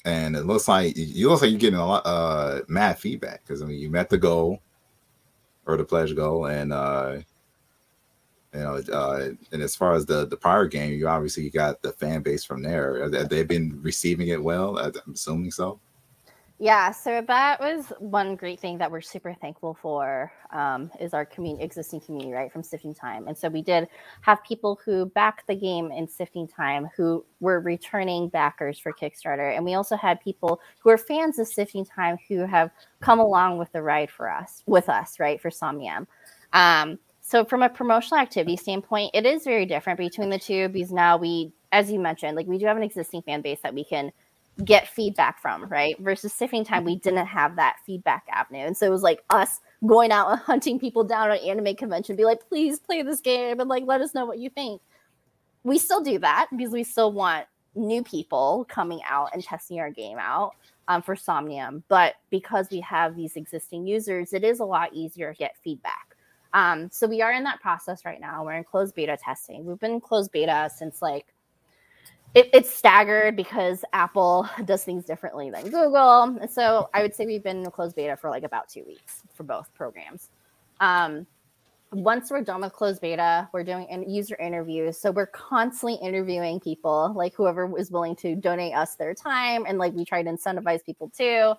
and 0.05 0.37
it 0.37 0.47
looks 0.47 0.69
like 0.69 0.95
you 0.97 1.29
look 1.29 1.43
like 1.43 1.51
you're 1.51 1.59
getting 1.61 1.79
a 1.79 1.87
lot 1.87 2.03
uh 2.05 2.61
mad 2.69 2.99
feedback 2.99 3.43
because 3.45 3.63
I 3.63 3.67
mean 3.67 3.79
you 3.79 3.89
met 3.91 4.09
the 4.09 4.19
goal 4.19 4.61
or 5.67 5.77
the 5.77 5.85
pledge 5.85 6.15
goal 6.17 6.47
and 6.47 6.73
uh 6.73 7.19
you 8.53 8.61
know 8.61 8.83
uh 8.93 9.29
and 9.53 9.63
as 9.63 9.77
far 9.77 9.95
as 9.95 10.07
the 10.07 10.27
the 10.27 10.37
prior 10.37 10.67
game 10.67 10.93
you 10.93 11.07
obviously 11.07 11.49
got 11.51 11.83
the 11.83 11.93
fan 11.93 12.21
base 12.21 12.45
from 12.45 12.63
there 12.63 13.09
they've 13.09 13.47
been 13.47 13.81
receiving 13.81 14.29
it 14.29 14.43
well 14.43 14.77
i'm 14.79 15.13
assuming 15.15 15.53
so 15.53 15.79
yeah, 16.63 16.91
so 16.91 17.25
that 17.27 17.59
was 17.59 17.91
one 18.01 18.37
great 18.37 18.61
thing 18.61 18.77
that 18.79 18.91
we're 18.91 19.01
super 19.01 19.33
thankful 19.33 19.79
for 19.81 20.31
um, 20.53 20.91
is 21.01 21.15
our 21.15 21.25
community, 21.25 21.65
existing 21.65 22.03
community, 22.03 22.35
right, 22.35 22.53
from 22.53 22.63
Sifting 22.63 22.93
Thyme. 22.93 23.27
And 23.29 23.37
so 23.37 23.49
we 23.49 23.63
did 23.63 23.89
have 24.21 24.45
people 24.45 24.79
who 24.85 25.07
backed 25.07 25.47
the 25.47 25.55
game 25.55 25.91
in 25.91 26.07
Sifting 26.07 26.47
Thyme 26.47 26.87
who 26.95 27.25
were 27.41 27.61
returning 27.61 28.29
backers 28.29 28.79
for 28.79 28.93
Kickstarter. 28.93 29.57
And 29.57 29.65
we 29.65 29.73
also 29.73 29.97
had 29.97 30.21
people 30.21 30.61
who 30.81 30.91
are 30.91 30.99
fans 30.99 31.39
of 31.39 31.49
Sifting 31.49 31.87
Thyme 31.87 32.19
who 32.29 32.41
have 32.41 32.71
come 33.01 33.21
along 33.21 33.57
with 33.57 33.73
the 33.73 33.81
ride 33.81 34.11
for 34.11 34.31
us, 34.31 34.63
with 34.67 34.91
us, 34.91 35.19
right, 35.19 35.41
for 35.41 35.51
Somnium. 35.51 36.07
Um, 36.53 36.99
so 37.23 37.43
from 37.43 37.63
a 37.63 37.71
promotional 37.71 38.21
activity 38.21 38.59
standpoint, 38.59 39.13
it 39.15 39.25
is 39.25 39.45
very 39.45 39.65
different 39.65 39.99
between 39.99 40.29
the 40.29 40.39
two 40.39 40.69
because 40.69 40.93
now 40.93 41.17
we, 41.17 41.55
as 41.73 41.91
you 41.91 41.99
mentioned, 41.99 42.37
like 42.37 42.47
we 42.47 42.59
do 42.59 42.67
have 42.67 42.77
an 42.77 42.83
existing 42.83 43.23
fan 43.23 43.41
base 43.41 43.61
that 43.63 43.73
we 43.73 43.83
can– 43.83 44.13
get 44.65 44.89
feedback 44.89 45.41
from, 45.41 45.65
right? 45.67 45.99
Versus 45.99 46.33
sifting 46.33 46.65
Thyme, 46.65 46.85
we 46.85 46.97
didn't 46.97 47.27
have 47.27 47.57
that 47.57 47.77
feedback 47.87 48.25
avenue. 48.33 48.67
And 48.67 48.77
so 48.77 48.87
it 48.87 48.91
was 48.91 49.03
like 49.03 49.23
us 49.31 49.61
going 49.87 50.13
out 50.13 50.31
and 50.31 50.41
hunting 50.41 50.79
people 50.79 51.05
down 51.05 51.31
at 51.31 51.41
anime 51.43 51.75
convention, 51.77 52.17
be 52.17 52.25
like, 52.25 52.49
please 52.49 52.79
play 52.79 53.03
this 53.03 53.21
game 53.21 53.61
and 53.61 53.69
like 53.69 53.85
let 53.87 54.01
us 54.01 54.15
know 54.15 54.27
what 54.27 54.39
you 54.39 54.51
think. 54.51 54.81
We 55.63 55.79
still 55.79 56.03
do 56.03 56.19
that 56.21 56.49
because 56.57 56.73
we 56.73 56.85
still 56.85 57.13
want 57.13 57.47
new 57.75 58.03
people 58.03 58.67
coming 58.69 59.01
out 59.09 59.31
and 59.33 59.43
testing 59.43 59.79
our 59.79 59.91
game 59.91 60.19
out 60.19 60.55
um, 60.89 61.03
for 61.03 61.15
Somnium. 61.15 61.85
But 61.89 62.15
because 62.31 62.69
we 62.71 62.81
have 62.81 63.15
these 63.15 63.37
existing 63.37 63.87
users, 63.87 64.33
it 64.33 64.43
is 64.43 64.61
a 64.61 64.65
lot 64.65 64.93
easier 64.93 65.33
to 65.33 65.39
get 65.39 65.57
feedback. 65.63 66.17
Um, 66.53 66.89
so 66.91 67.07
we 67.07 67.23
are 67.23 67.33
in 67.33 67.45
that 67.45 67.61
process 67.61 68.05
right 68.05 68.21
now. 68.21 68.45
We're 68.45 68.55
in 68.55 68.65
closed 68.65 68.95
beta 68.95 69.17
testing. 69.17 69.65
We've 69.65 69.79
been 69.79 70.01
closed 70.01 70.33
beta 70.33 70.71
since 70.75 71.01
like 71.01 71.27
it, 72.35 72.51
it's 72.53 72.75
staggered 72.75 73.37
because 73.37 73.85
Apple 73.93 74.49
does 74.65 74.85
things 74.85 75.05
differently 75.05 75.51
than 75.51 75.65
Google. 75.65 76.23
And 76.41 76.51
so 76.51 76.89
I 76.95 77.03
would 77.03 77.15
say 77.15 77.27
we've 77.27 77.43
been 77.43 77.65
in 77.65 77.71
closed 77.71 77.97
beta 77.97 78.17
for 78.17 78.31
like 78.31 78.45
about 78.45 78.69
two 78.69 78.85
weeks 78.85 79.23
for 79.35 79.43
both 79.43 79.73
programs. 79.75 80.31
Um, 80.81 81.27
once 81.93 82.31
we're 82.31 82.43
done 82.43 82.61
with 82.61 82.73
closed 82.73 83.01
beta, 83.01 83.49
we're 83.53 83.65
doing 83.65 84.09
user 84.09 84.37
interviews. 84.37 84.97
So 84.97 85.11
we're 85.11 85.27
constantly 85.27 85.95
interviewing 85.97 86.61
people, 86.61 87.13
like 87.17 87.35
whoever 87.35 87.77
is 87.77 87.91
willing 87.91 88.15
to 88.17 88.37
donate 88.37 88.75
us 88.75 88.95
their 88.95 89.13
time, 89.13 89.65
and 89.67 89.79
like 89.79 89.93
we 89.95 90.05
try 90.05 90.23
to 90.23 90.31
incentivize 90.31 90.85
people 90.85 91.11
too. 91.11 91.55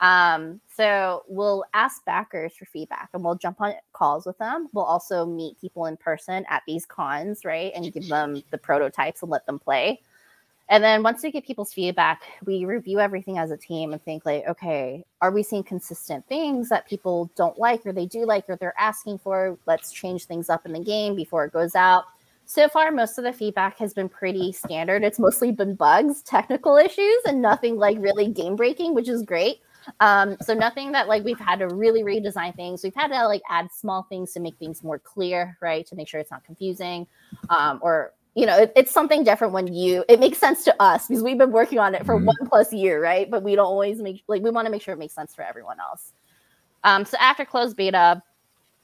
Um, 0.00 0.60
so 0.76 1.22
we'll 1.28 1.64
ask 1.72 2.04
backers 2.04 2.54
for 2.56 2.64
feedback, 2.66 3.10
and 3.14 3.24
we'll 3.24 3.36
jump 3.36 3.60
on 3.60 3.74
calls 3.92 4.26
with 4.26 4.36
them. 4.38 4.68
We'll 4.72 4.84
also 4.84 5.24
meet 5.24 5.60
people 5.60 5.86
in 5.86 5.96
person 5.96 6.44
at 6.50 6.64
these 6.66 6.84
cons, 6.84 7.44
right, 7.44 7.72
and 7.74 7.92
give 7.92 8.08
them 8.08 8.42
the 8.50 8.58
prototypes 8.58 9.22
and 9.22 9.30
let 9.30 9.46
them 9.46 9.60
play. 9.60 10.00
And 10.68 10.82
then 10.82 11.02
once 11.02 11.22
we 11.22 11.30
get 11.30 11.46
people's 11.46 11.72
feedback, 11.72 12.22
we 12.44 12.64
review 12.64 12.98
everything 12.98 13.38
as 13.38 13.52
a 13.52 13.56
team 13.56 13.92
and 13.92 14.02
think 14.02 14.26
like, 14.26 14.44
okay, 14.48 15.04
are 15.20 15.30
we 15.30 15.42
seeing 15.42 15.62
consistent 15.62 16.26
things 16.26 16.68
that 16.70 16.88
people 16.88 17.30
don't 17.36 17.56
like 17.56 17.86
or 17.86 17.92
they 17.92 18.06
do 18.06 18.26
like 18.26 18.44
or 18.48 18.56
they're 18.56 18.74
asking 18.78 19.18
for? 19.18 19.58
Let's 19.66 19.92
change 19.92 20.24
things 20.24 20.50
up 20.50 20.66
in 20.66 20.72
the 20.72 20.82
game 20.82 21.14
before 21.14 21.44
it 21.44 21.52
goes 21.52 21.76
out. 21.76 22.04
So 22.46 22.68
far, 22.68 22.90
most 22.90 23.18
of 23.18 23.24
the 23.24 23.32
feedback 23.32 23.76
has 23.78 23.92
been 23.92 24.08
pretty 24.08 24.52
standard. 24.52 25.04
It's 25.04 25.18
mostly 25.18 25.52
been 25.52 25.74
bugs, 25.74 26.22
technical 26.22 26.76
issues, 26.76 27.18
and 27.26 27.42
nothing 27.42 27.76
like 27.76 27.98
really 28.00 28.28
game 28.28 28.56
breaking, 28.56 28.94
which 28.94 29.08
is 29.08 29.22
great. 29.22 29.60
Um, 30.00 30.36
so 30.40 30.54
nothing 30.54 30.92
that 30.92 31.06
like 31.08 31.24
we've 31.24 31.38
had 31.38 31.60
to 31.60 31.68
really 31.68 32.02
redesign 32.02 32.54
things. 32.56 32.82
We've 32.82 32.94
had 32.94 33.08
to 33.08 33.26
like 33.26 33.42
add 33.48 33.72
small 33.72 34.04
things 34.04 34.32
to 34.32 34.40
make 34.40 34.56
things 34.58 34.82
more 34.82 34.98
clear, 34.98 35.56
right? 35.60 35.86
To 35.86 35.96
make 35.96 36.08
sure 36.08 36.20
it's 36.20 36.30
not 36.30 36.44
confusing, 36.44 37.06
um, 37.50 37.78
or 37.82 38.12
you 38.36 38.44
know, 38.44 38.58
it, 38.58 38.72
it's 38.76 38.92
something 38.92 39.24
different 39.24 39.54
when 39.54 39.66
you, 39.72 40.04
it 40.10 40.20
makes 40.20 40.36
sense 40.36 40.62
to 40.64 40.82
us 40.82 41.08
because 41.08 41.22
we've 41.22 41.38
been 41.38 41.52
working 41.52 41.78
on 41.78 41.94
it 41.94 42.04
for 42.04 42.16
mm-hmm. 42.16 42.26
one 42.26 42.36
plus 42.48 42.70
year, 42.70 43.02
right? 43.02 43.30
But 43.30 43.42
we 43.42 43.56
don't 43.56 43.64
always 43.64 43.98
make, 43.98 44.22
like, 44.28 44.42
we 44.42 44.50
want 44.50 44.66
to 44.66 44.70
make 44.70 44.82
sure 44.82 44.92
it 44.92 44.98
makes 44.98 45.14
sense 45.14 45.34
for 45.34 45.42
everyone 45.42 45.80
else. 45.80 46.12
Um, 46.84 47.06
so 47.06 47.16
after 47.18 47.46
closed 47.46 47.78
beta, 47.78 48.22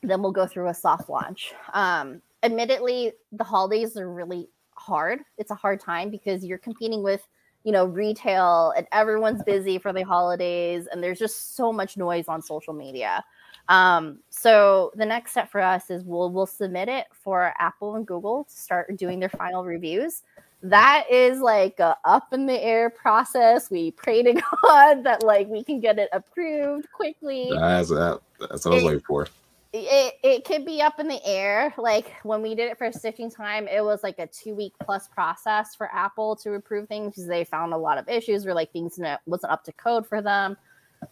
then 0.02 0.22
we'll 0.22 0.32
go 0.32 0.46
through 0.46 0.68
a 0.68 0.74
soft 0.74 1.10
launch. 1.10 1.52
Um, 1.74 2.22
admittedly, 2.42 3.12
the 3.30 3.44
holidays 3.44 3.94
are 3.98 4.10
really 4.10 4.48
hard. 4.74 5.20
It's 5.36 5.50
a 5.50 5.54
hard 5.54 5.80
time 5.80 6.08
because 6.08 6.42
you're 6.46 6.56
competing 6.56 7.02
with, 7.02 7.20
you 7.62 7.72
know, 7.72 7.84
retail 7.84 8.72
and 8.74 8.86
everyone's 8.90 9.42
busy 9.44 9.78
for 9.78 9.92
the 9.92 10.02
holidays 10.02 10.88
and 10.90 11.04
there's 11.04 11.18
just 11.18 11.56
so 11.56 11.72
much 11.74 11.98
noise 11.98 12.24
on 12.26 12.40
social 12.40 12.72
media. 12.72 13.22
Um, 13.68 14.18
so 14.30 14.92
the 14.96 15.06
next 15.06 15.32
step 15.32 15.50
for 15.50 15.60
us 15.60 15.90
is 15.90 16.04
we'll 16.04 16.30
we'll 16.30 16.46
submit 16.46 16.88
it 16.88 17.06
for 17.12 17.54
Apple 17.58 17.94
and 17.96 18.06
Google 18.06 18.44
to 18.44 18.56
start 18.56 18.96
doing 18.96 19.20
their 19.20 19.28
final 19.28 19.64
reviews. 19.64 20.22
That 20.62 21.06
is 21.10 21.40
like 21.40 21.80
a 21.80 21.96
up 22.04 22.32
in 22.32 22.46
the 22.46 22.60
air 22.62 22.90
process. 22.90 23.70
We 23.70 23.92
pray 23.92 24.22
to 24.22 24.34
God 24.62 25.04
that 25.04 25.22
like 25.22 25.48
we 25.48 25.62
can 25.64 25.80
get 25.80 25.98
it 25.98 26.08
approved 26.12 26.90
quickly. 26.92 27.50
That's 27.52 27.88
that. 27.90 28.20
That's 28.40 28.64
what 28.64 28.72
I 28.72 28.74
was 28.76 28.84
waiting 28.84 29.00
for. 29.00 29.28
It, 29.74 30.14
it 30.22 30.44
could 30.44 30.66
be 30.66 30.82
up 30.82 31.00
in 31.00 31.08
the 31.08 31.24
air. 31.24 31.72
Like 31.78 32.12
when 32.24 32.42
we 32.42 32.54
did 32.54 32.70
it 32.70 32.76
for 32.76 32.92
Sifting 32.92 33.30
Thyme, 33.30 33.66
it 33.68 33.82
was 33.82 34.02
like 34.02 34.18
a 34.18 34.26
two 34.26 34.54
week 34.54 34.74
plus 34.84 35.08
process 35.08 35.74
for 35.74 35.88
Apple 35.94 36.36
to 36.36 36.52
approve 36.54 36.88
things 36.88 37.14
because 37.14 37.26
they 37.26 37.44
found 37.44 37.72
a 37.72 37.78
lot 37.78 37.96
of 37.96 38.06
issues 38.06 38.44
where 38.44 38.54
like 38.54 38.70
things 38.70 39.00
wasn't 39.24 39.50
up 39.52 39.64
to 39.64 39.72
code 39.72 40.06
for 40.06 40.20
them. 40.20 40.58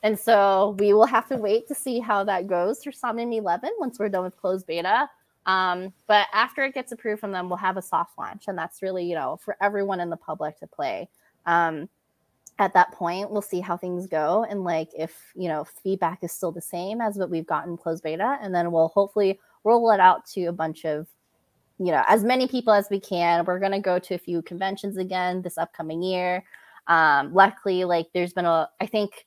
And 0.02 0.18
so 0.18 0.76
we 0.78 0.92
will 0.92 1.06
have 1.06 1.28
to 1.28 1.36
wait 1.36 1.68
to 1.68 1.74
see 1.74 2.00
how 2.00 2.24
that 2.24 2.46
goes 2.46 2.82
for 2.82 2.92
Somnium 2.92 3.32
11 3.32 3.70
once 3.78 3.98
we're 3.98 4.08
done 4.08 4.24
with 4.24 4.36
closed 4.36 4.66
beta. 4.66 5.08
Um, 5.46 5.92
but 6.06 6.26
after 6.32 6.64
it 6.64 6.74
gets 6.74 6.92
approved 6.92 7.20
from 7.20 7.32
them, 7.32 7.48
we'll 7.48 7.58
have 7.58 7.76
a 7.76 7.82
soft 7.82 8.18
launch, 8.18 8.44
and 8.46 8.56
that's 8.56 8.82
really, 8.82 9.04
you 9.04 9.14
know, 9.14 9.38
for 9.42 9.56
everyone 9.60 10.00
in 10.00 10.10
the 10.10 10.16
public 10.16 10.58
to 10.60 10.66
play. 10.66 11.08
Um, 11.46 11.88
at 12.58 12.74
that 12.74 12.92
point, 12.92 13.30
we'll 13.30 13.42
see 13.42 13.60
how 13.60 13.76
things 13.76 14.06
go, 14.06 14.44
and 14.48 14.64
like 14.64 14.90
if 14.96 15.32
you 15.34 15.48
know 15.48 15.64
feedback 15.82 16.22
is 16.22 16.30
still 16.30 16.52
the 16.52 16.60
same 16.60 17.00
as 17.00 17.16
what 17.16 17.30
we've 17.30 17.46
gotten 17.46 17.76
closed 17.76 18.02
beta, 18.02 18.38
and 18.42 18.54
then 18.54 18.70
we'll 18.70 18.88
hopefully 18.88 19.40
roll 19.64 19.90
it 19.92 20.00
out 20.00 20.26
to 20.26 20.44
a 20.46 20.52
bunch 20.52 20.84
of, 20.84 21.08
you 21.78 21.90
know, 21.90 22.04
as 22.06 22.22
many 22.22 22.46
people 22.46 22.72
as 22.72 22.88
we 22.90 23.00
can. 23.00 23.44
We're 23.46 23.58
gonna 23.58 23.80
go 23.80 23.98
to 23.98 24.14
a 24.14 24.18
few 24.18 24.42
conventions 24.42 24.98
again 24.98 25.40
this 25.40 25.56
upcoming 25.56 26.02
year. 26.02 26.44
Um, 26.86 27.32
luckily, 27.32 27.84
like 27.84 28.08
there's 28.12 28.34
been 28.34 28.44
a, 28.46 28.68
I 28.78 28.86
think 28.86 29.26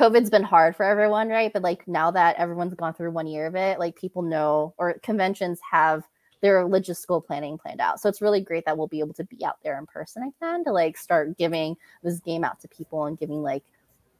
COVID's 0.00 0.30
been 0.30 0.42
hard 0.42 0.74
for 0.74 0.84
everyone, 0.84 1.28
right? 1.28 1.52
But 1.52 1.62
like 1.62 1.86
now 1.86 2.10
that 2.12 2.36
everyone's 2.36 2.72
gone 2.72 2.94
through 2.94 3.10
one 3.10 3.26
year 3.26 3.46
of 3.46 3.54
it, 3.54 3.78
like 3.78 3.96
people 3.96 4.22
know 4.22 4.72
or 4.78 4.94
conventions 5.02 5.60
have 5.70 6.04
their 6.40 6.66
logistical 6.66 7.22
planning 7.22 7.58
planned 7.58 7.82
out. 7.82 8.00
So 8.00 8.08
it's 8.08 8.22
really 8.22 8.40
great 8.40 8.64
that 8.64 8.78
we'll 8.78 8.86
be 8.86 9.00
able 9.00 9.12
to 9.12 9.24
be 9.24 9.44
out 9.44 9.58
there 9.62 9.78
in 9.78 9.84
person 9.84 10.22
again 10.22 10.64
to 10.64 10.72
like 10.72 10.96
start 10.96 11.36
giving 11.36 11.76
this 12.02 12.18
game 12.20 12.44
out 12.44 12.60
to 12.60 12.68
people 12.68 13.04
and 13.04 13.18
giving 13.18 13.42
like 13.42 13.62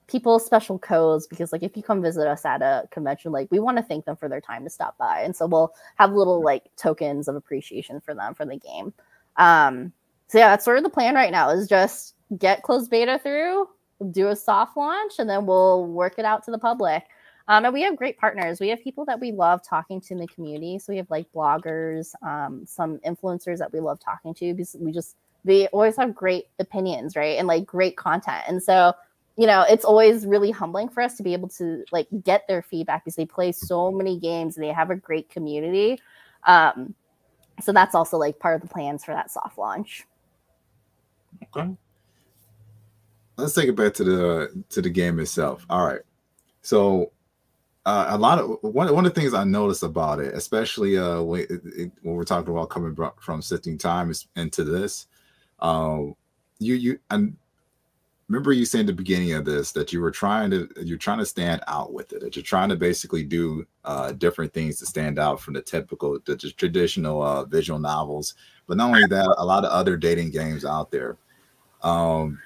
people 0.06 0.38
special 0.38 0.78
codes 0.78 1.26
because 1.26 1.50
like 1.50 1.62
if 1.62 1.74
you 1.74 1.82
come 1.82 2.02
visit 2.02 2.26
us 2.26 2.44
at 2.44 2.60
a 2.60 2.86
convention 2.90 3.30
like 3.32 3.48
we 3.50 3.60
want 3.60 3.78
to 3.78 3.82
thank 3.82 4.04
them 4.04 4.16
for 4.16 4.28
their 4.28 4.40
time 4.40 4.64
to 4.64 4.70
stop 4.70 4.98
by 4.98 5.20
and 5.20 5.36
so 5.36 5.46
we'll 5.46 5.72
have 5.94 6.12
little 6.12 6.42
like 6.42 6.64
tokens 6.76 7.28
of 7.28 7.36
appreciation 7.36 8.00
for 8.00 8.12
them 8.12 8.34
for 8.34 8.44
the 8.44 8.56
game 8.56 8.92
um 9.36 9.92
so 10.26 10.36
yeah 10.36 10.48
that's 10.48 10.64
sort 10.64 10.78
of 10.78 10.82
the 10.82 10.90
plan 10.90 11.14
right 11.14 11.30
now 11.30 11.48
is 11.50 11.68
just 11.68 12.16
get 12.36 12.64
closed 12.64 12.90
beta 12.90 13.20
through 13.22 13.68
do 14.10 14.28
a 14.28 14.36
soft 14.36 14.76
launch 14.76 15.14
and 15.18 15.28
then 15.28 15.46
we'll 15.46 15.86
work 15.86 16.14
it 16.18 16.24
out 16.24 16.44
to 16.44 16.50
the 16.50 16.58
public. 16.58 17.04
Um, 17.48 17.64
and 17.64 17.74
we 17.74 17.82
have 17.82 17.96
great 17.96 18.16
partners. 18.18 18.60
We 18.60 18.68
have 18.68 18.82
people 18.82 19.04
that 19.06 19.18
we 19.18 19.32
love 19.32 19.60
talking 19.62 20.00
to 20.02 20.14
in 20.14 20.20
the 20.20 20.26
community. 20.28 20.78
So 20.78 20.92
we 20.92 20.98
have 20.98 21.10
like 21.10 21.30
bloggers, 21.32 22.14
um, 22.22 22.64
some 22.64 22.98
influencers 22.98 23.58
that 23.58 23.72
we 23.72 23.80
love 23.80 23.98
talking 23.98 24.34
to 24.34 24.54
because 24.54 24.76
we 24.78 24.92
just 24.92 25.16
they 25.44 25.66
always 25.68 25.96
have 25.96 26.14
great 26.14 26.44
opinions, 26.58 27.16
right? 27.16 27.38
And 27.38 27.48
like 27.48 27.66
great 27.66 27.96
content. 27.96 28.44
And 28.46 28.62
so, 28.62 28.92
you 29.36 29.46
know, 29.46 29.64
it's 29.68 29.84
always 29.84 30.26
really 30.26 30.50
humbling 30.50 30.90
for 30.90 31.02
us 31.02 31.16
to 31.16 31.22
be 31.22 31.32
able 31.32 31.48
to 31.48 31.84
like 31.92 32.06
get 32.22 32.46
their 32.46 32.62
feedback 32.62 33.04
because 33.04 33.16
they 33.16 33.26
play 33.26 33.52
so 33.52 33.90
many 33.90 34.18
games 34.18 34.56
and 34.56 34.64
they 34.64 34.72
have 34.72 34.90
a 34.90 34.96
great 34.96 35.28
community. 35.30 35.98
Um, 36.46 36.94
so 37.60 37.72
that's 37.72 37.94
also 37.94 38.16
like 38.16 38.38
part 38.38 38.54
of 38.54 38.62
the 38.62 38.72
plans 38.72 39.04
for 39.04 39.12
that 39.12 39.30
soft 39.30 39.58
launch. 39.58 40.04
Okay 41.56 41.70
let's 43.40 43.54
take 43.54 43.68
it 43.68 43.76
back 43.76 43.94
to 43.94 44.04
the 44.04 44.64
to 44.70 44.82
the 44.82 44.90
game 44.90 45.18
itself. 45.18 45.64
All 45.68 45.86
right. 45.86 46.02
So 46.62 47.12
uh, 47.86 48.06
a 48.10 48.18
lot 48.18 48.38
of 48.38 48.58
one 48.62 48.92
one 48.94 49.06
of 49.06 49.14
the 49.14 49.20
things 49.20 49.34
I 49.34 49.44
noticed 49.44 49.82
about 49.82 50.20
it, 50.20 50.34
especially 50.34 50.98
uh, 50.98 51.22
when, 51.22 51.46
it, 51.48 51.92
when 52.02 52.14
we're 52.14 52.24
talking 52.24 52.52
about 52.52 52.68
coming 52.68 52.96
from 53.18 53.42
sifting 53.42 53.78
Thyme 53.78 54.12
into 54.36 54.64
this, 54.64 55.06
um, 55.60 56.14
you 56.58 56.74
you 56.74 56.98
and 57.10 57.36
remember 58.28 58.52
you 58.52 58.64
saying 58.64 58.86
the 58.86 58.92
beginning 58.92 59.32
of 59.32 59.44
this 59.44 59.72
that 59.72 59.92
you 59.92 60.00
were 60.00 60.10
trying 60.10 60.50
to 60.50 60.68
you're 60.82 60.98
trying 60.98 61.18
to 61.18 61.26
stand 61.26 61.62
out 61.66 61.92
with 61.92 62.12
it, 62.12 62.20
that 62.20 62.36
you're 62.36 62.42
trying 62.42 62.68
to 62.68 62.76
basically 62.76 63.24
do 63.24 63.66
uh, 63.84 64.12
different 64.12 64.52
things 64.52 64.78
to 64.78 64.86
stand 64.86 65.18
out 65.18 65.40
from 65.40 65.54
the 65.54 65.62
typical 65.62 66.18
the 66.26 66.36
traditional 66.36 67.22
uh, 67.22 67.44
visual 67.44 67.78
novels, 67.78 68.34
but 68.66 68.76
not 68.76 68.88
only 68.88 69.06
that, 69.06 69.34
a 69.38 69.44
lot 69.44 69.64
of 69.64 69.70
other 69.70 69.96
dating 69.96 70.30
games 70.30 70.64
out 70.64 70.90
there. 70.90 71.16
Um, 71.82 72.38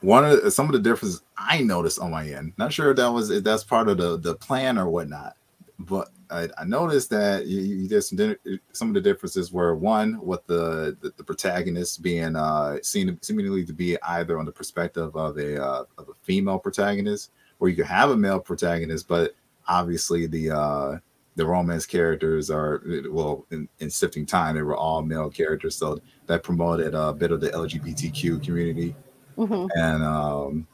one 0.00 0.24
of 0.24 0.42
the, 0.42 0.50
some 0.50 0.66
of 0.66 0.72
the 0.72 0.78
differences 0.78 1.22
I 1.36 1.62
noticed 1.62 1.98
on 1.98 2.10
my 2.10 2.28
end. 2.28 2.52
Not 2.56 2.72
sure 2.72 2.90
if 2.90 2.96
that 2.96 3.12
was 3.12 3.30
if 3.30 3.44
that's 3.44 3.64
part 3.64 3.88
of 3.88 3.98
the 3.98 4.18
the 4.18 4.34
plan 4.34 4.78
or 4.78 4.88
whatnot, 4.88 5.36
but 5.78 6.10
I, 6.30 6.48
I 6.58 6.64
noticed 6.64 7.10
that 7.10 7.46
you, 7.46 7.60
you 7.60 7.88
did 7.88 8.02
some 8.02 8.36
some 8.72 8.88
of 8.88 8.94
the 8.94 9.00
differences 9.00 9.52
were 9.52 9.74
one 9.74 10.20
with 10.24 10.46
the 10.46 10.96
the, 11.00 11.12
the 11.16 11.24
protagonist 11.24 12.02
being 12.02 12.36
uh 12.36 12.78
seen 12.82 13.18
seemingly 13.22 13.64
to 13.64 13.72
be 13.72 14.00
either 14.02 14.38
on 14.38 14.44
the 14.44 14.52
perspective 14.52 15.16
of 15.16 15.36
a 15.38 15.62
uh, 15.62 15.84
of 15.96 16.08
a 16.08 16.14
female 16.22 16.58
protagonist, 16.58 17.32
or 17.58 17.68
you 17.68 17.76
could 17.76 17.86
have 17.86 18.10
a 18.10 18.16
male 18.16 18.40
protagonist, 18.40 19.08
but 19.08 19.34
obviously 19.66 20.26
the 20.26 20.50
uh 20.50 20.98
the 21.36 21.46
romance 21.46 21.86
characters 21.86 22.50
are 22.50 22.82
well 23.10 23.46
in, 23.52 23.68
in 23.78 23.88
sifting 23.88 24.26
Thyme 24.26 24.56
they 24.56 24.62
were 24.62 24.76
all 24.76 25.02
male 25.02 25.30
characters 25.30 25.76
so 25.76 26.00
that 26.26 26.42
promoted 26.42 26.94
a 26.94 27.12
bit 27.12 27.30
of 27.30 27.40
the 27.40 27.50
lgbtq 27.50 28.42
community 28.44 28.92
Mm-hmm. 29.38 29.66
And 29.78 30.02
um, 30.02 30.66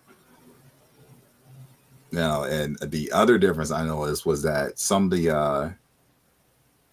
you 2.11 2.19
know, 2.19 2.45
and 2.45 2.79
the 2.81 3.12
other 3.12 3.39
difference 3.39 3.71
I 3.71 3.85
noticed 3.85 4.25
was 4.25 4.43
that 4.43 4.79
some 4.79 5.05
of 5.05 5.11
the 5.11 5.31
uh, 5.31 5.71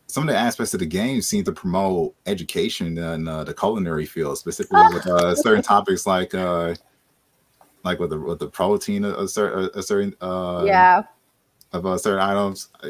some 0.08 0.28
of 0.28 0.34
the 0.34 0.38
aspects 0.38 0.74
of 0.74 0.82
the 0.82 0.86
game 0.86 1.22
seem 1.22 1.44
to 1.46 1.54
promote 1.54 2.14
education 2.26 2.98
in 2.98 3.28
uh, 3.28 3.44
the 3.46 3.54
culinary 3.54 4.06
field, 4.06 4.38
specifically 4.38 4.84
with 4.94 5.08
uh, 5.08 5.34
certain 5.42 5.64
topics 5.64 6.06
like 6.06 6.36
uh, 6.36 6.76
like 7.84 8.00
with 8.00 8.10
the 8.10 8.20
with 8.20 8.40
the 8.40 8.48
protein, 8.48 9.06
a, 9.06 9.28
certain 9.28 9.70
a 9.74 9.82
certain 9.82 10.14
uh, 10.22 10.64
yeah 10.66 11.04
of 11.72 11.86
uh, 11.86 11.98
certain 11.98 12.20
items. 12.20 12.70
I, 12.84 12.88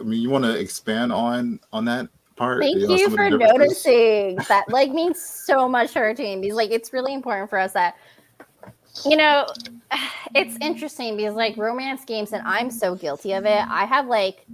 I 0.00 0.02
mean, 0.02 0.20
you 0.20 0.30
want 0.30 0.44
to 0.44 0.58
expand 0.58 1.12
on 1.12 1.60
on 1.72 1.84
that 1.84 2.08
part? 2.36 2.60
Thank 2.60 2.78
you, 2.78 2.88
know, 2.88 2.94
you 2.94 3.10
for 3.10 3.30
noticing. 3.30 4.36
that 4.48 4.64
like 4.68 4.90
means 4.90 5.22
so 5.22 5.68
much 5.68 5.92
to 5.92 6.00
our 6.00 6.14
team 6.14 6.40
because 6.40 6.56
like 6.56 6.70
it's 6.70 6.92
really 6.92 7.14
important 7.14 7.50
for 7.50 7.58
us 7.58 7.72
that 7.74 7.96
you 9.04 9.16
know, 9.16 9.46
it's 10.34 10.56
interesting 10.60 11.16
because 11.16 11.34
like 11.34 11.56
romance 11.56 12.04
games, 12.04 12.32
and 12.32 12.42
I'm 12.46 12.70
so 12.70 12.94
guilty 12.94 13.32
of 13.32 13.44
it. 13.44 13.64
I 13.68 13.84
have 13.84 14.06
like 14.06 14.46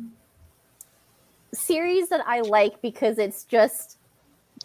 series 1.55 2.09
that 2.09 2.25
I 2.27 2.41
like 2.43 2.81
because 2.83 3.19
it's 3.19 3.45
just 3.45 3.99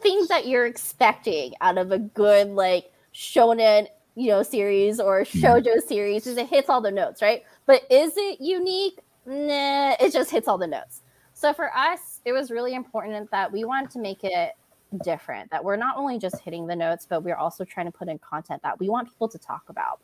things 0.02 0.28
that 0.28 0.48
you're 0.48 0.66
expecting 0.66 1.54
out 1.62 1.78
of 1.78 1.92
a 1.92 2.00
good 2.00 2.50
like 2.50 2.92
shonen, 3.14 3.88
you 4.16 4.30
know, 4.30 4.44
series 4.44 5.00
or 5.00 5.24
Hmm. 5.24 5.40
shojo 5.40 5.80
series 5.88 6.24
because 6.24 6.38
it 6.38 6.48
hits 6.48 6.70
all 6.70 6.82
the 6.82 6.92
notes, 6.92 7.22
right? 7.22 7.44
But 7.66 7.84
is 7.90 8.14
it 8.16 8.40
unique? 8.42 9.00
Nah, 9.26 9.96
it 10.00 10.14
just 10.14 10.30
hits 10.32 10.48
all 10.48 10.58
the 10.58 10.68
notes. 10.68 11.02
So 11.34 11.54
for 11.54 11.76
us, 11.76 12.22
it 12.26 12.32
was 12.32 12.52
really 12.52 12.76
important 12.76 13.30
that 13.32 13.52
we 13.52 13.66
wanted 13.66 13.92
to 13.92 14.00
make 14.00 14.24
it 14.24 14.52
different, 15.04 15.52
that 15.52 15.64
we're 15.64 15.76
not 15.76 15.98
only 15.98 16.18
just 16.20 16.40
hitting 16.40 16.68
the 16.68 16.76
notes, 16.76 17.06
but 17.10 17.24
we're 17.24 17.36
also 17.36 17.64
trying 17.64 17.86
to 17.86 17.92
put 17.92 18.08
in 18.08 18.20
content 18.20 18.62
that 18.64 18.80
we 18.80 18.90
want 18.90 19.10
people 19.10 19.28
to 19.30 19.38
talk 19.38 19.64
about. 19.70 20.00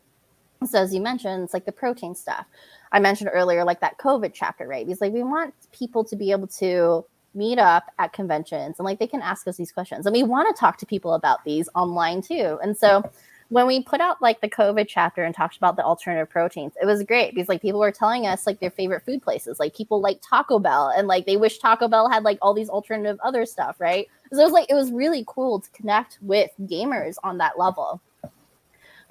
So 0.67 0.79
as 0.79 0.93
you 0.93 1.01
mentioned, 1.01 1.43
it's 1.43 1.53
like 1.53 1.65
the 1.65 1.71
protein 1.71 2.13
stuff. 2.13 2.45
I 2.91 2.99
mentioned 2.99 3.31
earlier, 3.33 3.63
like 3.63 3.79
that 3.81 3.97
COVID 3.97 4.31
chapter, 4.33 4.67
right? 4.67 4.85
Because 4.85 5.01
like 5.01 5.13
we 5.13 5.23
want 5.23 5.53
people 5.71 6.03
to 6.03 6.15
be 6.15 6.31
able 6.31 6.47
to 6.47 7.03
meet 7.33 7.57
up 7.57 7.85
at 7.97 8.13
conventions 8.13 8.77
and 8.77 8.85
like 8.85 8.99
they 8.99 9.07
can 9.07 9.21
ask 9.21 9.47
us 9.47 9.57
these 9.57 9.71
questions. 9.71 10.05
And 10.05 10.13
we 10.13 10.23
want 10.23 10.53
to 10.53 10.59
talk 10.59 10.77
to 10.77 10.85
people 10.85 11.13
about 11.13 11.43
these 11.45 11.69
online 11.75 12.21
too. 12.21 12.59
And 12.61 12.77
so 12.77 13.09
when 13.51 13.67
we 13.67 13.83
put 13.83 13.99
out 13.99 14.21
like 14.21 14.39
the 14.39 14.47
COVID 14.47 14.87
chapter 14.87 15.25
and 15.25 15.35
talked 15.35 15.57
about 15.57 15.75
the 15.75 15.83
alternative 15.83 16.29
proteins, 16.29 16.71
it 16.81 16.85
was 16.85 17.03
great 17.03 17.35
because 17.35 17.49
like 17.49 17.61
people 17.61 17.81
were 17.81 17.91
telling 17.91 18.25
us 18.25 18.47
like 18.47 18.61
their 18.61 18.71
favorite 18.71 19.03
food 19.03 19.21
places. 19.21 19.59
Like 19.59 19.75
people 19.75 19.99
like 19.99 20.21
Taco 20.21 20.57
Bell 20.57 20.93
and 20.95 21.05
like 21.05 21.25
they 21.25 21.35
wish 21.35 21.57
Taco 21.57 21.89
Bell 21.89 22.09
had 22.09 22.23
like 22.23 22.37
all 22.41 22.53
these 22.53 22.69
alternative 22.69 23.19
other 23.21 23.45
stuff, 23.45 23.81
right? 23.81 24.07
So 24.31 24.39
it 24.39 24.43
was 24.45 24.53
like 24.53 24.69
it 24.69 24.73
was 24.73 24.89
really 24.93 25.25
cool 25.27 25.59
to 25.59 25.69
connect 25.71 26.17
with 26.21 26.49
gamers 26.61 27.15
on 27.23 27.39
that 27.39 27.59
level. 27.59 27.99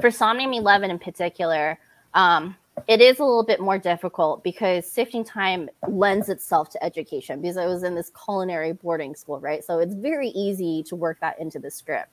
For 0.00 0.10
Somnium 0.10 0.54
11 0.54 0.90
in 0.90 0.98
particular, 0.98 1.78
um, 2.14 2.56
it 2.88 3.02
is 3.02 3.18
a 3.18 3.22
little 3.22 3.44
bit 3.44 3.60
more 3.60 3.76
difficult 3.76 4.42
because 4.42 4.86
sifting 4.86 5.22
Thyme 5.22 5.68
lends 5.86 6.30
itself 6.30 6.70
to 6.70 6.82
education 6.82 7.42
because 7.42 7.58
I 7.58 7.66
was 7.66 7.82
in 7.82 7.94
this 7.94 8.10
culinary 8.24 8.72
boarding 8.72 9.14
school, 9.14 9.38
right? 9.38 9.62
So 9.62 9.80
it's 9.80 9.94
very 9.94 10.28
easy 10.28 10.82
to 10.84 10.96
work 10.96 11.20
that 11.20 11.38
into 11.38 11.58
the 11.58 11.70
script. 11.70 12.08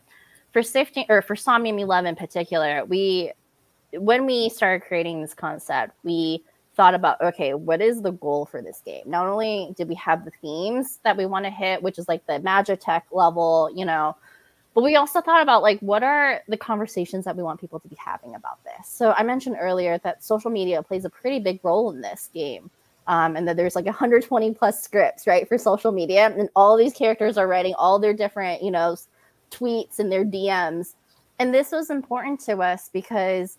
For 0.53 0.63
sifting 0.63 1.05
or 1.09 1.21
for 1.21 1.35
Somnium 1.35 1.77
11 1.79 2.07
in 2.07 2.15
particular, 2.15 2.85
we 2.85 3.31
when 3.93 4.25
we 4.25 4.49
started 4.49 4.85
creating 4.85 5.21
this 5.21 5.33
concept, 5.33 5.93
we 6.03 6.43
thought 6.75 6.93
about 6.93 7.21
okay, 7.21 7.53
what 7.53 7.81
is 7.81 8.01
the 8.01 8.11
goal 8.11 8.45
for 8.45 8.61
this 8.61 8.81
game? 8.85 9.03
Not 9.05 9.27
only 9.27 9.73
did 9.75 9.87
we 9.87 9.95
have 9.95 10.25
the 10.25 10.31
themes 10.41 10.99
that 11.03 11.17
we 11.17 11.25
want 11.25 11.45
to 11.45 11.51
hit, 11.51 11.81
which 11.83 11.99
is 11.99 12.07
like 12.07 12.25
the 12.27 12.39
Magitech 12.39 13.03
level, 13.11 13.71
you 13.75 13.85
know, 13.85 14.15
but 14.77 14.83
we 14.83 14.95
also 14.95 15.21
thought 15.21 15.41
about 15.41 15.63
like 15.63 15.79
what 15.79 16.03
are 16.03 16.43
the 16.47 16.55
conversations 16.55 17.25
that 17.25 17.35
we 17.35 17.41
want 17.41 17.59
people 17.59 17.79
to 17.79 17.87
be 17.87 17.95
having 17.95 18.35
about 18.35 18.63
this 18.63 18.87
so 18.87 19.11
i 19.13 19.23
mentioned 19.23 19.57
earlier 19.59 19.97
that 20.03 20.23
social 20.23 20.51
media 20.51 20.83
plays 20.83 21.03
a 21.03 21.09
pretty 21.09 21.39
big 21.39 21.59
role 21.63 21.89
in 21.89 21.99
this 21.99 22.29
game 22.31 22.69
um, 23.07 23.35
and 23.35 23.47
that 23.47 23.57
there's 23.57 23.75
like 23.75 23.85
120 23.85 24.53
plus 24.53 24.83
scripts 24.83 25.25
right 25.25 25.47
for 25.47 25.57
social 25.57 25.91
media 25.91 26.27
and 26.27 26.47
all 26.55 26.77
these 26.77 26.93
characters 26.93 27.39
are 27.39 27.47
writing 27.47 27.73
all 27.73 27.97
their 27.97 28.13
different 28.13 28.61
you 28.61 28.69
know 28.69 28.95
tweets 29.51 29.99
and 29.99 30.11
their 30.11 30.25
dms 30.25 30.93
and 31.39 31.53
this 31.53 31.71
was 31.71 31.89
important 31.89 32.39
to 32.39 32.57
us 32.61 32.89
because 32.91 33.57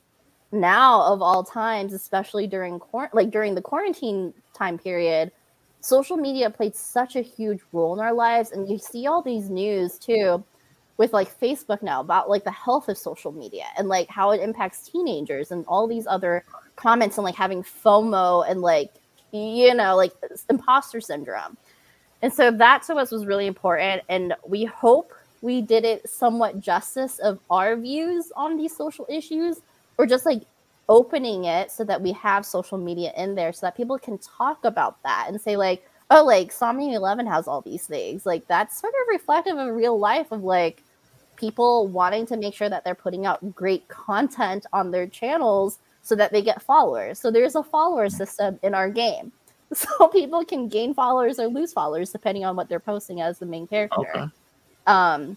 now 0.50 1.02
of 1.02 1.20
all 1.20 1.44
times 1.44 1.92
especially 1.92 2.46
during 2.46 2.78
quar- 2.78 3.10
like 3.12 3.30
during 3.30 3.54
the 3.54 3.62
quarantine 3.62 4.32
time 4.54 4.78
period 4.78 5.30
social 5.80 6.16
media 6.16 6.50
played 6.50 6.74
such 6.74 7.16
a 7.16 7.20
huge 7.20 7.60
role 7.72 7.94
in 7.94 8.00
our 8.00 8.12
lives. 8.12 8.52
And 8.52 8.68
you 8.68 8.78
see 8.78 9.06
all 9.06 9.22
these 9.22 9.50
news 9.50 9.98
too 9.98 10.44
with 10.96 11.12
like 11.12 11.38
Facebook 11.40 11.82
now 11.82 12.00
about 12.00 12.28
like 12.28 12.44
the 12.44 12.50
health 12.50 12.88
of 12.88 12.98
social 12.98 13.30
media 13.30 13.64
and 13.76 13.88
like 13.88 14.08
how 14.08 14.32
it 14.32 14.40
impacts 14.40 14.88
teenagers 14.88 15.52
and 15.52 15.64
all 15.66 15.86
these 15.86 16.06
other 16.06 16.44
comments 16.76 17.18
and 17.18 17.24
like 17.24 17.36
having 17.36 17.62
FOMO 17.62 18.48
and 18.48 18.60
like 18.60 18.90
you 19.32 19.74
know 19.74 19.96
like 19.96 20.12
imposter 20.50 21.00
syndrome. 21.00 21.56
And 22.20 22.32
so 22.32 22.50
that 22.50 22.82
to 22.84 22.94
us 22.96 23.12
was 23.12 23.26
really 23.26 23.46
important. 23.46 24.02
And 24.08 24.34
we 24.44 24.64
hope 24.64 25.12
we 25.42 25.62
did 25.62 25.84
it 25.84 26.08
somewhat 26.08 26.60
justice 26.60 27.18
of 27.18 27.38
our 27.50 27.76
views 27.76 28.32
on 28.36 28.56
these 28.56 28.76
social 28.76 29.06
issues 29.08 29.60
or 29.96 30.06
just 30.06 30.26
like 30.26 30.42
opening 30.88 31.44
it 31.44 31.70
so 31.70 31.84
that 31.84 32.00
we 32.00 32.12
have 32.12 32.46
social 32.46 32.78
media 32.78 33.12
in 33.16 33.34
there 33.34 33.52
so 33.52 33.66
that 33.66 33.76
people 33.76 33.98
can 33.98 34.18
talk 34.18 34.64
about 34.64 35.02
that 35.02 35.26
and 35.28 35.40
say 35.40 35.56
like 35.56 35.86
oh 36.10 36.24
like 36.24 36.50
Somnium 36.50 36.94
11 36.94 37.26
has 37.26 37.46
all 37.46 37.60
these 37.60 37.86
things 37.86 38.24
like 38.24 38.46
that's 38.46 38.80
sort 38.80 38.94
of 38.94 39.08
reflective 39.08 39.58
of 39.58 39.74
real 39.74 39.98
life 39.98 40.32
of 40.32 40.42
like 40.42 40.82
people 41.38 41.86
wanting 41.88 42.26
to 42.26 42.36
make 42.36 42.54
sure 42.54 42.68
that 42.68 42.84
they're 42.84 42.94
putting 42.94 43.24
out 43.24 43.54
great 43.54 43.86
content 43.88 44.66
on 44.72 44.90
their 44.90 45.06
channels 45.06 45.78
so 46.02 46.14
that 46.16 46.32
they 46.32 46.42
get 46.42 46.62
followers. 46.62 47.18
So 47.18 47.30
there's 47.30 47.54
a 47.54 47.62
follower 47.62 48.08
system 48.08 48.58
in 48.62 48.74
our 48.74 48.90
game. 48.90 49.32
So 49.74 50.08
people 50.08 50.46
can 50.46 50.66
gain 50.68 50.94
followers 50.94 51.38
or 51.38 51.46
lose 51.46 51.74
followers 51.74 52.10
depending 52.10 52.42
on 52.42 52.56
what 52.56 52.70
they're 52.70 52.80
posting 52.80 53.20
as 53.20 53.38
the 53.38 53.44
main 53.44 53.66
character. 53.66 54.00
Okay. 54.00 54.24
Um 54.88 55.36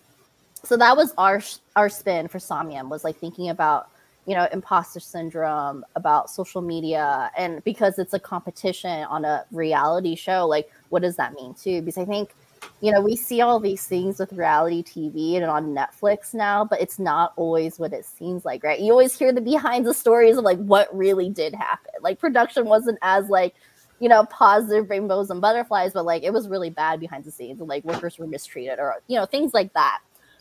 so 0.63 0.77
that 0.77 0.95
was 0.95 1.13
our 1.17 1.41
our 1.75 1.89
spin 1.89 2.27
for 2.27 2.39
Somnium 2.39 2.89
was 2.89 3.03
like 3.03 3.17
thinking 3.17 3.49
about 3.49 3.89
you 4.25 4.35
know 4.35 4.47
imposter 4.53 4.99
syndrome 4.99 5.83
about 5.95 6.29
social 6.29 6.61
media 6.61 7.31
and 7.37 7.63
because 7.63 7.99
it's 7.99 8.13
a 8.13 8.19
competition 8.19 9.03
on 9.05 9.25
a 9.25 9.43
reality 9.51 10.15
show 10.15 10.45
like 10.45 10.71
what 10.89 11.01
does 11.01 11.15
that 11.15 11.33
mean 11.33 11.55
too 11.55 11.81
because 11.81 11.97
i 11.97 12.05
think 12.05 12.35
you 12.81 12.91
know, 12.91 13.01
we 13.01 13.15
see 13.15 13.41
all 13.41 13.59
these 13.59 13.85
things 13.85 14.19
with 14.19 14.33
reality 14.33 14.83
TV 14.83 15.35
and 15.35 15.45
on 15.45 15.75
Netflix 15.75 16.33
now, 16.33 16.65
but 16.65 16.81
it's 16.81 16.97
not 16.97 17.33
always 17.35 17.77
what 17.77 17.93
it 17.93 18.05
seems 18.05 18.43
like, 18.43 18.63
right? 18.63 18.79
You 18.79 18.91
always 18.91 19.17
hear 19.17 19.31
the 19.31 19.41
behind 19.41 19.85
the 19.85 19.93
stories 19.93 20.37
of 20.37 20.43
like 20.43 20.57
what 20.57 20.95
really 20.95 21.29
did 21.29 21.53
happen. 21.53 21.91
Like 22.01 22.19
production 22.19 22.65
wasn't 22.65 22.97
as 23.03 23.29
like, 23.29 23.55
you 24.01 24.09
know, 24.09 24.25
positive 24.25 24.89
rainbows 24.89 25.29
and 25.29 25.39
butterflies, 25.39 25.93
but 25.93 26.05
like 26.05 26.23
it 26.23 26.33
was 26.33 26.49
really 26.49 26.71
bad 26.71 26.99
behind 26.99 27.23
the 27.23 27.31
scenes 27.31 27.61
like 27.61 27.83
workers 27.85 28.17
were 28.17 28.25
mistreated 28.25 28.79
or 28.79 28.95
you 29.07 29.15
know, 29.15 29.27
things 29.27 29.53
like 29.53 29.71
that. 29.73 29.99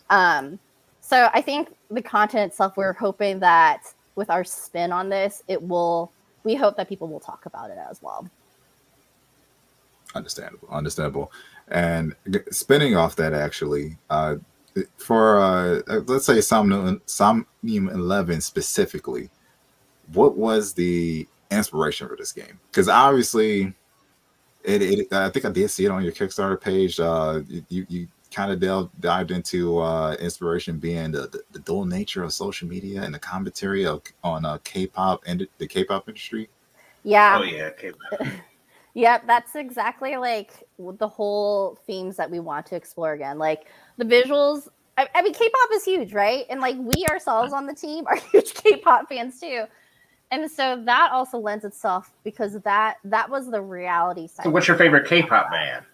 Um, 0.09 0.59
so 1.03 1.29
I 1.35 1.43
think 1.43 1.69
the 1.91 2.01
content 2.01 2.51
itself, 2.51 2.79
we're 2.79 2.95
hoping 2.95 3.39
that 3.41 3.83
with 4.17 4.31
our 4.31 4.45
spin 4.45 4.93
on 4.93 5.11
this, 5.11 5.43
it 5.47 5.63
will 5.63 6.11
we 6.43 6.55
hope 6.55 6.79
that 6.79 6.89
people 6.89 7.07
will 7.07 7.21
talk 7.21 7.45
about 7.45 7.71
it 7.71 7.77
as 7.91 8.01
well. 8.01 8.27
Understandable, 10.15 10.69
understandable. 10.71 11.31
And 11.69 12.17
spinning 12.51 12.97
off 12.97 13.15
that, 13.17 13.35
actually, 13.35 13.99
uh, 14.09 14.37
for 14.97 15.39
uh, 15.39 16.01
let's 16.07 16.25
say 16.25 16.41
Somnium, 16.41 17.03
Somnium 17.05 17.91
11 17.91 18.41
specifically, 18.41 19.29
what 20.15 20.39
was 20.39 20.73
the 20.73 21.29
inspiration 21.51 22.09
for 22.09 22.17
this 22.17 22.33
game? 22.33 22.59
Because 22.71 22.89
obviously, 22.89 23.73
it, 24.65 24.83
it, 24.83 25.13
I 25.13 25.31
think 25.31 25.45
I 25.45 25.51
did 25.51 25.71
see 25.71 25.85
it 25.85 25.91
on 25.91 26.03
your 26.03 26.13
Kickstarter 26.13 26.61
page. 26.61 27.01
Uh, 27.01 27.41
you, 27.69 27.87
you 27.89 28.09
kind 28.31 28.53
of 28.53 28.61
delved, 28.61 29.01
dived 29.01 29.31
into 29.31 29.79
uh, 29.79 30.15
inspiration 30.21 30.79
being 30.79 31.11
the, 31.11 31.23
the, 31.29 31.43
the 31.53 31.59
dual 31.61 31.85
nature 31.85 32.23
of 32.23 32.33
social 32.33 32.69
media 32.69 33.03
and 33.03 33.15
the 33.15 33.19
commentary 33.19 33.85
of, 33.85 34.03
on 34.23 34.45
uh, 34.45 34.59
K-pop 34.65 35.23
and 35.27 35.47
the 35.59 35.67
K-pop 35.67 36.09
industry. 36.09 36.49
Yeah. 37.03 37.39
Oh 37.41 37.45
yeah, 37.45 37.71
okay. 37.73 37.93
Yep, 38.95 39.27
that's 39.27 39.55
exactly 39.55 40.17
like 40.17 40.53
the 40.79 41.07
whole 41.07 41.79
themes 41.87 42.17
that 42.17 42.31
we 42.31 42.41
want 42.41 42.67
to 42.67 42.77
explore 42.77 43.13
again. 43.13 43.39
Like 43.39 43.67
the 43.99 44.05
visuals. 44.05 44.69
I, 44.99 45.09
I 45.15 45.23
mean, 45.23 45.33
K-pop 45.33 45.69
is 45.73 45.85
huge, 45.85 46.13
right? 46.13 46.45
And 46.51 46.61
like 46.61 46.77
we 46.77 47.07
ourselves 47.09 47.53
on 47.53 47.67
the 47.67 47.75
team 47.75 48.07
are 48.07 48.17
huge 48.33 48.55
K-pop 48.55 49.09
fans 49.09 49.39
too. 49.41 49.65
And 50.31 50.51
so 50.51 50.81
that 50.85 51.11
also 51.13 51.39
lends 51.39 51.65
itself 51.65 52.13
because 52.23 52.61
that 52.61 52.99
that 53.05 53.29
was 53.29 53.51
the 53.51 53.61
reality 53.61 54.29
side. 54.29 54.45
So 54.45 54.51
what's 54.51 54.69
your 54.69 54.77
favorite 54.77 55.09
K-pop 55.09 55.51
band? 55.51 55.85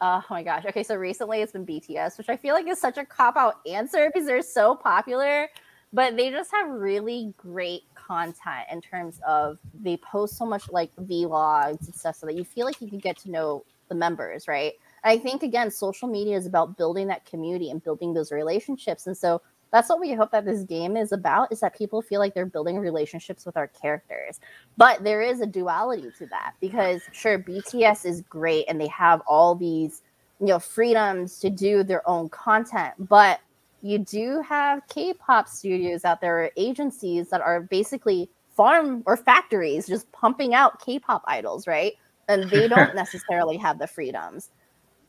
Oh 0.00 0.22
my 0.28 0.42
gosh. 0.42 0.64
Okay, 0.66 0.82
so 0.82 0.96
recently 0.96 1.40
it's 1.40 1.52
been 1.52 1.64
BTS, 1.64 2.18
which 2.18 2.28
I 2.28 2.36
feel 2.36 2.54
like 2.54 2.66
is 2.66 2.80
such 2.80 2.98
a 2.98 3.04
cop 3.04 3.36
out 3.36 3.60
answer 3.66 4.10
because 4.12 4.26
they're 4.26 4.42
so 4.42 4.74
popular, 4.74 5.48
but 5.92 6.16
they 6.16 6.30
just 6.30 6.50
have 6.50 6.68
really 6.68 7.32
great 7.36 7.84
content 7.94 8.66
in 8.70 8.80
terms 8.80 9.20
of 9.26 9.58
they 9.80 9.96
post 9.98 10.36
so 10.36 10.44
much 10.44 10.68
like 10.70 10.94
vlogs 10.96 11.86
and 11.86 11.94
stuff 11.94 12.16
so 12.16 12.26
that 12.26 12.34
you 12.34 12.44
feel 12.44 12.66
like 12.66 12.82
you 12.82 12.88
can 12.88 12.98
get 12.98 13.16
to 13.18 13.30
know 13.30 13.64
the 13.88 13.94
members, 13.94 14.48
right? 14.48 14.74
I 15.04 15.16
think 15.16 15.42
again, 15.42 15.70
social 15.70 16.08
media 16.08 16.36
is 16.36 16.46
about 16.46 16.76
building 16.76 17.06
that 17.06 17.24
community 17.24 17.70
and 17.70 17.82
building 17.82 18.14
those 18.14 18.32
relationships. 18.32 19.06
And 19.06 19.16
so 19.16 19.40
that's 19.74 19.88
what 19.88 19.98
we 19.98 20.12
hope 20.12 20.30
that 20.30 20.44
this 20.44 20.62
game 20.62 20.96
is 20.96 21.10
about 21.10 21.50
is 21.50 21.58
that 21.58 21.76
people 21.76 22.00
feel 22.00 22.20
like 22.20 22.32
they're 22.32 22.46
building 22.46 22.78
relationships 22.78 23.44
with 23.44 23.56
our 23.56 23.66
characters. 23.66 24.38
But 24.76 25.02
there 25.02 25.20
is 25.20 25.40
a 25.40 25.46
duality 25.46 26.12
to 26.18 26.26
that 26.26 26.54
because 26.60 27.02
sure 27.10 27.40
BTS 27.40 28.06
is 28.06 28.22
great 28.22 28.66
and 28.68 28.80
they 28.80 28.86
have 28.86 29.20
all 29.26 29.56
these 29.56 30.02
you 30.38 30.46
know 30.46 30.60
freedoms 30.60 31.40
to 31.40 31.50
do 31.50 31.82
their 31.82 32.08
own 32.08 32.28
content, 32.28 32.94
but 33.00 33.40
you 33.82 33.98
do 33.98 34.40
have 34.48 34.86
K-pop 34.88 35.48
studios 35.48 36.04
out 36.04 36.20
there, 36.20 36.52
agencies 36.56 37.28
that 37.30 37.40
are 37.40 37.62
basically 37.62 38.30
farm 38.56 39.02
or 39.06 39.16
factories 39.16 39.88
just 39.88 40.10
pumping 40.12 40.54
out 40.54 40.80
K-pop 40.86 41.24
idols, 41.26 41.66
right? 41.66 41.94
And 42.28 42.48
they 42.48 42.68
don't 42.74 42.94
necessarily 42.94 43.56
have 43.56 43.80
the 43.80 43.88
freedoms. 43.88 44.50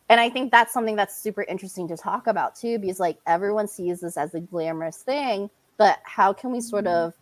And 0.09 0.19
I 0.19 0.29
think 0.29 0.51
that's 0.51 0.71
something 0.71 0.95
that's 0.95 1.17
super 1.17 1.43
interesting 1.43 1.87
to 1.87 1.97
talk 1.97 2.27
about 2.27 2.55
too, 2.55 2.77
because 2.77 2.99
like 2.99 3.17
everyone 3.25 3.67
sees 3.67 4.01
this 4.01 4.17
as 4.17 4.35
a 4.35 4.39
glamorous 4.39 4.97
thing, 4.97 5.49
but 5.77 5.99
how 6.03 6.31
can 6.31 6.51
we 6.51 6.61
sort 6.61 6.87
of 6.87 7.13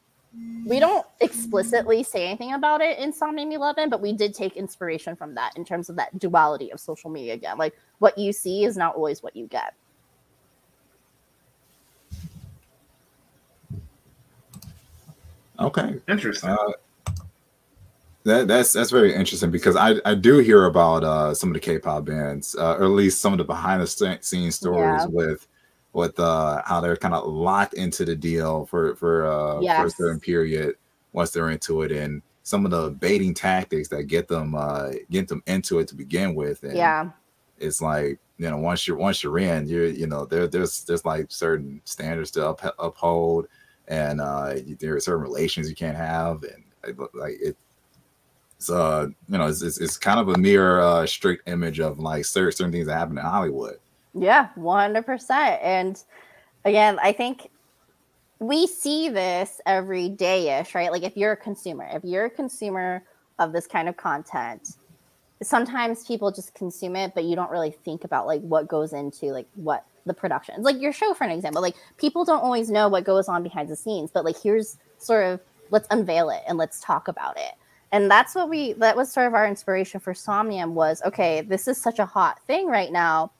we 0.65 0.79
don't 0.79 1.05
explicitly 1.19 2.01
say 2.01 2.27
anything 2.27 2.53
about 2.53 2.81
it 2.81 2.97
in 2.97 3.13
Somnium 3.13 3.51
11, 3.51 3.89
but 3.89 4.01
we 4.01 4.13
did 4.13 4.33
take 4.33 4.57
inspiration 4.57 5.15
from 5.15 5.35
that 5.35 5.55
in 5.55 5.63
terms 5.63 5.89
of 5.89 5.95
that 5.97 6.17
duality 6.17 6.71
of 6.71 6.79
social 6.79 7.11
media 7.11 7.33
again. 7.33 7.57
Like 7.57 7.75
what 7.99 8.17
you 8.17 8.33
see 8.33 8.63
is 8.63 8.75
not 8.75 8.95
always 8.95 9.21
what 9.21 9.35
you 9.35 9.45
get. 9.47 9.75
Okay. 15.59 15.99
Interesting. 16.07 16.49
Uh, 16.49 16.71
that 18.25 18.47
that's 18.47 18.71
that's 18.73 18.91
very 18.91 19.13
interesting 19.13 19.51
because 19.51 19.75
I 19.75 19.95
I 20.05 20.15
do 20.15 20.39
hear 20.39 20.65
about 20.65 21.03
uh 21.03 21.33
some 21.33 21.49
of 21.49 21.53
the 21.53 21.59
K-pop 21.59 22.05
bands, 22.05 22.55
uh, 22.55 22.77
or 22.77 22.83
at 22.85 22.89
least 22.91 23.21
some 23.21 23.33
of 23.33 23.37
the 23.37 23.43
behind 23.43 23.81
the 23.81 23.87
scenes 24.21 24.55
stories 24.55 25.03
Yeah. 25.03 25.07
with 25.09 25.47
with 25.93 26.19
uh 26.19 26.61
how 26.65 26.81
they're 26.81 26.97
kind 26.97 27.13
of 27.13 27.25
locked 27.27 27.73
into 27.75 28.05
the 28.05 28.15
deal 28.15 28.65
for 28.65 28.95
for 28.95 29.25
uh 29.27 29.67
for 29.75 29.85
a 29.85 29.89
certain 29.89 30.19
period 30.19 30.75
once 31.13 31.31
they're 31.31 31.49
into 31.51 31.81
it 31.83 31.91
and 31.91 32.21
some 32.43 32.65
of 32.65 32.71
the 32.71 32.89
baiting 32.91 33.33
tactics 33.33 33.87
that 33.89 34.03
get 34.05 34.27
them 34.27 34.55
uh 34.55 34.91
get 35.11 35.27
them 35.27 35.43
into 35.47 35.79
it 35.79 35.87
to 35.89 35.95
begin 35.95 36.33
with 36.35 36.63
and 36.63 36.73
Yeah. 36.75 37.11
it's 37.59 37.81
like 37.81 38.19
you 38.37 38.49
know 38.49 38.57
once 38.57 38.87
you're 38.87 38.97
once 38.97 39.23
you're 39.23 39.37
in 39.37 39.67
you're 39.67 39.85
you 39.85 40.07
know 40.07 40.25
there 40.25 40.47
there's 40.47 40.83
there's 40.85 41.05
like 41.05 41.27
certain 41.31 41.81
standards 41.85 42.31
to 42.31 42.47
up, 42.49 42.61
uphold 42.79 43.47
and 43.87 44.19
uh 44.19 44.55
there 44.79 44.95
are 44.95 44.99
certain 44.99 45.21
relations 45.21 45.69
you 45.69 45.75
can't 45.75 45.97
have 45.97 46.43
and 46.43 46.63
uh, 46.99 47.05
like 47.13 47.37
it 47.41 47.55
it's 48.63 48.69
uh 48.69 49.07
you 49.29 49.37
know 49.37 49.47
it's, 49.47 49.61
it's, 49.61 49.77
it's 49.79 49.97
kind 49.97 50.19
of 50.19 50.29
a 50.29 50.37
mere 50.37 50.79
uh 50.79 51.05
strict 51.05 51.47
image 51.49 51.79
of 51.79 51.99
like 51.99 52.25
certain, 52.25 52.71
things 52.71 52.87
that 52.87 52.97
happen 52.97 53.17
in 53.17 53.23
hollywood 53.23 53.77
Yeah, 54.13 54.49
100%. 54.57 55.59
And 55.61 56.01
again, 56.65 56.99
I 57.01 57.11
think 57.13 57.49
we 58.39 58.67
see 58.67 59.09
this 59.09 59.59
every 59.65 60.09
day 60.09 60.59
ish, 60.59 60.75
right? 60.75 60.91
Like 60.91 61.03
if 61.03 61.17
you're 61.17 61.31
a 61.31 61.37
consumer, 61.37 61.87
if 61.91 62.03
you're 62.03 62.25
a 62.25 62.29
consumer 62.29 63.03
of 63.39 63.53
this 63.53 63.65
kind 63.65 63.89
of 63.89 63.97
content, 63.97 64.77
sometimes 65.41 66.05
people 66.05 66.31
just 66.31 66.53
consume 66.53 66.95
it, 66.95 67.13
but 67.15 67.23
you 67.23 67.35
don't 67.35 67.49
really 67.49 67.71
think 67.71 68.03
about 68.03 68.27
like 68.27 68.41
what 68.41 68.67
goes 68.67 68.93
into 68.93 69.27
like 69.27 69.47
what 69.55 69.85
the 70.05 70.13
production. 70.13 70.61
Like 70.61 70.79
your 70.79 70.93
show, 70.93 71.13
for 71.13 71.23
an 71.23 71.31
example, 71.31 71.61
like 71.61 71.75
people 71.97 72.23
don't 72.23 72.43
always 72.43 72.69
know 72.69 72.87
what 72.87 73.03
goes 73.03 73.27
on 73.27 73.41
behind 73.41 73.67
the 73.67 73.75
scenes, 73.75 74.11
but 74.11 74.23
like 74.23 74.39
here's 74.39 74.77
sort 74.99 75.25
of 75.25 75.39
let's 75.71 75.87
unveil 75.89 76.29
it 76.29 76.43
and 76.47 76.57
let's 76.57 76.79
talk 76.81 77.07
about 77.07 77.35
it. 77.37 77.55
And 77.93 78.11
that's 78.11 78.35
what 78.35 78.49
we 78.49 78.73
that 78.73 78.97
was 78.97 79.09
sort 79.09 79.27
of 79.27 79.33
our 79.33 79.47
inspiration 79.47 80.01
for 80.01 80.13
Somnium 80.13 80.75
was 80.75 81.01
okay, 81.05 81.41
this 81.41 81.69
is 81.69 81.77
such 81.77 81.99
a 81.99 82.05
hot 82.05 82.41
thing 82.45 82.67
right 82.67 82.91
now 82.91 83.31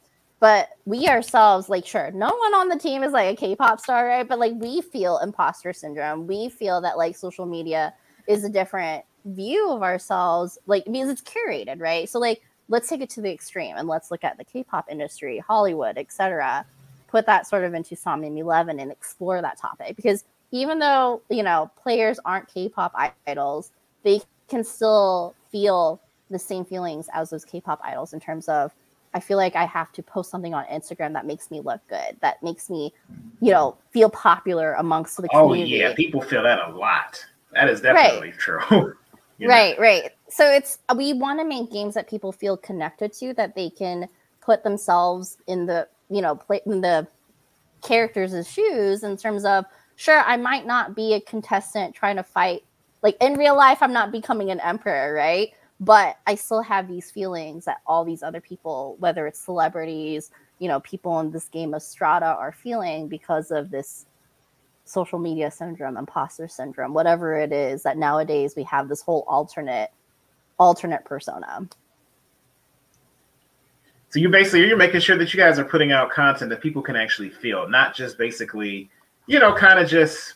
but 0.43 0.71
we 0.83 1.07
ourselves 1.07 1.69
like 1.69 1.85
sure 1.85 2.11
no 2.11 2.27
one 2.27 2.53
on 2.53 2.67
the 2.67 2.77
team 2.77 3.01
is 3.01 3.13
like 3.13 3.33
a 3.33 3.35
k-pop 3.39 3.79
star 3.79 4.05
right? 4.05 4.27
But 4.27 4.39
like 4.39 4.51
we 4.55 4.81
feel 4.81 5.17
imposter 5.19 5.71
syndrome. 5.71 6.27
We 6.27 6.49
feel 6.49 6.81
that 6.81 6.97
like 6.97 7.15
social 7.15 7.45
media 7.45 7.93
is 8.27 8.43
a 8.43 8.49
different 8.49 9.05
view 9.23 9.71
of 9.71 9.81
ourselves 9.81 10.57
like 10.67 10.83
because 10.83 11.07
it's 11.07 11.21
curated 11.21 11.79
right? 11.79 12.09
So 12.09 12.19
like 12.19 12.41
let's 12.67 12.89
take 12.89 12.99
it 12.99 13.09
to 13.11 13.21
the 13.21 13.31
extreme 13.31 13.77
and 13.77 13.87
let's 13.87 14.11
look 14.11 14.25
at 14.25 14.37
the 14.37 14.43
k-pop 14.43 14.91
industry 14.91 15.37
hollywood 15.39 15.97
etc 15.97 16.65
put 17.07 17.25
that 17.25 17.47
sort 17.47 17.63
of 17.63 17.73
into 17.73 17.95
somnium 17.95 18.37
11 18.37 18.81
and 18.81 18.91
explore 18.91 19.41
that 19.41 19.57
topic. 19.57 19.95
Because 19.95 20.25
even 20.51 20.79
though 20.79 21.21
you 21.29 21.43
know 21.43 21.71
players 21.81 22.19
aren't 22.25 22.53
k-pop 22.53 22.93
idols 23.25 23.71
they 24.03 24.21
can 24.47 24.63
still 24.63 25.35
feel 25.51 26.01
the 26.29 26.39
same 26.39 26.65
feelings 26.65 27.07
as 27.13 27.29
those 27.29 27.45
k-pop 27.45 27.79
idols 27.83 28.13
in 28.13 28.19
terms 28.19 28.47
of 28.47 28.73
I 29.13 29.19
feel 29.19 29.37
like 29.37 29.55
I 29.55 29.65
have 29.65 29.91
to 29.91 30.01
post 30.01 30.31
something 30.31 30.55
on 30.55 30.65
Instagram 30.65 31.13
that 31.13 31.27
makes 31.27 31.51
me 31.51 31.61
look 31.61 31.81
good, 31.87 32.17
that 32.21 32.41
makes 32.41 32.69
me, 32.69 32.93
you 33.41 33.51
know, 33.51 33.77
feel 33.91 34.09
popular 34.09 34.73
amongst 34.73 35.17
the 35.17 35.27
community. 35.29 35.45
oh 35.45 35.49
community. 35.49 35.77
yeah, 35.77 35.93
people 35.93 36.21
feel 36.21 36.41
that 36.41 36.59
a 36.67 36.75
lot. 36.75 37.23
That 37.51 37.69
is 37.69 37.81
definitely 37.81 38.31
true. 38.31 38.95
You 39.39 39.47
know? 39.47 39.55
Right, 39.55 39.79
right. 39.79 40.11
So 40.29 40.49
it's 40.49 40.77
we 40.95 41.11
want 41.13 41.39
to 41.39 41.45
make 41.45 41.71
games 41.71 41.95
that 41.95 42.07
people 42.07 42.31
feel 42.31 42.55
connected 42.55 43.11
to, 43.13 43.33
that 43.33 43.55
they 43.55 43.71
can 43.71 44.07
put 44.41 44.63
themselves 44.63 45.37
in 45.47 45.65
the, 45.65 45.87
you 46.09 46.21
know, 46.21 46.35
play 46.35 46.61
in 46.67 46.81
the 46.81 47.07
characters' 47.81 48.47
shoes 48.47 49.03
in 49.03 49.17
terms 49.17 49.43
of 49.43 49.65
sure, 49.95 50.19
I 50.19 50.37
might 50.37 50.65
not 50.65 50.95
be 50.95 51.15
a 51.15 51.19
contestant 51.21 51.95
trying 51.95 52.15
to 52.17 52.23
fight 52.23 52.63
like 53.03 53.17
in 53.21 53.35
real 53.35 53.55
life, 53.55 53.79
I'm 53.81 53.93
not 53.93 54.11
becoming 54.11 54.49
an 54.49 54.59
emperor, 54.61 55.13
right? 55.13 55.51
But 55.79 56.17
I 56.25 56.35
still 56.35 56.61
have 56.61 56.87
these 56.87 57.11
feelings 57.11 57.65
that 57.65 57.81
all 57.85 58.05
these 58.05 58.23
other 58.23 58.39
people, 58.39 58.95
whether 58.99 59.27
it's 59.27 59.39
celebrities, 59.39 60.31
you 60.59 60.69
know, 60.69 60.79
people 60.79 61.19
in 61.19 61.29
this 61.29 61.49
game 61.49 61.73
of 61.73 61.83
strata 61.83 62.25
are 62.25 62.53
feeling 62.53 63.09
because 63.09 63.51
of 63.51 63.69
this 63.69 64.05
social 64.85 65.19
media 65.19 65.51
syndrome, 65.51 65.97
imposter 65.97 66.47
syndrome, 66.47 66.93
whatever 66.93 67.37
it 67.37 67.51
is 67.51 67.83
that 67.83 67.97
nowadays 67.97 68.55
we 68.55 68.63
have 68.63 68.87
this 68.87 69.01
whole 69.01 69.25
alternate 69.27 69.91
alternate 70.57 71.03
persona. 71.03 71.67
So 74.09 74.19
you 74.19 74.29
basically 74.29 74.67
you're 74.67 74.77
making 74.77 75.01
sure 75.01 75.17
that 75.17 75.33
you 75.33 75.39
guys 75.39 75.57
are 75.57 75.65
putting 75.65 75.91
out 75.91 76.11
content 76.11 76.49
that 76.51 76.61
people 76.61 76.81
can 76.81 76.95
actually 76.95 77.29
feel, 77.29 77.67
not 77.67 77.95
just 77.95 78.17
basically, 78.17 78.89
you 79.25 79.39
know, 79.39 79.53
kind 79.53 79.79
of 79.79 79.89
just, 79.89 80.35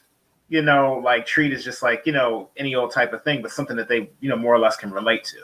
you 0.49 0.61
know, 0.61 1.01
like 1.03 1.25
treat 1.25 1.53
as 1.53 1.63
just 1.63 1.83
like, 1.83 2.03
you 2.05 2.13
know, 2.13 2.49
any 2.57 2.75
old 2.75 2.91
type 2.91 3.13
of 3.13 3.23
thing, 3.23 3.41
but 3.41 3.51
something 3.51 3.75
that 3.75 3.89
they, 3.89 4.09
you 4.19 4.29
know, 4.29 4.35
more 4.35 4.53
or 4.53 4.59
less 4.59 4.77
can 4.77 4.91
relate 4.91 5.23
to. 5.25 5.37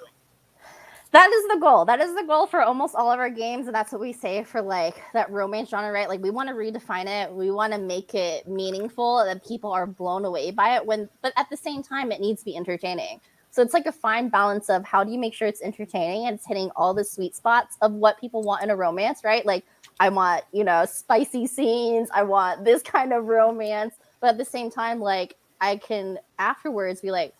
That 1.11 1.31
is 1.31 1.47
the 1.47 1.59
goal. 1.59 1.85
That 1.85 2.01
is 2.01 2.15
the 2.15 2.23
goal 2.23 2.47
for 2.47 2.61
almost 2.61 2.95
all 2.95 3.11
of 3.11 3.19
our 3.19 3.29
games, 3.29 3.67
and 3.67 3.75
that's 3.75 3.91
what 3.91 4.01
we 4.01 4.13
say 4.13 4.43
for 4.43 4.63
like 4.63 4.99
that 5.13 5.29
romance 5.29 5.69
genre, 5.69 5.91
right? 5.91 6.09
Like 6.09 6.23
we 6.23 6.31
want 6.31 6.49
to 6.49 6.55
redefine 6.55 7.05
it. 7.05 7.31
We 7.31 7.51
want 7.51 7.71
to 7.71 7.77
make 7.77 8.15
it 8.15 8.47
meaningful 8.47 9.23
that 9.23 9.45
people 9.45 9.71
are 9.71 9.85
blown 9.85 10.25
away 10.25 10.49
by 10.49 10.75
it. 10.75 10.83
When, 10.83 11.07
but 11.21 11.31
at 11.37 11.51
the 11.51 11.57
same 11.57 11.83
time, 11.83 12.11
it 12.11 12.19
needs 12.19 12.41
to 12.41 12.45
be 12.45 12.57
entertaining. 12.57 13.21
So 13.51 13.61
it's 13.61 13.75
like 13.75 13.85
a 13.85 13.91
fine 13.91 14.29
balance 14.29 14.67
of 14.71 14.83
how 14.83 15.03
do 15.03 15.11
you 15.11 15.19
make 15.19 15.35
sure 15.35 15.47
it's 15.47 15.61
entertaining 15.61 16.25
and 16.25 16.35
it's 16.35 16.47
hitting 16.47 16.71
all 16.75 16.95
the 16.95 17.03
sweet 17.03 17.35
spots 17.35 17.77
of 17.83 17.93
what 17.93 18.19
people 18.19 18.41
want 18.41 18.63
in 18.63 18.71
a 18.71 18.75
romance, 18.75 19.23
right? 19.23 19.45
Like 19.45 19.63
I 19.99 20.09
want, 20.09 20.43
you 20.51 20.63
know, 20.63 20.85
spicy 20.85 21.45
scenes. 21.45 22.09
I 22.11 22.23
want 22.23 22.65
this 22.65 22.81
kind 22.81 23.13
of 23.13 23.25
romance, 23.25 23.93
but 24.23 24.29
at 24.29 24.37
the 24.37 24.45
same 24.45 24.71
time, 24.71 25.01
like 25.01 25.35
I 25.59 25.75
can 25.75 26.17
afterwards 26.39 27.01
be 27.01 27.11
like 27.11 27.33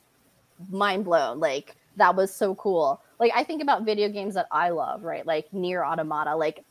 mind 0.70 1.06
blown. 1.06 1.40
Like 1.40 1.78
that 1.96 2.14
was 2.14 2.34
so 2.34 2.56
cool. 2.56 3.00
Like 3.22 3.32
I 3.34 3.46
think 3.46 3.62
about 3.62 3.86
video 3.86 4.10
games 4.10 4.34
that 4.34 4.48
I 4.52 4.68
love, 4.70 5.02
right? 5.06 5.26
Like 5.26 5.52
Nier 5.54 5.86
Automata. 5.86 6.36
Like 6.36 6.66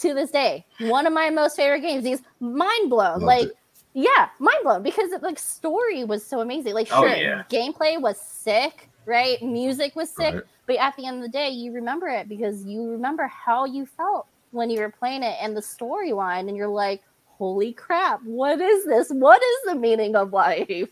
to 0.00 0.12
this 0.12 0.30
day, 0.30 0.66
one 0.80 1.06
of 1.06 1.14
my 1.14 1.30
most 1.30 1.56
favorite 1.56 1.80
games. 1.80 2.04
These 2.04 2.20
mind 2.38 2.90
blown. 2.90 3.22
Loved 3.22 3.24
Like 3.24 3.46
it. 3.48 3.56
yeah, 3.94 4.28
mind 4.38 4.58
blown 4.62 4.82
because 4.82 5.10
it, 5.12 5.22
like 5.22 5.38
story 5.38 6.04
was 6.04 6.22
so 6.22 6.40
amazing. 6.40 6.74
Like 6.74 6.88
Oh, 6.92 7.00
sure, 7.00 7.16
yeah. 7.16 7.44
gameplay 7.50 7.98
was 7.98 8.20
sick, 8.20 8.90
right? 9.06 9.40
Music 9.42 9.96
was 9.96 10.10
sick, 10.10 10.34
Right. 10.34 10.42
but 10.66 10.76
at 10.76 10.94
the 10.96 11.06
end 11.06 11.16
of 11.16 11.22
the 11.22 11.30
day, 11.30 11.48
you 11.48 11.72
remember 11.72 12.08
it 12.08 12.28
because 12.28 12.62
you 12.66 12.90
remember 12.90 13.26
how 13.26 13.64
you 13.64 13.86
felt 13.86 14.26
when 14.50 14.68
you 14.68 14.80
were 14.80 14.90
playing 14.90 15.22
it 15.22 15.36
and 15.40 15.56
the 15.56 15.62
storyline, 15.62 16.48
and 16.48 16.58
you're 16.58 16.68
like, 16.68 17.02
"Holy 17.38 17.72
crap! 17.72 18.22
What 18.24 18.60
is 18.60 18.84
this? 18.84 19.10
What 19.10 19.42
is 19.42 19.58
the 19.72 19.74
meaning 19.74 20.16
of 20.16 20.32
life?" 20.32 20.88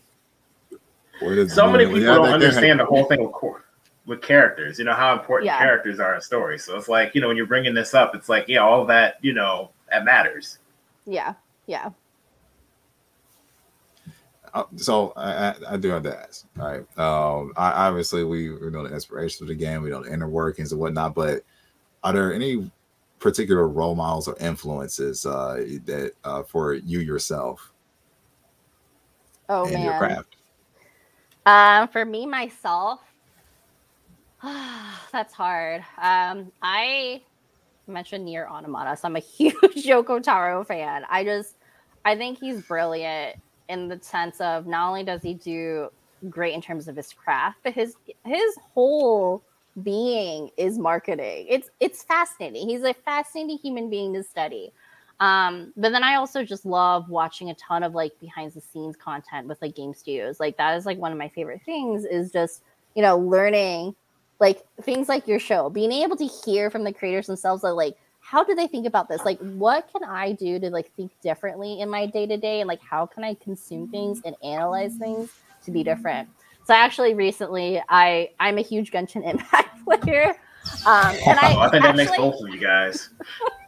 So 1.19 1.69
many 1.71 1.85
people 1.85 2.01
yeah, 2.01 2.07
don't 2.07 2.23
that- 2.23 2.27
that- 2.27 2.33
understand 2.33 2.79
the 2.79 2.85
whole 2.85 3.05
thing 3.05 3.23
with 3.23 3.61
with 4.05 4.21
characters. 4.21 4.77
You 4.77 4.85
know 4.85 4.93
how 4.93 5.13
important 5.13 5.47
Yeah. 5.47 5.57
characters 5.57 5.99
are 5.99 6.15
in 6.15 6.21
stories. 6.21 6.63
So 6.63 6.77
it's 6.77 6.87
like 6.89 7.15
you 7.15 7.21
know 7.21 7.27
when 7.27 7.37
you're 7.37 7.45
bringing 7.45 7.73
this 7.73 7.93
up, 7.93 8.13
it's 8.15 8.29
like 8.29 8.47
yeah, 8.47 8.59
all 8.59 8.85
that 8.85 9.17
you 9.21 9.33
know 9.33 9.71
that 9.89 10.03
matters. 10.05 10.59
Yeah, 11.05 11.33
yeah. 11.67 11.89
Uh, 14.53 14.63
so 14.77 15.11
I, 15.17 15.49
I, 15.49 15.55
I 15.71 15.77
do 15.77 15.89
have 15.89 16.03
to 16.03 16.17
ask. 16.17 16.45
All 16.59 16.65
right. 16.65 16.97
Um, 16.97 17.51
I, 17.57 17.87
obviously, 17.87 18.23
we, 18.23 18.49
we 18.51 18.69
know 18.69 18.87
the 18.87 18.93
inspiration 18.93 19.43
of 19.43 19.49
the 19.49 19.55
game, 19.55 19.81
we 19.81 19.89
know 19.89 20.01
the 20.03 20.13
inner 20.13 20.29
workings 20.29 20.71
and 20.71 20.79
whatnot, 20.79 21.13
but 21.13 21.43
are 22.05 22.13
there 22.13 22.33
any 22.33 22.71
particular 23.19 23.67
role 23.67 23.95
models 23.95 24.27
or 24.27 24.35
influences 24.39 25.25
uh, 25.25 25.63
that 25.85 26.13
uh, 26.23 26.43
for 26.43 26.73
you 26.73 26.99
yourself 26.99 27.71
Oh 29.49 29.65
in 29.65 29.73
man. 29.73 29.81
your 29.81 29.93
craft? 29.93 30.35
Um, 31.45 31.87
for 31.89 32.05
me 32.05 32.25
myself, 32.25 32.99
that's 34.43 35.33
hard. 35.33 35.81
Um, 36.01 36.51
I 36.61 37.21
mentioned 37.87 38.25
Nier 38.25 38.47
Automata, 38.47 38.97
so 38.97 39.07
I'm 39.07 39.15
a 39.15 39.19
huge 39.37 39.85
Yoko 39.85 40.21
Taro 40.21 40.63
fan. 40.63 41.03
I 41.09 41.23
just, 41.23 41.55
I 42.03 42.15
think 42.15 42.39
he's 42.39 42.61
brilliant 42.61 43.37
in 43.69 43.87
the 43.87 43.99
sense 44.01 44.39
of 44.41 44.67
not 44.67 44.87
only 44.87 45.03
does 45.03 45.21
he 45.21 45.33
do 45.33 45.89
great 46.29 46.53
in 46.53 46.61
terms 46.61 46.87
of 46.87 46.95
his 46.95 47.13
craft, 47.13 47.59
but 47.63 47.73
his 47.73 47.95
his 48.25 48.55
whole 48.73 49.43
being 49.83 50.49
is 50.57 50.77
marketing. 50.77 51.45
It's 51.49 51.69
it's 51.79 52.03
fascinating. 52.03 52.69
He's 52.69 52.83
a 52.83 52.93
fascinating 52.93 53.57
human 53.57 53.89
being 53.89 54.13
to 54.13 54.23
study. 54.23 54.71
Um, 55.19 55.71
but 55.77 55.91
then 55.91 56.03
I 56.03 56.15
also 56.15 56.43
just 56.43 56.65
love 56.65 57.09
watching 57.09 57.49
a 57.49 57.55
ton 57.55 57.83
of 57.83 57.93
like 57.93 58.19
behind 58.19 58.51
the 58.51 58.61
scenes 58.61 58.95
content 58.95 59.47
with 59.47 59.61
like 59.61 59.75
game 59.75 59.93
studios. 59.93 60.39
Like 60.39 60.57
that 60.57 60.77
is 60.77 60.85
like 60.85 60.97
one 60.97 61.11
of 61.11 61.17
my 61.17 61.29
favorite 61.29 61.61
things 61.65 62.03
is 62.03 62.31
just, 62.31 62.63
you 62.95 63.01
know, 63.01 63.17
learning 63.17 63.95
like 64.39 64.61
things 64.81 65.07
like 65.07 65.27
your 65.27 65.39
show, 65.39 65.69
being 65.69 65.91
able 65.91 66.17
to 66.17 66.25
hear 66.25 66.69
from 66.69 66.83
the 66.83 66.91
creators 66.91 67.27
themselves 67.27 67.61
that 67.61 67.73
like 67.73 67.95
how 68.19 68.43
do 68.43 68.55
they 68.55 68.67
think 68.67 68.87
about 68.87 69.07
this? 69.07 69.23
Like 69.23 69.39
what 69.39 69.87
can 69.91 70.03
I 70.03 70.33
do 70.33 70.59
to 70.59 70.69
like 70.69 70.91
think 70.95 71.11
differently 71.21 71.79
in 71.79 71.89
my 71.89 72.07
day 72.07 72.25
to 72.27 72.37
day 72.37 72.59
and 72.59 72.67
like 72.67 72.81
how 72.81 73.05
can 73.05 73.23
I 73.23 73.35
consume 73.35 73.87
things 73.87 74.21
and 74.25 74.35
analyze 74.43 74.95
things 74.95 75.29
to 75.63 75.71
be 75.71 75.83
different. 75.83 76.27
So 76.65 76.73
actually, 76.73 77.13
recently, 77.13 77.81
I 77.89 78.31
I'm 78.39 78.57
a 78.57 78.61
huge 78.61 78.91
Genshin 78.91 79.23
Impact 79.29 79.85
player. 80.01 80.35
Um, 80.87 81.15
and 81.27 81.37
I, 81.39 81.53
Oh, 81.55 81.59
I 81.59 81.69
think 81.69 81.83
that 81.83 81.95
makes 81.95 82.09
actually- 82.11 82.31
both 82.31 82.41
of 82.41 82.49
you 82.49 82.59
guys. 82.59 83.09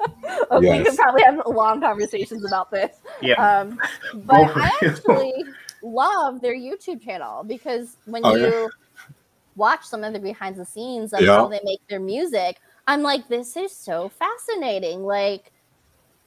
we 0.60 0.66
Yes. 0.68 0.88
could 0.90 0.98
probably 0.98 1.22
have 1.24 1.42
long 1.46 1.80
conversations 1.80 2.44
about 2.44 2.72
this. 2.72 2.96
Yeah. 3.22 3.34
Um, 3.36 3.80
but 4.26 4.50
of 4.50 4.58
I 4.58 4.72
actually 4.84 5.46
love 5.84 6.42
their 6.42 6.56
YouTube 6.56 7.02
channel 7.04 7.44
because 7.44 7.98
when 8.06 8.24
Oh, 8.26 8.34
you 8.36 8.48
yeah. 8.48 8.68
watch 9.56 9.86
some 9.86 10.04
of 10.04 10.14
the 10.14 10.20
behind 10.20 10.56
the 10.56 10.66
scenes 10.66 11.14
of 11.14 11.22
Yeah. 11.22 11.36
how 11.36 11.48
they 11.48 11.60
make 11.64 11.82
their 11.88 12.00
music, 12.00 12.58
I'm 12.88 13.04
like, 13.04 13.28
this 13.28 13.56
is 13.58 13.72
so 13.76 14.10
fascinating. 14.10 15.04
Like, 15.04 15.52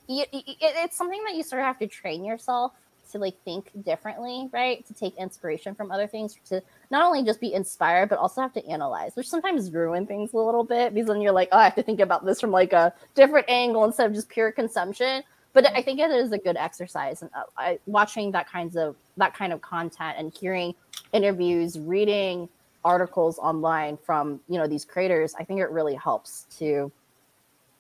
it's 0.09 0.97
something 0.97 1.21
that 1.25 1.35
you 1.35 1.43
sort 1.43 1.63
of 1.63 1.67
have 1.67 1.79
to 1.81 1.87
train 1.89 2.25
yourself 2.25 2.73
to 3.13 3.19
like 3.19 3.37
think 3.45 3.71
differently, 3.85 4.49
right? 4.53 4.87
To 4.87 4.95
take 4.95 5.17
inspiration 5.17 5.75
from 5.75 5.91
other 5.91 6.07
things, 6.07 6.37
to 6.47 6.63
not 6.91 7.03
only 7.03 7.23
just 7.23 7.41
be 7.41 7.53
inspired, 7.55 8.09
but 8.09 8.19
also 8.19 8.41
have 8.41 8.53
to 8.55 8.67
analyze, 8.67 9.17
which 9.17 9.29
sometimes 9.29 9.71
ruin 9.73 10.07
things 10.07 10.33
a 10.33 10.37
little 10.37 10.65
bit 10.65 10.95
because 10.95 11.09
then 11.09 11.21
you're 11.21 11.33
like, 11.33 11.49
oh, 11.53 11.59
I 11.59 11.65
have 11.65 11.75
to 11.77 11.83
think 11.83 12.01
about 12.01 12.25
this 12.25 12.41
from 12.41 12.51
like 12.51 12.73
a 12.73 12.93
different 13.15 13.49
angle 13.49 13.85
instead 13.85 14.07
of 14.07 14.15
just 14.15 14.29
pure 14.29 14.53
consumption. 14.53 15.23
But 15.53 15.67
I 15.75 15.83
think 15.83 15.99
it 15.99 16.11
is 16.11 16.31
a 16.31 16.39
good 16.39 16.57
exercise, 16.57 17.23
and 17.23 17.31
uh, 17.35 17.43
I, 17.57 17.79
watching 17.87 18.31
that 18.33 18.49
kinds 18.49 18.77
of 18.77 18.95
that 19.17 19.35
kind 19.35 19.53
of 19.53 19.61
content 19.61 20.17
and 20.17 20.33
hearing 20.33 20.75
interviews, 21.13 21.77
reading 21.79 22.49
articles 22.85 23.39
online 23.39 23.97
from 23.97 24.41
you 24.49 24.59
know 24.59 24.69
these 24.69 24.85
creators, 24.85 25.35
I 25.35 25.43
think 25.43 25.59
it 25.59 25.71
really 25.71 25.97
helps 25.97 26.47
to 26.59 26.93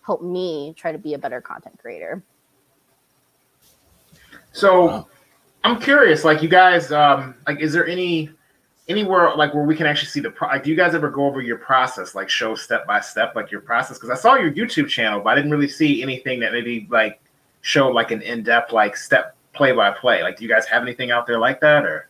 help 0.02 0.20
me 0.20 0.74
try 0.76 0.90
to 0.90 0.98
be 0.98 1.14
a 1.14 1.18
better 1.18 1.40
content 1.40 1.78
creator. 1.78 2.22
So. 4.52 5.06
I'm 5.62 5.80
curious, 5.80 6.24
like 6.24 6.42
you 6.42 6.48
guys, 6.48 6.90
um, 6.90 7.34
like 7.46 7.60
is 7.60 7.72
there 7.72 7.86
any 7.86 8.30
anywhere 8.88 9.34
like 9.36 9.54
where 9.54 9.64
we 9.64 9.76
can 9.76 9.86
actually 9.86 10.08
see 10.08 10.20
the 10.20 10.30
pro- 10.30 10.48
like 10.48 10.64
do 10.64 10.70
you 10.70 10.76
guys 10.76 10.94
ever 10.94 11.10
go 11.10 11.26
over 11.26 11.40
your 11.40 11.58
process, 11.58 12.14
like 12.14 12.28
show 12.28 12.54
step 12.54 12.86
by 12.86 13.00
step, 13.00 13.34
like 13.36 13.50
your 13.50 13.60
process? 13.60 13.98
Because 13.98 14.10
I 14.10 14.20
saw 14.20 14.34
your 14.36 14.50
YouTube 14.50 14.88
channel, 14.88 15.20
but 15.20 15.30
I 15.30 15.34
didn't 15.34 15.50
really 15.50 15.68
see 15.68 16.02
anything 16.02 16.40
that 16.40 16.52
maybe 16.52 16.86
like 16.90 17.20
showed 17.60 17.92
like 17.92 18.10
an 18.10 18.22
in-depth 18.22 18.72
like 18.72 18.96
step 18.96 19.36
play 19.52 19.72
by 19.72 19.90
play. 19.90 20.22
Like 20.22 20.36
do 20.36 20.44
you 20.44 20.50
guys 20.50 20.66
have 20.66 20.82
anything 20.82 21.10
out 21.10 21.26
there 21.26 21.38
like 21.38 21.60
that 21.60 21.84
or 21.84 22.08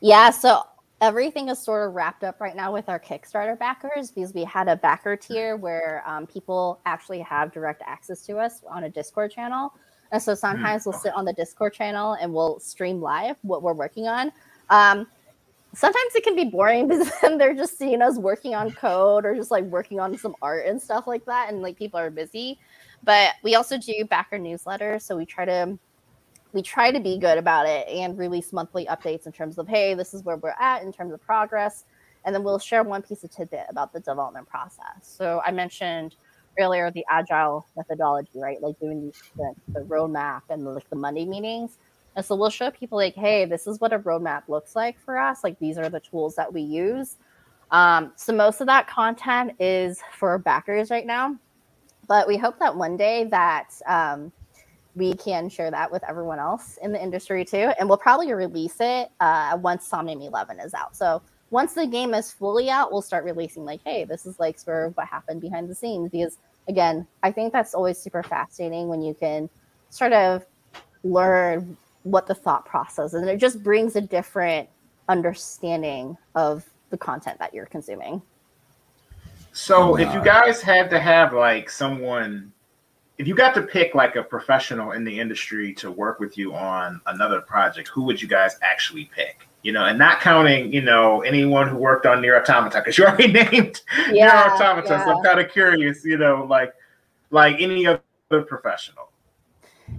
Yeah, 0.00 0.30
so 0.30 0.62
everything 1.00 1.48
is 1.48 1.58
sort 1.58 1.88
of 1.88 1.94
wrapped 1.94 2.24
up 2.24 2.40
right 2.40 2.56
now 2.56 2.72
with 2.72 2.88
our 2.88 3.00
Kickstarter 3.00 3.58
backers 3.58 4.10
because 4.10 4.32
we 4.34 4.44
had 4.44 4.68
a 4.68 4.76
backer 4.76 5.16
tier 5.16 5.56
where 5.56 6.02
um, 6.06 6.26
people 6.26 6.80
actually 6.86 7.20
have 7.20 7.52
direct 7.52 7.82
access 7.86 8.22
to 8.26 8.38
us 8.38 8.62
on 8.68 8.84
a 8.84 8.88
Discord 8.88 9.30
channel. 9.30 9.72
And 10.12 10.22
so 10.22 10.34
sometimes 10.34 10.86
we'll 10.86 10.92
sit 10.92 11.12
on 11.14 11.24
the 11.24 11.32
Discord 11.32 11.74
channel 11.74 12.14
and 12.14 12.32
we'll 12.32 12.60
stream 12.60 13.00
live 13.00 13.36
what 13.42 13.62
we're 13.62 13.72
working 13.72 14.06
on. 14.06 14.32
Um, 14.70 15.06
sometimes 15.74 16.14
it 16.14 16.24
can 16.24 16.36
be 16.36 16.44
boring 16.44 16.88
because 16.88 17.10
then 17.20 17.38
they're 17.38 17.54
just 17.54 17.78
seeing 17.78 18.02
us 18.02 18.16
working 18.16 18.54
on 18.54 18.70
code 18.72 19.24
or 19.24 19.34
just 19.34 19.50
like 19.50 19.64
working 19.64 20.00
on 20.00 20.16
some 20.16 20.34
art 20.42 20.66
and 20.66 20.80
stuff 20.80 21.06
like 21.06 21.24
that. 21.26 21.52
And 21.52 21.62
like 21.62 21.76
people 21.76 21.98
are 21.98 22.10
busy. 22.10 22.58
But 23.04 23.34
we 23.42 23.54
also 23.54 23.78
do 23.78 24.04
backer 24.04 24.38
newsletters. 24.38 25.02
So 25.02 25.16
we 25.16 25.26
try 25.26 25.44
to 25.44 25.78
we 26.52 26.62
try 26.62 26.90
to 26.90 27.00
be 27.00 27.18
good 27.18 27.36
about 27.36 27.66
it 27.68 27.86
and 27.88 28.16
release 28.16 28.50
monthly 28.50 28.86
updates 28.86 29.26
in 29.26 29.32
terms 29.32 29.58
of 29.58 29.68
hey 29.68 29.92
this 29.92 30.14
is 30.14 30.22
where 30.22 30.38
we're 30.38 30.54
at 30.58 30.82
in 30.82 30.90
terms 30.90 31.12
of 31.12 31.20
progress 31.20 31.84
and 32.24 32.34
then 32.34 32.42
we'll 32.42 32.58
share 32.58 32.82
one 32.82 33.02
piece 33.02 33.22
of 33.24 33.30
tidbit 33.30 33.66
about 33.68 33.92
the 33.92 34.00
development 34.00 34.48
process 34.48 35.02
so 35.02 35.42
i 35.44 35.50
mentioned 35.50 36.16
earlier 36.58 36.90
the 36.90 37.04
agile 37.10 37.66
methodology 37.76 38.30
right? 38.34 38.60
Like 38.62 38.78
doing 38.80 39.12
the, 39.36 39.54
the 39.68 39.80
roadmap 39.80 40.42
and 40.50 40.64
like 40.64 40.88
the 40.90 40.96
monday 40.96 41.24
meetings. 41.24 41.78
And 42.14 42.24
so 42.24 42.34
we'll 42.34 42.50
show 42.50 42.70
people 42.70 42.98
like 42.98 43.14
hey 43.14 43.44
this 43.44 43.66
is 43.66 43.80
what 43.80 43.92
a 43.92 43.98
roadmap 43.98 44.42
looks 44.48 44.76
like 44.76 44.98
for 44.98 45.18
us. 45.18 45.44
Like 45.44 45.58
these 45.58 45.78
are 45.78 45.88
the 45.88 46.00
tools 46.00 46.34
that 46.36 46.52
we 46.52 46.62
use. 46.62 47.16
Um, 47.70 48.12
so 48.16 48.32
most 48.32 48.60
of 48.60 48.66
that 48.68 48.86
content 48.86 49.52
is 49.60 50.00
for 50.12 50.38
backers 50.38 50.90
right 50.90 51.06
now. 51.06 51.36
But 52.08 52.28
we 52.28 52.36
hope 52.36 52.58
that 52.60 52.76
one 52.76 52.96
day 52.96 53.24
that 53.24 53.70
um, 53.86 54.32
we 54.94 55.14
can 55.14 55.48
share 55.48 55.70
that 55.70 55.90
with 55.90 56.02
everyone 56.08 56.38
else 56.38 56.78
in 56.82 56.92
the 56.92 57.02
industry 57.02 57.44
too. 57.44 57.72
And 57.78 57.88
we'll 57.88 57.98
probably 57.98 58.32
release 58.32 58.76
it 58.80 59.10
uh, 59.20 59.58
once 59.60 59.86
Somnium 59.86 60.22
11 60.22 60.60
is 60.60 60.72
out. 60.74 60.96
So 60.96 61.20
once 61.50 61.74
the 61.74 61.86
game 61.86 62.14
is 62.14 62.32
fully 62.32 62.68
out, 62.70 62.90
we'll 62.90 63.02
start 63.02 63.24
releasing 63.24 63.64
like, 63.64 63.80
hey, 63.84 64.04
this 64.04 64.26
is 64.26 64.38
like 64.40 64.58
sort 64.58 64.88
of 64.88 64.96
what 64.96 65.06
happened 65.06 65.40
behind 65.40 65.68
the 65.68 65.74
scenes. 65.74 66.10
Because 66.10 66.38
again, 66.68 67.06
I 67.22 67.30
think 67.30 67.52
that's 67.52 67.74
always 67.74 67.98
super 67.98 68.22
fascinating 68.22 68.88
when 68.88 69.02
you 69.02 69.14
can 69.14 69.48
sort 69.90 70.12
of 70.12 70.44
learn 71.04 71.76
what 72.02 72.26
the 72.26 72.34
thought 72.34 72.64
process 72.64 73.14
is. 73.14 73.20
And 73.20 73.28
it 73.28 73.38
just 73.38 73.62
brings 73.62 73.96
a 73.96 74.00
different 74.00 74.68
understanding 75.08 76.16
of 76.34 76.64
the 76.90 76.96
content 76.96 77.38
that 77.38 77.54
you're 77.54 77.66
consuming. 77.66 78.22
So 79.52 79.96
if 79.96 80.12
you 80.12 80.22
guys 80.22 80.60
had 80.60 80.90
to 80.90 81.00
have 81.00 81.32
like 81.32 81.70
someone, 81.70 82.52
if 83.18 83.26
you 83.26 83.34
got 83.34 83.54
to 83.54 83.62
pick 83.62 83.94
like 83.94 84.14
a 84.16 84.22
professional 84.22 84.92
in 84.92 85.02
the 85.02 85.18
industry 85.18 85.72
to 85.74 85.90
work 85.90 86.20
with 86.20 86.36
you 86.36 86.54
on 86.54 87.00
another 87.06 87.40
project, 87.40 87.88
who 87.88 88.02
would 88.02 88.20
you 88.20 88.28
guys 88.28 88.56
actually 88.60 89.10
pick? 89.14 89.48
You 89.66 89.72
know, 89.72 89.84
and 89.84 89.98
not 89.98 90.20
counting, 90.20 90.72
you 90.72 90.80
know, 90.80 91.22
anyone 91.22 91.68
who 91.68 91.76
worked 91.76 92.06
on 92.06 92.22
Nier 92.22 92.40
Automata, 92.40 92.78
because 92.78 92.96
you 92.96 93.04
already 93.04 93.32
named 93.32 93.80
Nier 94.12 94.14
Yeah, 94.14 94.52
Automata. 94.54 94.86
So. 94.86 94.94
I'm 94.94 95.24
kind 95.24 95.40
of 95.40 95.50
curious, 95.50 96.04
you 96.04 96.18
know, 96.18 96.46
like 96.48 96.72
like 97.32 97.56
any 97.58 97.84
other 97.84 98.00
professional. 98.46 99.10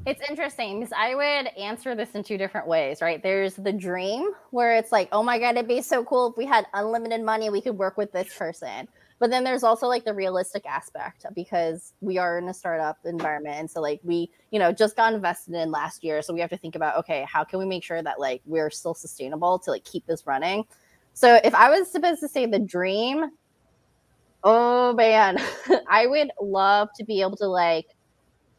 It's 0.06 0.22
interesting 0.30 0.80
because 0.80 0.94
I 0.98 1.16
would 1.16 1.48
answer 1.58 1.96
this 1.96 2.16
in 2.16 2.24
two 2.24 2.38
different 2.38 2.66
ways, 2.66 3.02
right? 3.02 3.22
There's 3.22 3.56
the 3.56 3.74
dream 3.74 4.32
where 4.52 4.78
it's 4.78 4.94
like, 4.94 5.10
oh 5.12 5.22
my 5.22 5.38
God, 5.38 5.58
it'd 5.58 5.68
be 5.68 5.82
so 5.82 6.02
cool 6.06 6.28
if 6.30 6.38
we 6.38 6.46
had 6.46 6.66
unlimited 6.74 7.22
money, 7.22 7.50
we 7.50 7.60
could 7.60 7.78
work 7.78 7.98
with 7.98 8.14
this 8.14 8.34
person. 8.38 8.88
But 9.20 9.32
then 9.32 9.44
there's 9.44 9.64
also 9.64 9.88
like 9.88 10.06
the 10.06 10.14
realistic 10.14 10.66
aspect 10.68 11.26
because 11.34 11.94
we 12.02 12.18
are 12.18 12.38
in 12.38 12.48
a 12.50 12.54
startup 12.54 13.00
environment. 13.04 13.56
And 13.58 13.70
so, 13.70 13.82
like, 13.82 14.00
we, 14.04 14.30
you 14.52 14.60
know, 14.60 14.72
just 14.72 14.96
got 14.96 15.14
invested 15.14 15.56
in 15.56 15.72
last 15.72 16.04
year. 16.04 16.22
So 16.22 16.34
we 16.34 16.40
have 16.40 16.52
to 16.52 16.58
think 16.58 16.76
about, 16.76 16.98
okay, 16.98 17.26
how 17.28 17.44
can 17.44 17.58
we 17.58 17.66
make 17.66 17.84
sure 17.84 18.02
that 18.04 18.20
like 18.20 18.42
we're 18.46 18.70
still 18.70 18.94
sustainable 18.94 19.58
to 19.60 19.72
like 19.72 19.84
keep 19.84 20.06
this 20.06 20.28
running? 20.28 20.66
So 21.14 21.40
if 21.44 21.56
I 21.56 21.72
was 21.72 21.92
supposed 21.92 22.20
to 22.20 22.28
say 22.28 22.46
the 22.46 22.60
dream, 22.60 23.32
oh 24.44 24.94
man, 24.94 25.40
I 25.90 26.06
would 26.06 26.30
love 26.40 26.90
to 26.98 27.04
be 27.04 27.22
able 27.22 27.38
to 27.38 27.48
like 27.48 27.88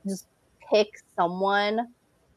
just 0.09 0.27
pick 0.73 0.89
someone 1.15 1.87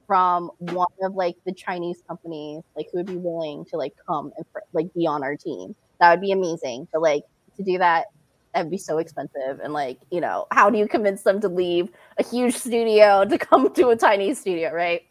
from 0.05 0.51
one 0.59 0.87
of 1.01 1.15
like 1.15 1.37
the 1.45 1.53
Chinese 1.53 2.03
companies, 2.07 2.63
like 2.75 2.87
who 2.91 2.99
would 2.99 3.07
be 3.07 3.15
willing 3.15 3.65
to 3.65 3.77
like 3.77 3.93
come 4.05 4.31
and 4.37 4.45
like 4.73 4.93
be 4.93 5.07
on 5.07 5.23
our 5.23 5.35
team. 5.35 5.75
That 5.99 6.11
would 6.11 6.21
be 6.21 6.33
amazing. 6.33 6.87
But 6.91 7.01
like 7.01 7.23
to 7.63 7.71
do 7.71 7.77
that, 7.77 8.07
that'd 8.53 8.71
be 8.71 8.77
so 8.77 8.97
expensive. 8.97 9.59
And 9.63 9.73
like, 9.73 9.99
you 10.11 10.21
know, 10.21 10.47
how 10.51 10.69
do 10.69 10.77
you 10.77 10.87
convince 10.87 11.23
them 11.23 11.39
to 11.41 11.47
leave 11.47 11.89
a 12.17 12.23
huge 12.23 12.55
studio 12.55 13.25
to 13.29 13.37
come 13.37 13.73
to 13.73 13.89
a 13.89 13.95
tiny 13.95 14.33
studio, 14.33 14.71
right? 14.73 15.03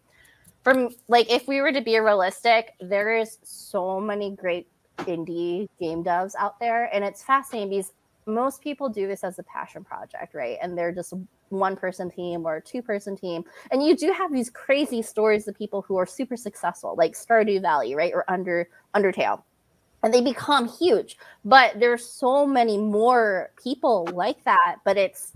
From 0.63 0.91
like, 1.09 1.31
if 1.31 1.49
we 1.49 1.61
were 1.61 1.73
to 1.73 1.81
be 1.81 1.99
realistic, 1.99 2.75
there 2.81 3.17
is 3.17 3.39
so 3.43 3.99
many 3.99 4.37
great 4.37 4.69
indie 4.99 5.69
game 5.79 6.05
devs 6.05 6.33
out 6.39 6.61
there, 6.61 6.95
and 6.95 7.03
it's 7.03 7.23
fascinating 7.23 7.71
because 7.71 7.93
most 8.27 8.61
people 8.63 8.89
do 8.89 9.07
this 9.09 9.25
as 9.25 9.39
a 9.39 9.43
passion 9.45 9.83
project, 9.83 10.35
right? 10.35 10.59
And 10.63 10.77
they're 10.77 10.93
just 10.93 11.15
one 11.49 11.77
person 11.77 12.11
team 12.11 12.47
or 12.47 12.61
two 12.61 12.83
person 12.83 13.17
team. 13.17 13.45
And 13.71 13.83
you 13.83 13.97
do 13.97 14.13
have 14.13 14.33
these 14.33 14.51
crazy 14.51 15.03
stories 15.03 15.49
of 15.49 15.57
people 15.57 15.83
who 15.83 15.97
are 15.97 16.07
super 16.07 16.37
successful, 16.37 16.95
like 16.97 17.13
Stardew 17.13 17.61
Valley, 17.61 17.95
right? 17.95 18.13
Or 18.15 18.25
under 18.31 18.69
Undertale. 18.95 19.43
And 20.03 20.15
they 20.15 20.21
become 20.21 20.69
huge. 20.69 21.19
But 21.45 21.79
there's 21.79 22.05
so 22.05 22.47
many 22.47 22.79
more 22.79 23.51
people 23.63 24.09
like 24.13 24.43
that. 24.45 24.77
But 24.85 24.97
it's 24.97 25.33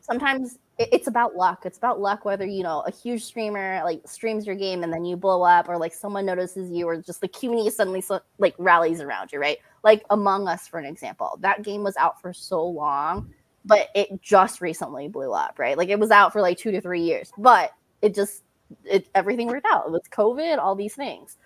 sometimes 0.00 0.58
it's 0.78 1.06
about 1.06 1.36
luck. 1.36 1.64
It's 1.64 1.78
about 1.78 2.00
luck 2.00 2.24
whether 2.24 2.44
you 2.44 2.62
know 2.62 2.80
a 2.86 2.90
huge 2.90 3.24
streamer 3.24 3.80
like 3.84 4.02
streams 4.06 4.46
your 4.46 4.56
game 4.56 4.82
and 4.82 4.92
then 4.92 5.04
you 5.04 5.16
blow 5.16 5.42
up, 5.42 5.68
or 5.68 5.78
like 5.78 5.94
someone 5.94 6.26
notices 6.26 6.70
you, 6.70 6.86
or 6.86 6.96
just 7.00 7.20
the 7.20 7.28
community 7.28 7.70
suddenly 7.70 8.00
so, 8.00 8.20
like 8.38 8.54
rallies 8.58 9.00
around 9.00 9.32
you, 9.32 9.38
right? 9.38 9.58
Like 9.82 10.04
Among 10.10 10.48
Us, 10.48 10.68
for 10.68 10.78
an 10.78 10.84
example, 10.84 11.38
that 11.40 11.62
game 11.62 11.82
was 11.82 11.96
out 11.96 12.20
for 12.20 12.32
so 12.32 12.64
long, 12.64 13.32
but 13.64 13.88
it 13.94 14.20
just 14.20 14.60
recently 14.60 15.08
blew 15.08 15.32
up, 15.32 15.58
right? 15.58 15.78
Like 15.78 15.88
it 15.88 15.98
was 15.98 16.10
out 16.10 16.32
for 16.32 16.42
like 16.42 16.58
two 16.58 16.72
to 16.72 16.80
three 16.80 17.02
years, 17.02 17.32
but 17.38 17.72
it 18.02 18.14
just 18.14 18.42
it 18.84 19.08
everything 19.14 19.46
worked 19.46 19.66
out. 19.70 19.86
It 19.86 19.92
was 19.92 20.02
COVID, 20.10 20.58
all 20.58 20.74
these 20.74 20.94
things. 20.94 21.38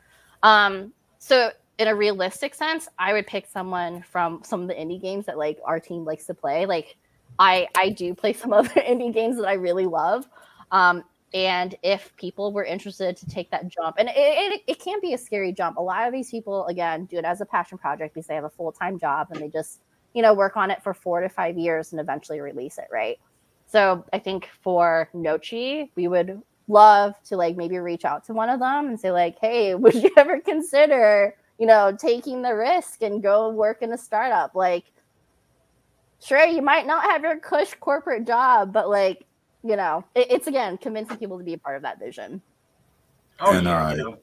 Um, 0.42 0.92
so 1.18 1.50
in 1.80 1.88
a 1.88 1.94
realistic 1.94 2.54
sense, 2.54 2.88
I 2.98 3.14
would 3.14 3.26
pick 3.26 3.46
someone 3.46 4.02
from 4.02 4.42
some 4.44 4.60
of 4.60 4.68
the 4.68 4.74
indie 4.74 5.00
games 5.00 5.24
that 5.24 5.38
like 5.38 5.58
our 5.64 5.80
team 5.80 6.04
likes 6.04 6.26
to 6.26 6.34
play. 6.34 6.66
Like 6.66 6.96
I 7.38 7.68
I 7.74 7.88
do 7.88 8.14
play 8.14 8.34
some 8.34 8.52
other 8.60 8.68
indie 8.68 9.12
games 9.12 9.38
that 9.38 9.48
I 9.48 9.54
really 9.54 9.86
love. 9.86 10.28
Um, 10.70 11.02
and 11.32 11.74
if 11.82 12.14
people 12.16 12.52
were 12.52 12.64
interested 12.64 13.16
to 13.16 13.26
take 13.26 13.50
that 13.52 13.68
jump, 13.68 13.96
and 13.98 14.10
it, 14.10 14.14
it, 14.16 14.62
it 14.66 14.78
can 14.78 15.00
be 15.00 15.14
a 15.14 15.18
scary 15.18 15.52
jump. 15.52 15.78
A 15.78 15.82
lot 15.82 16.06
of 16.06 16.12
these 16.12 16.30
people, 16.30 16.66
again, 16.66 17.06
do 17.06 17.16
it 17.16 17.24
as 17.24 17.40
a 17.40 17.46
passion 17.46 17.78
project 17.78 18.14
because 18.14 18.26
they 18.26 18.34
have 18.34 18.44
a 18.44 18.50
full 18.50 18.72
time 18.72 18.98
job 18.98 19.28
and 19.30 19.40
they 19.40 19.48
just, 19.48 19.80
you 20.12 20.20
know, 20.20 20.34
work 20.34 20.58
on 20.58 20.70
it 20.70 20.82
for 20.82 20.92
four 20.92 21.20
to 21.22 21.30
five 21.30 21.56
years 21.56 21.92
and 21.92 22.00
eventually 22.00 22.40
release 22.40 22.76
it, 22.76 22.88
right? 22.92 23.18
So 23.66 24.04
I 24.12 24.18
think 24.18 24.50
for 24.60 25.08
Nochi, 25.14 25.88
we 25.94 26.08
would 26.08 26.42
love 26.68 27.14
to 27.24 27.36
like 27.36 27.56
maybe 27.56 27.78
reach 27.78 28.04
out 28.04 28.24
to 28.24 28.34
one 28.34 28.50
of 28.50 28.60
them 28.60 28.88
and 28.88 29.00
say 29.00 29.12
like, 29.12 29.38
hey, 29.40 29.74
would 29.76 29.94
you 29.94 30.10
ever 30.18 30.40
consider, 30.40 31.36
you 31.60 31.66
know, 31.66 31.94
taking 31.94 32.40
the 32.40 32.54
risk 32.54 33.02
and 33.02 33.22
go 33.22 33.50
work 33.50 33.82
in 33.82 33.92
a 33.92 33.98
startup. 33.98 34.54
Like, 34.54 34.86
sure, 36.24 36.46
you 36.46 36.62
might 36.62 36.86
not 36.86 37.04
have 37.04 37.22
your 37.22 37.38
cush 37.38 37.74
corporate 37.78 38.26
job, 38.26 38.72
but 38.72 38.88
like, 38.88 39.26
you 39.62 39.76
know, 39.76 40.02
it, 40.14 40.28
it's 40.30 40.46
again 40.46 40.78
convincing 40.78 41.18
people 41.18 41.36
to 41.36 41.44
be 41.44 41.52
a 41.52 41.58
part 41.58 41.76
of 41.76 41.82
that 41.82 41.98
vision. 42.00 42.40
Oh, 43.40 43.52
and, 43.52 43.66
yeah, 43.66 43.88
uh, 43.88 43.94
you 43.94 44.04
know. 44.04 44.18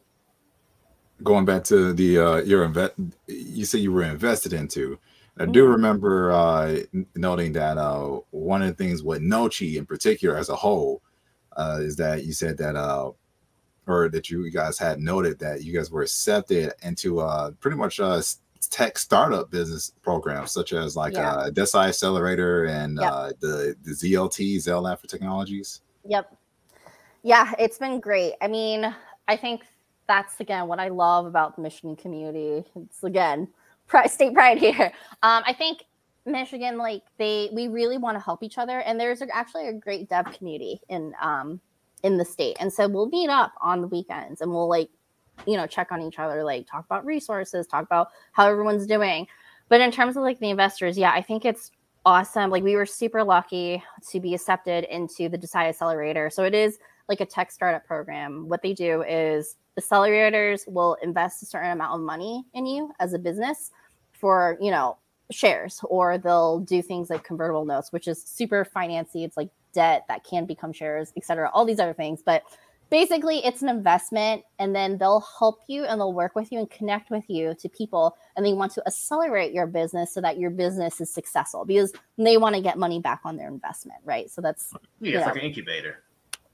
going 1.21 1.45
back 1.45 1.63
to 1.65 1.93
the 1.93 2.19
uh, 2.19 2.38
your 2.38 2.65
invest, 2.65 2.95
you 3.27 3.65
said 3.65 3.81
you 3.81 3.91
were 3.91 4.03
invested 4.03 4.51
into. 4.51 4.97
I 5.39 5.45
do 5.45 5.61
mm-hmm. 5.61 5.73
remember 5.73 6.31
uh, 6.31 6.79
noting 7.13 7.53
that 7.53 7.77
uh, 7.77 8.19
one 8.31 8.63
of 8.63 8.69
the 8.69 8.83
things 8.83 9.03
with 9.03 9.21
Nochi 9.21 9.77
in 9.77 9.85
particular 9.85 10.38
as 10.38 10.49
a 10.49 10.55
whole 10.55 11.03
uh, 11.55 11.77
is 11.81 11.95
that 11.97 12.25
you 12.25 12.33
said 12.33 12.57
that 12.57 12.75
uh, 12.75 13.11
or 13.88 14.09
that 14.09 14.29
you 14.29 14.49
guys 14.51 14.77
had 14.77 14.99
noted 14.99 15.39
that 15.39 15.63
you 15.63 15.73
guys 15.73 15.89
were 15.89 16.01
accepted 16.01 16.73
into 16.83 17.19
uh, 17.19 17.51
pretty 17.59 17.77
much 17.77 17.99
a 17.99 18.21
tech 18.69 18.97
startup 18.97 19.49
business 19.49 19.91
programs 20.01 20.51
such 20.51 20.73
as 20.73 20.95
like 20.95 21.13
yeah. 21.13 21.29
uh, 21.29 21.49
Desai 21.49 21.88
Accelerator 21.88 22.65
and 22.65 22.97
yep. 22.99 23.11
uh, 23.11 23.31
the 23.39 23.75
the 23.83 23.91
ZLT 23.91 24.59
Zell 24.59 24.81
Lab 24.81 24.99
for 24.99 25.07
Technologies. 25.07 25.81
Yep. 26.05 26.35
Yeah, 27.23 27.53
it's 27.59 27.77
been 27.77 27.99
great. 27.99 28.33
I 28.41 28.47
mean, 28.47 28.93
I 29.27 29.38
think 29.38 29.63
that's 30.07 30.39
again 30.39 30.67
what 30.67 30.79
I 30.79 30.89
love 30.89 31.25
about 31.25 31.55
the 31.55 31.61
Michigan 31.61 31.95
community. 31.95 32.63
It's 32.75 33.03
again 33.03 33.47
pride, 33.88 34.11
state 34.11 34.33
pride 34.33 34.57
here. 34.57 34.91
Um, 35.23 35.43
I 35.45 35.53
think 35.53 35.83
Michigan, 36.25 36.77
like 36.77 37.03
they, 37.17 37.49
we 37.53 37.67
really 37.67 37.97
want 37.97 38.17
to 38.17 38.23
help 38.23 38.43
each 38.43 38.57
other, 38.57 38.79
and 38.79 38.99
there's 38.99 39.21
actually 39.33 39.67
a 39.67 39.73
great 39.73 40.09
dev 40.09 40.25
community 40.33 40.81
in 40.89 41.13
um 41.21 41.59
in 42.04 42.18
the 42.18 42.26
state, 42.26 42.58
and 42.60 42.72
so 42.72 42.88
we'll 42.88 43.10
meet 43.10 43.30
up 43.30 43.54
on 43.62 43.82
the 43.82 43.88
weekends 43.88 44.41
and 44.41 44.52
we'll 44.52 44.70
like 44.70 44.89
you 45.45 45.56
know 45.56 45.68
check 45.68 45.91
on 45.91 46.02
each 46.02 46.18
other 46.18 46.43
like 46.43 46.66
talk 46.66 46.84
about 46.86 47.06
resources 47.06 47.68
talk 47.68 47.86
about 47.86 48.10
how 48.32 48.48
everyone's 48.48 48.88
doing. 48.88 49.28
But 49.70 49.82
in 49.82 49.91
terms 49.91 50.16
of 50.16 50.24
like 50.24 50.39
the 50.39 50.50
investors 50.50 50.98
yeah 50.98 51.12
i 51.12 51.22
think 51.22 51.43
it's 51.43 51.72
awesome. 52.08 52.50
Like 52.50 52.64
we 52.64 52.78
were 52.78 52.86
super 52.86 53.22
lucky 53.22 53.84
to 54.12 54.20
be 54.22 54.34
accepted 54.34 54.86
into 54.86 55.28
the 55.28 55.38
Desai 55.38 55.68
accelerator. 55.68 56.30
So 56.30 56.45
it 56.45 56.54
is 56.54 56.80
like 57.10 57.20
a 57.20 57.26
tech 57.26 57.52
startup 57.52 57.86
program. 57.86 58.48
What 58.48 58.62
they 58.62 58.72
do 58.72 59.04
is 59.04 59.58
accelerators 59.78 60.72
will 60.72 60.95
invest 61.04 61.43
a 61.43 61.45
certain 61.45 61.72
amount 61.72 61.95
of 61.95 62.06
money 62.06 62.45
in 62.54 62.66
you 62.66 62.93
as 63.02 63.14
a 63.14 63.20
business 63.20 63.72
for 64.14 64.58
you 64.62 64.72
know 64.72 64.98
shares 65.32 65.82
or 65.84 66.18
they'll 66.18 66.60
do 66.62 66.82
things 66.82 67.10
like 67.10 67.22
convertible 67.24 67.66
notes 67.66 67.91
which 67.91 68.08
is 68.08 68.24
super 68.24 68.66
financy. 68.66 69.26
It's 69.26 69.36
like 69.36 69.50
debt 69.78 70.05
that 70.07 70.23
can 70.23 70.45
become 70.45 70.73
shares 70.73 71.13
etc 71.15 71.49
all 71.53 71.65
these 71.65 71.80
other 71.80 71.93
things 71.93 72.21
but 72.25 72.43
basically 72.89 73.45
it's 73.45 73.61
an 73.61 73.69
investment 73.69 74.43
and 74.59 74.75
then 74.75 74.97
they'll 74.97 75.25
help 75.39 75.61
you 75.67 75.84
and 75.84 75.99
they'll 75.99 76.13
work 76.13 76.36
with 76.36 76.51
you 76.51 76.59
and 76.59 76.69
connect 76.69 77.11
with 77.11 77.23
you 77.30 77.53
to 77.59 77.67
people 77.69 78.15
and 78.36 78.45
they 78.45 78.53
want 78.53 78.71
to 78.71 78.82
accelerate 78.88 79.53
your 79.53 79.67
business 79.67 80.13
so 80.13 80.21
that 80.21 80.38
your 80.38 80.49
business 80.49 81.01
is 81.01 81.13
successful 81.13 81.65
because 81.65 81.91
they 82.17 82.38
want 82.38 82.55
to 82.55 82.61
get 82.61 82.78
money 82.78 82.99
back 82.99 83.21
on 83.25 83.36
their 83.36 83.49
investment 83.49 83.99
right 84.05 84.30
so 84.30 84.41
that's 84.41 84.73
yeah 85.01 85.17
it's 85.17 85.19
know. 85.19 85.25
like 85.25 85.36
an 85.36 85.41
incubator 85.41 86.03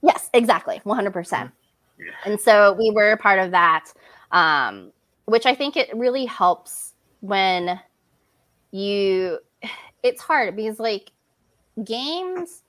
yes 0.02 0.28
exactly 0.34 0.80
100% 0.84 1.52
yeah. 1.98 2.04
and 2.24 2.40
so 2.40 2.72
we 2.78 2.90
were 2.90 3.16
part 3.16 3.38
of 3.38 3.50
that 3.52 3.92
um, 4.32 4.92
which 5.26 5.46
i 5.46 5.54
think 5.54 5.76
it 5.76 5.94
really 5.96 6.26
helps 6.26 6.94
when 7.20 7.80
you 8.72 9.38
it's 10.02 10.20
hard 10.20 10.56
because 10.56 10.80
like 10.80 11.12
games 11.84 12.63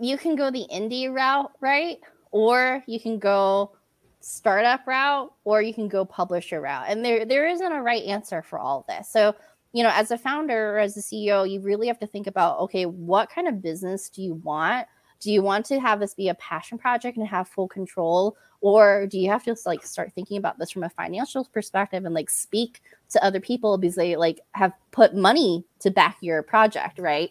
you 0.00 0.18
can 0.18 0.36
go 0.36 0.50
the 0.50 0.66
indie 0.72 1.12
route 1.12 1.52
right? 1.60 1.98
Or 2.30 2.82
you 2.86 3.00
can 3.00 3.18
go 3.18 3.72
startup 4.20 4.86
route 4.86 5.32
or 5.44 5.62
you 5.62 5.72
can 5.72 5.88
go 5.88 6.04
publisher 6.04 6.60
route. 6.60 6.86
And 6.88 7.04
there 7.04 7.24
there 7.24 7.48
isn't 7.48 7.72
a 7.72 7.82
right 7.82 8.04
answer 8.04 8.42
for 8.42 8.58
all 8.58 8.84
this. 8.88 9.08
So 9.08 9.34
you 9.72 9.82
know 9.82 9.90
as 9.92 10.10
a 10.10 10.18
founder 10.18 10.76
or 10.76 10.78
as 10.78 10.96
a 10.96 11.00
ceo 11.00 11.48
you 11.48 11.60
really 11.60 11.86
have 11.88 11.98
to 11.98 12.06
think 12.06 12.26
about 12.26 12.58
okay 12.58 12.86
what 12.86 13.28
kind 13.28 13.46
of 13.46 13.62
business 13.62 14.08
do 14.08 14.22
you 14.22 14.34
want? 14.34 14.86
Do 15.20 15.32
you 15.32 15.42
want 15.42 15.66
to 15.66 15.80
have 15.80 16.00
this 16.00 16.14
be 16.14 16.28
a 16.28 16.34
passion 16.34 16.78
project 16.78 17.16
and 17.16 17.26
have 17.26 17.48
full 17.48 17.68
control? 17.68 18.36
Or 18.60 19.06
do 19.06 19.18
you 19.18 19.30
have 19.30 19.44
to 19.44 19.56
like 19.66 19.84
start 19.84 20.12
thinking 20.12 20.36
about 20.36 20.58
this 20.58 20.70
from 20.70 20.84
a 20.84 20.88
financial 20.90 21.44
perspective 21.44 22.04
and 22.04 22.14
like 22.14 22.30
speak 22.30 22.82
to 23.10 23.24
other 23.24 23.40
people 23.40 23.78
because 23.78 23.96
they 23.96 24.16
like 24.16 24.40
have 24.52 24.72
put 24.90 25.14
money 25.14 25.64
to 25.80 25.90
back 25.90 26.18
your 26.20 26.42
project 26.42 26.98
right 26.98 27.30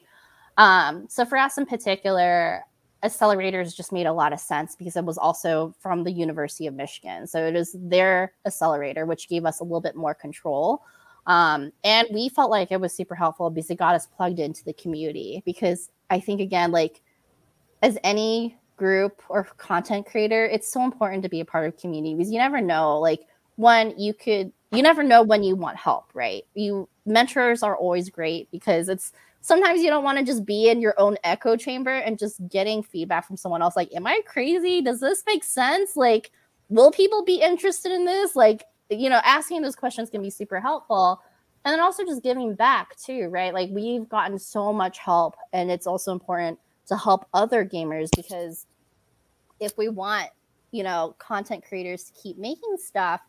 um 0.57 1.05
so 1.09 1.25
for 1.25 1.37
us 1.37 1.57
in 1.57 1.65
particular 1.65 2.63
accelerators 3.03 3.75
just 3.75 3.91
made 3.91 4.07
a 4.07 4.13
lot 4.13 4.33
of 4.33 4.39
sense 4.39 4.75
because 4.75 4.95
it 4.95 5.05
was 5.05 5.17
also 5.17 5.73
from 5.79 6.03
the 6.03 6.11
University 6.11 6.67
of 6.67 6.73
Michigan. 6.73 7.27
So 7.27 7.45
it 7.45 7.55
is 7.55 7.75
their 7.79 8.33
accelerator, 8.45 9.05
which 9.05 9.29
gave 9.29 9.45
us 9.45 9.59
a 9.59 9.63
little 9.63 9.81
bit 9.81 9.95
more 9.95 10.13
control. 10.13 10.81
Um, 11.27 11.71
and 11.83 12.07
we 12.11 12.29
felt 12.29 12.49
like 12.49 12.71
it 12.71 12.79
was 12.79 12.93
super 12.93 13.13
helpful 13.13 13.49
because 13.49 13.69
it 13.69 13.77
got 13.77 13.95
us 13.95 14.07
plugged 14.07 14.39
into 14.39 14.63
the 14.63 14.73
community. 14.73 15.43
Because 15.45 15.89
I 16.09 16.19
think, 16.19 16.41
again, 16.41 16.71
like 16.71 17.01
as 17.83 17.97
any 18.03 18.57
group 18.77 19.21
or 19.29 19.43
content 19.57 20.05
creator, 20.05 20.45
it's 20.45 20.71
so 20.71 20.83
important 20.83 21.23
to 21.23 21.29
be 21.29 21.41
a 21.41 21.45
part 21.45 21.67
of 21.67 21.77
community 21.77 22.15
because 22.15 22.31
you 22.31 22.39
never 22.39 22.61
know, 22.61 22.99
like, 22.99 23.27
one, 23.57 23.93
you 23.97 24.13
could, 24.13 24.51
you 24.71 24.83
never 24.83 25.03
know 25.03 25.23
when 25.23 25.43
you 25.43 25.55
want 25.55 25.77
help, 25.77 26.11
right? 26.13 26.43
You 26.53 26.87
mentors 27.05 27.63
are 27.63 27.75
always 27.75 28.09
great 28.09 28.49
because 28.51 28.87
it's 28.87 29.11
sometimes 29.47 29.81
you 29.81 29.89
don't 29.89 30.03
want 30.03 30.17
to 30.17 30.25
just 30.25 30.45
be 30.45 30.69
in 30.69 30.81
your 30.81 30.93
own 30.97 31.15
echo 31.23 31.55
chamber 31.55 31.93
and 31.93 32.19
just 32.19 32.45
getting 32.49 32.83
feedback 32.83 33.25
from 33.25 33.37
someone 33.37 33.61
else 33.61 33.77
like 33.77 33.89
am 33.95 34.05
i 34.05 34.19
crazy? 34.25 34.81
Does 34.81 34.99
this 34.99 35.23
make 35.25 35.43
sense? 35.43 35.95
Like 35.95 36.31
will 36.67 36.91
people 36.91 37.23
be 37.23 37.41
interested 37.41 37.93
in 37.93 38.03
this? 38.03 38.35
Like 38.35 38.65
you 38.89 39.09
know 39.09 39.21
asking 39.23 39.61
those 39.61 39.75
questions 39.75 40.09
can 40.09 40.21
be 40.21 40.29
super 40.29 40.59
helpful. 40.59 41.21
And 41.63 41.73
then 41.73 41.79
also 41.79 42.03
just 42.03 42.23
giving 42.23 42.55
back 42.55 42.97
too 42.97 43.29
right? 43.29 43.53
Like 43.53 43.69
we've 43.71 44.07
gotten 44.09 44.37
so 44.37 44.73
much 44.73 44.99
help 44.99 45.35
and 45.53 45.71
it's 45.71 45.87
also 45.87 46.11
important 46.11 46.59
to 46.87 46.97
help 46.97 47.25
other 47.33 47.65
gamers 47.65 48.09
because 48.15 48.65
if 49.61 49.77
we 49.77 49.87
want 49.87 50.29
you 50.71 50.83
know 50.83 51.15
content 51.19 51.63
creators 51.65 52.03
to 52.03 52.13
keep 52.21 52.37
making 52.37 52.75
stuff 52.77 53.21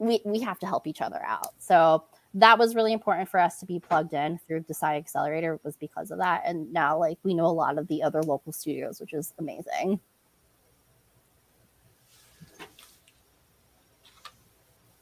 we 0.00 0.20
we 0.24 0.40
have 0.40 0.58
to 0.58 0.66
help 0.66 0.88
each 0.88 1.00
other 1.00 1.22
out. 1.24 1.54
So 1.58 2.04
that 2.34 2.58
was 2.58 2.74
really 2.74 2.92
important 2.92 3.28
for 3.28 3.38
us 3.38 3.58
to 3.58 3.66
be 3.66 3.78
plugged 3.78 4.14
in 4.14 4.38
through 4.46 4.60
Desai 4.62 4.96
Accelerator 4.96 5.60
was 5.64 5.76
because 5.76 6.10
of 6.10 6.18
that. 6.18 6.42
And 6.46 6.72
now 6.72 6.98
like 6.98 7.18
we 7.22 7.34
know 7.34 7.46
a 7.46 7.48
lot 7.48 7.78
of 7.78 7.88
the 7.88 8.02
other 8.02 8.22
local 8.22 8.52
studios, 8.52 9.00
which 9.00 9.12
is 9.12 9.34
amazing. 9.38 10.00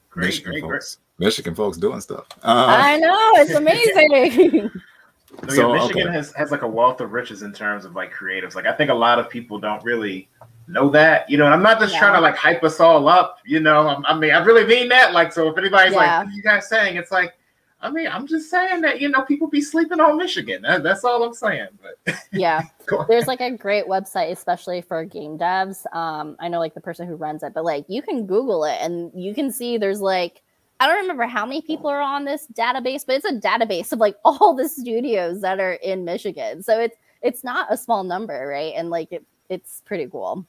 Great, 0.08 0.26
Michigan 0.26 0.52
great, 0.52 0.62
folks. 0.62 0.96
Great. 0.96 1.26
Michigan 1.26 1.54
folks 1.54 1.76
doing 1.76 2.00
stuff. 2.00 2.26
Uh, 2.42 2.66
I 2.68 2.96
know 2.96 3.32
it's 3.34 3.52
amazing. 3.52 4.70
so, 5.48 5.68
yeah, 5.68 5.80
Michigan 5.80 6.08
okay. 6.08 6.12
has, 6.12 6.32
has 6.32 6.50
like 6.50 6.62
a 6.62 6.68
wealth 6.68 7.00
of 7.00 7.12
riches 7.12 7.42
in 7.42 7.52
terms 7.52 7.84
of 7.84 7.94
like 7.94 8.12
creatives. 8.12 8.56
Like 8.56 8.66
I 8.66 8.72
think 8.72 8.90
a 8.90 8.94
lot 8.94 9.20
of 9.20 9.30
people 9.30 9.60
don't 9.60 9.84
really 9.84 10.28
know 10.70 10.88
that, 10.90 11.28
you 11.28 11.36
know, 11.36 11.44
and 11.44 11.54
I'm 11.54 11.62
not 11.62 11.80
just 11.80 11.94
yeah. 11.94 12.00
trying 12.00 12.14
to 12.14 12.20
like 12.20 12.36
hype 12.36 12.62
us 12.64 12.80
all 12.80 13.08
up, 13.08 13.38
you 13.44 13.60
know. 13.60 13.88
I, 13.88 14.12
I 14.12 14.18
mean, 14.18 14.32
I 14.32 14.42
really 14.42 14.64
mean 14.64 14.88
that. 14.88 15.12
Like, 15.12 15.32
so 15.32 15.48
if 15.48 15.58
anybody's 15.58 15.92
yeah. 15.92 15.98
like, 15.98 16.26
what 16.26 16.32
are 16.32 16.36
you 16.36 16.42
guys 16.42 16.68
saying? 16.68 16.96
It's 16.96 17.10
like, 17.10 17.34
I 17.82 17.90
mean, 17.90 18.08
I'm 18.08 18.26
just 18.26 18.50
saying 18.50 18.82
that, 18.82 19.00
you 19.00 19.08
know, 19.08 19.22
people 19.22 19.48
be 19.48 19.62
sleeping 19.62 20.00
on 20.00 20.18
Michigan. 20.18 20.62
That, 20.62 20.82
that's 20.82 21.02
all 21.02 21.22
I'm 21.22 21.32
saying. 21.32 21.68
But 21.82 22.14
yeah, 22.32 22.62
there's 23.08 23.26
like 23.26 23.40
a 23.40 23.50
great 23.50 23.86
website, 23.86 24.30
especially 24.30 24.82
for 24.82 25.04
game 25.04 25.38
devs. 25.38 25.84
Um, 25.94 26.36
I 26.40 26.48
know 26.48 26.58
like 26.58 26.74
the 26.74 26.80
person 26.80 27.06
who 27.06 27.14
runs 27.14 27.42
it, 27.42 27.54
but 27.54 27.64
like 27.64 27.86
you 27.88 28.02
can 28.02 28.26
Google 28.26 28.64
it 28.64 28.76
and 28.80 29.10
you 29.14 29.34
can 29.34 29.50
see 29.50 29.78
there's 29.78 30.00
like, 30.00 30.42
I 30.78 30.86
don't 30.86 31.00
remember 31.00 31.26
how 31.26 31.44
many 31.44 31.62
people 31.62 31.88
are 31.88 32.00
on 32.00 32.24
this 32.24 32.46
database, 32.52 33.04
but 33.06 33.16
it's 33.16 33.24
a 33.26 33.32
database 33.32 33.92
of 33.92 33.98
like 33.98 34.16
all 34.24 34.54
the 34.54 34.68
studios 34.68 35.40
that 35.40 35.58
are 35.58 35.74
in 35.74 36.04
Michigan. 36.04 36.62
So 36.62 36.78
it's 36.78 36.96
it's 37.22 37.44
not 37.44 37.72
a 37.72 37.76
small 37.76 38.04
number, 38.04 38.46
right? 38.46 38.72
And 38.76 38.90
like 38.90 39.12
it, 39.12 39.24
it's 39.48 39.82
pretty 39.84 40.06
cool. 40.06 40.46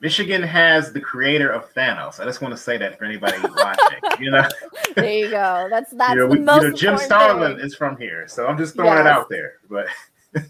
Michigan 0.00 0.42
has 0.42 0.92
the 0.92 1.00
creator 1.00 1.50
of 1.50 1.72
Thanos. 1.72 2.20
I 2.20 2.24
just 2.24 2.42
want 2.42 2.52
to 2.52 2.58
say 2.58 2.76
that 2.76 2.98
for 2.98 3.04
anybody 3.04 3.38
watching. 3.56 3.98
You 4.20 4.30
know, 4.30 4.48
there 4.94 5.10
you 5.10 5.30
go. 5.30 5.68
That's 5.70 5.90
that's 5.92 6.14
you 6.14 6.20
know, 6.20 6.26
we, 6.26 6.38
the 6.38 6.44
most. 6.44 6.62
You 6.62 6.70
know, 6.70 6.76
Jim 6.76 6.98
Starlin 6.98 7.56
thing. 7.56 7.64
is 7.64 7.74
from 7.74 7.96
here, 7.96 8.28
so 8.28 8.46
I'm 8.46 8.58
just 8.58 8.74
throwing 8.74 8.98
yes. 8.98 9.00
it 9.00 9.06
out 9.06 9.28
there. 9.30 9.54
But 9.70 9.86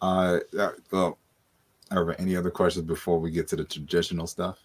uh, 0.00 0.38
uh, 0.58 0.70
well, 0.92 1.18
are 1.90 2.14
any 2.18 2.36
other 2.36 2.50
questions 2.50 2.86
before 2.86 3.18
we 3.18 3.30
get 3.30 3.48
to 3.48 3.56
the 3.56 3.64
traditional 3.64 4.26
stuff? 4.26 4.60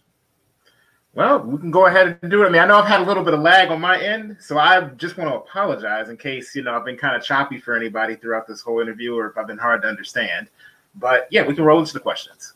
Well, 1.15 1.39
we 1.39 1.59
can 1.59 1.69
go 1.69 1.85
ahead 1.85 2.17
and 2.21 2.31
do 2.31 2.43
it. 2.43 2.47
I 2.47 2.49
mean, 2.49 2.61
I 2.61 2.65
know 2.65 2.77
I've 2.77 2.87
had 2.87 3.01
a 3.01 3.05
little 3.05 3.23
bit 3.23 3.35
of 3.35 3.41
lag 3.41 3.69
on 3.69 3.79
my 3.79 4.01
end, 4.01 4.37
so 4.39 4.57
I 4.57 4.81
just 4.81 5.15
want 5.15 5.29
to 5.29 5.35
apologize 5.35 6.09
in 6.09 6.17
case 6.17 6.55
you 6.55 6.61
know 6.61 6.73
I've 6.75 6.85
been 6.85 6.97
kind 6.97 7.15
of 7.15 7.23
choppy 7.23 7.59
for 7.59 7.75
anybody 7.75 8.15
throughout 8.15 8.47
this 8.47 8.61
whole 8.61 8.81
interview, 8.81 9.15
or 9.15 9.29
if 9.29 9.37
I've 9.37 9.47
been 9.47 9.57
hard 9.57 9.81
to 9.81 9.87
understand. 9.87 10.49
But 10.95 11.27
yeah, 11.31 11.45
we 11.45 11.55
can 11.55 11.65
roll 11.65 11.79
into 11.79 11.93
the 11.93 11.99
questions. 11.99 12.53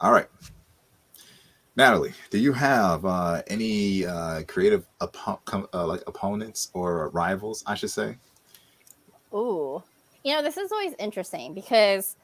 All 0.00 0.12
right. 0.12 0.28
Natalie, 1.76 2.12
do 2.30 2.38
you 2.38 2.52
have 2.52 3.04
uh, 3.04 3.42
any 3.46 4.04
uh, 4.04 4.42
creative 4.48 4.86
uh, 5.00 5.86
like 5.86 6.02
opponents 6.06 6.70
or 6.74 7.08
rivals, 7.10 7.62
I 7.66 7.74
should 7.74 7.90
say? 7.90 8.16
Ooh, 9.32 9.82
you 10.24 10.34
know, 10.34 10.42
this 10.42 10.56
is 10.56 10.72
always 10.72 10.94
interesting 10.98 11.54
because 11.54 12.16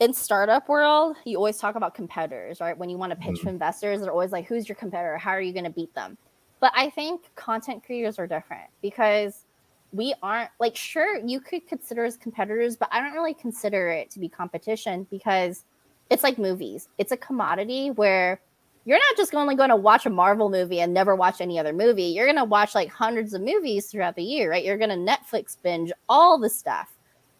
in 0.00 0.12
startup 0.12 0.68
world, 0.68 1.16
you 1.24 1.36
always 1.36 1.58
talk 1.58 1.76
about 1.76 1.94
competitors, 1.94 2.60
right? 2.60 2.76
When 2.76 2.90
you 2.90 2.98
want 2.98 3.10
to 3.10 3.16
pitch 3.16 3.36
Mhm. 3.36 3.42
to 3.44 3.48
investors, 3.50 4.00
they're 4.00 4.10
always 4.10 4.32
like, 4.32 4.46
"Who's 4.46 4.68
your 4.68 4.76
competitor? 4.76 5.16
How 5.16 5.30
are 5.30 5.40
you 5.40 5.52
going 5.52 5.64
to 5.64 5.70
beat 5.70 5.94
them?" 5.94 6.18
But 6.60 6.72
I 6.74 6.90
think 6.90 7.32
content 7.36 7.84
creators 7.84 8.18
are 8.18 8.26
different 8.26 8.68
because 8.82 9.46
we 9.92 10.14
aren't 10.22 10.50
like 10.58 10.74
sure 10.76 11.18
you 11.24 11.40
could 11.40 11.66
consider 11.68 12.04
as 12.04 12.16
competitors, 12.16 12.76
but 12.76 12.88
I 12.90 13.00
don't 13.00 13.12
really 13.12 13.34
consider 13.34 13.88
it 13.88 14.10
to 14.10 14.18
be 14.18 14.28
competition 14.28 15.06
because 15.10 15.64
it's 16.12 16.22
like 16.22 16.38
movies. 16.38 16.88
It's 16.98 17.10
a 17.10 17.16
commodity 17.16 17.90
where 17.90 18.40
you're 18.84 18.98
not 18.98 19.16
just 19.16 19.34
only 19.34 19.54
going 19.54 19.70
to 19.70 19.76
watch 19.76 20.04
a 20.06 20.10
Marvel 20.10 20.50
movie 20.50 20.80
and 20.80 20.92
never 20.92 21.16
watch 21.16 21.40
any 21.40 21.58
other 21.58 21.72
movie. 21.72 22.04
You're 22.04 22.26
going 22.26 22.36
to 22.36 22.44
watch 22.44 22.74
like 22.74 22.90
hundreds 22.90 23.32
of 23.32 23.40
movies 23.40 23.86
throughout 23.86 24.16
the 24.16 24.22
year, 24.22 24.50
right? 24.50 24.64
You're 24.64 24.76
going 24.76 24.90
to 24.90 24.96
Netflix 24.96 25.56
binge 25.62 25.90
all 26.08 26.38
the 26.38 26.50
stuff. 26.50 26.92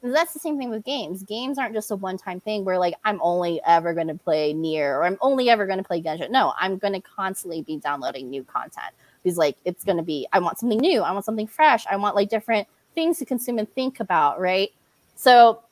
And 0.02 0.14
that's 0.14 0.32
the 0.32 0.38
same 0.38 0.58
thing 0.58 0.70
with 0.70 0.84
games. 0.84 1.22
Games 1.22 1.58
aren't 1.58 1.74
just 1.74 1.90
a 1.90 1.96
one 1.96 2.16
time 2.16 2.40
thing 2.40 2.64
where 2.64 2.78
like 2.78 2.94
I'm 3.04 3.20
only 3.22 3.60
ever 3.66 3.92
going 3.92 4.08
to 4.08 4.14
play 4.14 4.52
Nier 4.52 4.96
or 4.96 5.04
I'm 5.04 5.18
only 5.20 5.50
ever 5.50 5.66
going 5.66 5.78
to 5.78 5.84
play 5.84 6.00
Genshin. 6.00 6.30
No, 6.30 6.54
I'm 6.58 6.78
going 6.78 6.94
to 6.94 7.00
constantly 7.00 7.62
be 7.62 7.76
downloading 7.76 8.30
new 8.30 8.42
content 8.42 8.94
because 9.22 9.36
like 9.36 9.56
it's 9.64 9.84
going 9.84 9.98
to 9.98 10.02
be 10.02 10.26
I 10.32 10.38
want 10.38 10.58
something 10.58 10.78
new, 10.78 11.02
I 11.02 11.12
want 11.12 11.24
something 11.24 11.46
fresh, 11.46 11.86
I 11.86 11.96
want 11.96 12.16
like 12.16 12.30
different 12.30 12.66
things 12.94 13.18
to 13.18 13.24
consume 13.24 13.58
and 13.58 13.72
think 13.74 14.00
about, 14.00 14.40
right? 14.40 14.70
So 15.14 15.62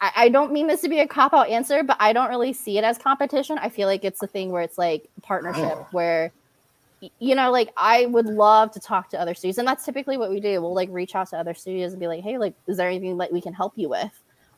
I, 0.00 0.12
I 0.16 0.28
don't 0.28 0.52
mean 0.52 0.66
this 0.66 0.80
to 0.82 0.88
be 0.88 1.00
a 1.00 1.06
cop 1.06 1.32
out 1.34 1.48
answer, 1.48 1.82
but 1.82 1.96
I 2.00 2.12
don't 2.12 2.28
really 2.28 2.52
see 2.52 2.78
it 2.78 2.84
as 2.84 2.98
competition. 2.98 3.58
I 3.58 3.68
feel 3.68 3.88
like 3.88 4.04
it's 4.04 4.22
a 4.22 4.26
thing 4.26 4.50
where 4.50 4.62
it's 4.62 4.78
like 4.78 5.08
partnership 5.22 5.64
Oh. 5.64 5.86
where 5.90 6.32
you 7.20 7.36
know, 7.36 7.52
like 7.52 7.72
I 7.76 8.06
would 8.06 8.26
love 8.26 8.72
to 8.72 8.80
talk 8.80 9.08
to 9.10 9.20
other 9.20 9.32
studios, 9.34 9.58
and 9.58 9.68
that's 9.68 9.84
typically 9.84 10.16
what 10.16 10.30
we 10.30 10.40
do. 10.40 10.60
We'll 10.60 10.74
like 10.74 10.88
reach 10.90 11.14
out 11.14 11.30
to 11.30 11.38
other 11.38 11.54
studios 11.54 11.92
and 11.92 12.00
be 12.00 12.08
like, 12.08 12.24
"Hey, 12.24 12.38
like, 12.38 12.54
is 12.66 12.76
there 12.76 12.88
anything 12.88 13.16
that 13.18 13.32
we 13.32 13.40
can 13.40 13.52
help 13.52 13.74
you 13.76 13.88
with?" 13.88 14.10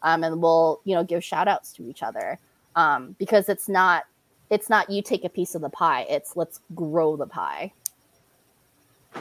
Um, 0.02 0.24
and 0.24 0.40
we'll, 0.40 0.80
you 0.84 0.94
know, 0.94 1.04
give 1.04 1.22
shout 1.22 1.48
outs 1.48 1.72
to 1.74 1.86
each 1.86 2.02
other 2.02 2.38
um, 2.76 3.14
because 3.18 3.50
it's 3.50 3.68
not, 3.68 4.04
it's 4.48 4.70
not 4.70 4.88
you 4.88 5.02
take 5.02 5.24
a 5.24 5.28
piece 5.28 5.54
of 5.54 5.60
the 5.60 5.68
pie. 5.68 6.06
It's 6.08 6.34
let's 6.34 6.60
grow 6.74 7.14
the 7.14 7.26
pie. 7.26 7.72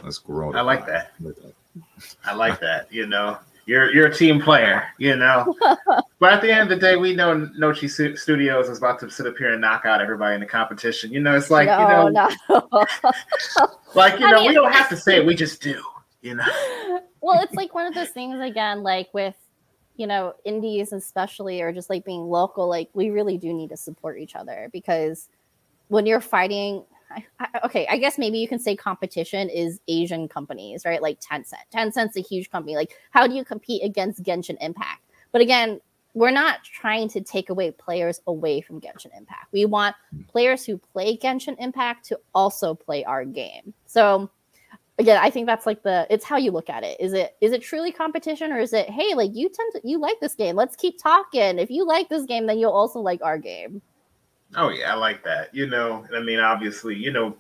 Let's 0.01 0.17
grow. 0.19 0.53
I 0.53 0.61
like 0.61 0.85
pie. 0.85 1.07
Like 1.19 1.35
that. 1.35 1.53
I 2.23 2.33
like 2.35 2.59
that. 2.61 2.91
You 2.93 3.05
know, 3.05 3.37
you're 3.69 3.93
you're 3.93 4.07
a 4.07 4.13
team 4.13 4.41
player. 4.41 4.87
You 4.97 5.15
know, 5.15 5.55
but 6.19 6.33
at 6.33 6.41
the 6.41 6.51
end 6.51 6.63
of 6.63 6.69
the 6.69 6.75
day, 6.75 6.95
we 6.95 7.15
know 7.15 7.47
Nochi 7.57 8.17
Studios 8.17 8.67
is 8.67 8.79
about 8.79 8.99
to 9.01 9.11
sit 9.11 9.27
up 9.27 9.37
here 9.37 9.53
and 9.53 9.61
knock 9.61 9.85
out 9.85 10.01
everybody 10.01 10.33
in 10.33 10.41
the 10.41 10.47
competition. 10.47 11.13
You 11.13 11.19
know, 11.19 11.35
it's 11.37 11.51
like 11.51 11.67
no, 11.67 12.07
you 12.07 12.11
know, 12.11 12.29
no. 12.49 12.59
like 13.95 14.19
you 14.19 14.25
I 14.25 14.31
know, 14.31 14.39
mean- 14.39 14.47
we 14.49 14.53
don't 14.55 14.73
have 14.73 14.89
to 14.89 14.97
say 14.97 15.17
it. 15.17 15.25
We 15.25 15.35
just 15.35 15.61
do. 15.61 15.81
You 16.21 16.35
know. 16.35 16.45
well, 17.21 17.41
it's 17.41 17.53
like 17.53 17.73
one 17.73 17.85
of 17.85 17.93
those 17.93 18.09
things 18.09 18.41
again, 18.41 18.81
like 18.81 19.13
with 19.13 19.35
you 19.95 20.07
know 20.07 20.33
indies 20.43 20.91
especially, 20.91 21.61
or 21.61 21.71
just 21.71 21.89
like 21.91 22.03
being 22.03 22.23
local. 22.23 22.67
Like 22.67 22.89
we 22.93 23.11
really 23.11 23.37
do 23.37 23.53
need 23.53 23.69
to 23.69 23.77
support 23.77 24.17
each 24.19 24.35
other 24.35 24.69
because 24.73 25.29
when 25.89 26.05
you're 26.07 26.21
fighting. 26.21 26.83
I, 27.09 27.23
okay, 27.63 27.87
I 27.89 27.97
guess 27.97 28.17
maybe 28.17 28.39
you 28.39 28.47
can 28.47 28.59
say 28.59 28.75
competition 28.75 29.49
is 29.49 29.79
Asian 29.87 30.27
companies, 30.27 30.85
right? 30.85 31.01
Like 31.01 31.19
Tencent. 31.19 31.55
Tencent's 31.73 32.17
a 32.17 32.21
huge 32.21 32.49
company. 32.49 32.75
Like, 32.75 32.95
how 33.11 33.27
do 33.27 33.33
you 33.33 33.43
compete 33.43 33.83
against 33.83 34.23
Genshin 34.23 34.57
Impact? 34.61 35.01
But 35.31 35.41
again, 35.41 35.79
we're 36.13 36.31
not 36.31 36.63
trying 36.63 37.07
to 37.09 37.21
take 37.21 37.49
away 37.49 37.71
players 37.71 38.19
away 38.27 38.61
from 38.61 38.81
Genshin 38.81 39.15
Impact. 39.17 39.47
We 39.51 39.65
want 39.65 39.95
players 40.27 40.65
who 40.65 40.77
play 40.77 41.17
Genshin 41.17 41.55
Impact 41.59 42.05
to 42.07 42.19
also 42.33 42.73
play 42.73 43.03
our 43.03 43.25
game. 43.25 43.73
So 43.85 44.29
again, 44.97 45.19
I 45.21 45.29
think 45.29 45.45
that's 45.45 45.65
like 45.65 45.83
the 45.83 46.07
it's 46.09 46.25
how 46.25 46.37
you 46.37 46.51
look 46.51 46.69
at 46.69 46.83
it. 46.83 46.99
Is 46.99 47.13
it 47.13 47.35
is 47.41 47.51
it 47.51 47.61
truly 47.61 47.91
competition 47.91 48.51
or 48.51 48.59
is 48.59 48.73
it 48.73 48.89
hey, 48.89 49.13
like 49.15 49.31
you 49.33 49.49
tend 49.49 49.73
to 49.73 49.81
you 49.83 49.99
like 49.99 50.19
this 50.19 50.35
game. 50.35 50.55
Let's 50.55 50.75
keep 50.75 51.01
talking. 51.01 51.59
If 51.59 51.69
you 51.69 51.85
like 51.85 52.09
this 52.09 52.25
game, 52.25 52.47
then 52.47 52.59
you'll 52.59 52.71
also 52.71 52.99
like 52.99 53.21
our 53.23 53.37
game. 53.37 53.81
Oh 54.55 54.69
yeah, 54.69 54.91
I 54.91 54.95
like 54.95 55.23
that. 55.23 55.53
You 55.53 55.67
know, 55.67 56.05
I 56.15 56.21
mean, 56.21 56.39
obviously, 56.39 56.95
you 56.95 57.11
know, 57.11 57.35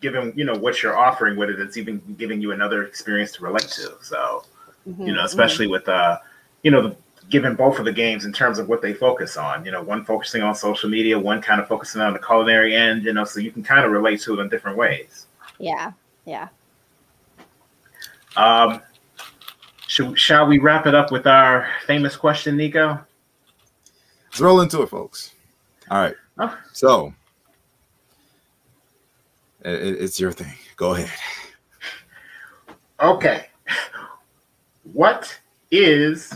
given 0.00 0.32
you 0.36 0.44
know 0.44 0.54
what 0.54 0.82
you're 0.82 0.96
offering 0.96 1.36
with 1.36 1.50
it, 1.50 1.60
it's 1.60 1.76
even 1.76 2.00
giving 2.18 2.40
you 2.40 2.52
another 2.52 2.84
experience 2.84 3.32
to 3.32 3.44
relate 3.44 3.68
to. 3.68 3.96
So 4.02 4.44
Mm-hmm, 4.88 5.06
you 5.06 5.12
know, 5.14 5.24
especially 5.24 5.66
with 5.66 5.88
uh, 5.88 6.18
you 6.62 6.70
know, 6.70 6.82
the, 6.82 6.96
given 7.28 7.54
both 7.54 7.78
of 7.78 7.84
the 7.84 7.92
games 7.92 8.24
in 8.24 8.32
terms 8.32 8.58
of 8.58 8.68
what 8.68 8.80
they 8.80 8.94
focus 8.94 9.36
on. 9.36 9.64
You 9.64 9.72
know, 9.72 9.82
one 9.82 10.04
focusing 10.04 10.42
on 10.42 10.54
social 10.54 10.88
media, 10.88 11.18
one 11.18 11.42
kind 11.42 11.60
of 11.60 11.68
focusing 11.68 12.00
on 12.00 12.12
the 12.12 12.18
culinary 12.18 12.74
end. 12.74 13.04
You 13.04 13.12
know, 13.12 13.24
so 13.24 13.40
you 13.40 13.50
can 13.50 13.62
kind 13.62 13.84
of 13.84 13.92
relate 13.92 14.20
to 14.22 14.38
it 14.38 14.42
in 14.42 14.48
different 14.48 14.78
ways. 14.78 15.26
Yeah. 15.58 15.92
Yeah. 16.24 16.48
Um, 18.36 18.80
should, 19.86 20.18
shall 20.18 20.46
we 20.46 20.58
wrap 20.58 20.86
it 20.86 20.94
up 20.94 21.10
with 21.10 21.26
our 21.26 21.68
famous 21.86 22.16
question, 22.16 22.56
Nico? 22.56 23.00
Let's 24.26 24.40
roll 24.40 24.60
into 24.60 24.82
it, 24.82 24.88
folks. 24.88 25.32
All 25.90 25.98
right. 25.98 26.14
Oh. 26.38 26.56
So 26.72 27.12
i- 29.64 29.68
i- 29.68 29.72
it's 30.04 30.20
your 30.20 30.32
thing. 30.32 30.52
Go 30.76 30.94
ahead. 30.94 31.10
Okay. 33.00 33.46
What 34.92 35.38
is 35.70 36.32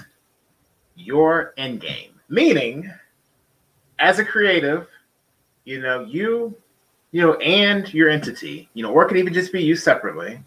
your 0.97 1.55
end 1.57 1.81
game? 1.81 2.21
Meaning, 2.29 2.93
as 3.99 4.19
a 4.19 4.25
creative, 4.25 4.89
you 5.65 5.81
know, 5.81 6.05
you, 6.05 6.55
you 7.13 7.21
know, 7.23 7.35
and 7.35 7.93
your 7.93 8.09
entity, 8.11 8.69
you 8.75 8.83
know, 8.83 8.93
or 8.93 9.05
it 9.05 9.09
could 9.09 9.17
even 9.17 9.33
just 9.35 9.53
be 9.53 9.63
you 9.63 9.77
separately. 9.77 10.41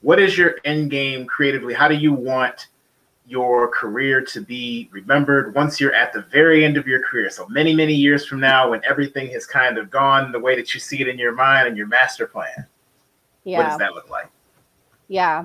What 0.00 0.20
is 0.20 0.38
your 0.38 0.56
end 0.64 0.90
game 0.90 1.26
creatively? 1.26 1.74
How 1.74 1.88
do 1.88 1.94
you 1.94 2.12
want 2.12 2.68
your 3.28 3.68
career 3.68 4.20
to 4.22 4.40
be 4.40 4.88
remembered 4.90 5.54
once 5.54 5.80
you're 5.80 5.94
at 5.94 6.12
the 6.12 6.22
very 6.32 6.64
end 6.64 6.76
of 6.76 6.86
your 6.86 7.02
career? 7.02 7.30
So 7.30 7.46
many, 7.48 7.74
many 7.74 7.94
years 7.94 8.26
from 8.26 8.40
now, 8.40 8.70
when 8.70 8.80
everything 8.84 9.30
has 9.32 9.46
kind 9.46 9.78
of 9.78 9.90
gone 9.90 10.32
the 10.32 10.38
way 10.40 10.56
that 10.56 10.74
you 10.74 10.80
see 10.80 11.00
it 11.00 11.08
in 11.08 11.18
your 11.18 11.32
mind 11.32 11.68
and 11.68 11.76
your 11.76 11.86
master 11.86 12.26
plan. 12.26 12.66
Yeah. 13.44 13.58
What 13.58 13.68
does 13.68 13.78
that 13.78 13.94
look 13.94 14.10
like? 14.10 14.28
Yeah. 15.08 15.44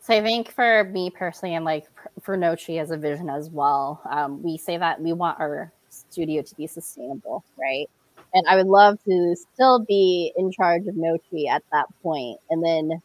So 0.00 0.14
I 0.14 0.22
think 0.22 0.50
for 0.50 0.84
me 0.84 1.10
personally, 1.10 1.54
and 1.54 1.64
like 1.64 1.86
for 2.20 2.36
Nochi 2.36 2.80
as 2.80 2.90
a 2.90 2.96
vision 2.96 3.30
as 3.30 3.48
well, 3.48 4.02
um, 4.10 4.42
we 4.42 4.58
say 4.58 4.76
that 4.76 5.00
we 5.00 5.12
want 5.12 5.40
our 5.40 5.72
studio 5.88 6.42
to 6.42 6.54
be 6.56 6.66
sustainable, 6.66 7.42
right? 7.58 7.88
And 8.34 8.46
I 8.48 8.56
would 8.56 8.66
love 8.66 8.98
to 9.04 9.36
still 9.36 9.78
be 9.78 10.32
in 10.36 10.52
charge 10.52 10.86
of 10.86 10.94
Nochi 10.94 11.48
at 11.48 11.62
that 11.72 11.86
point, 12.02 12.38
and 12.50 12.62
then 12.62 13.00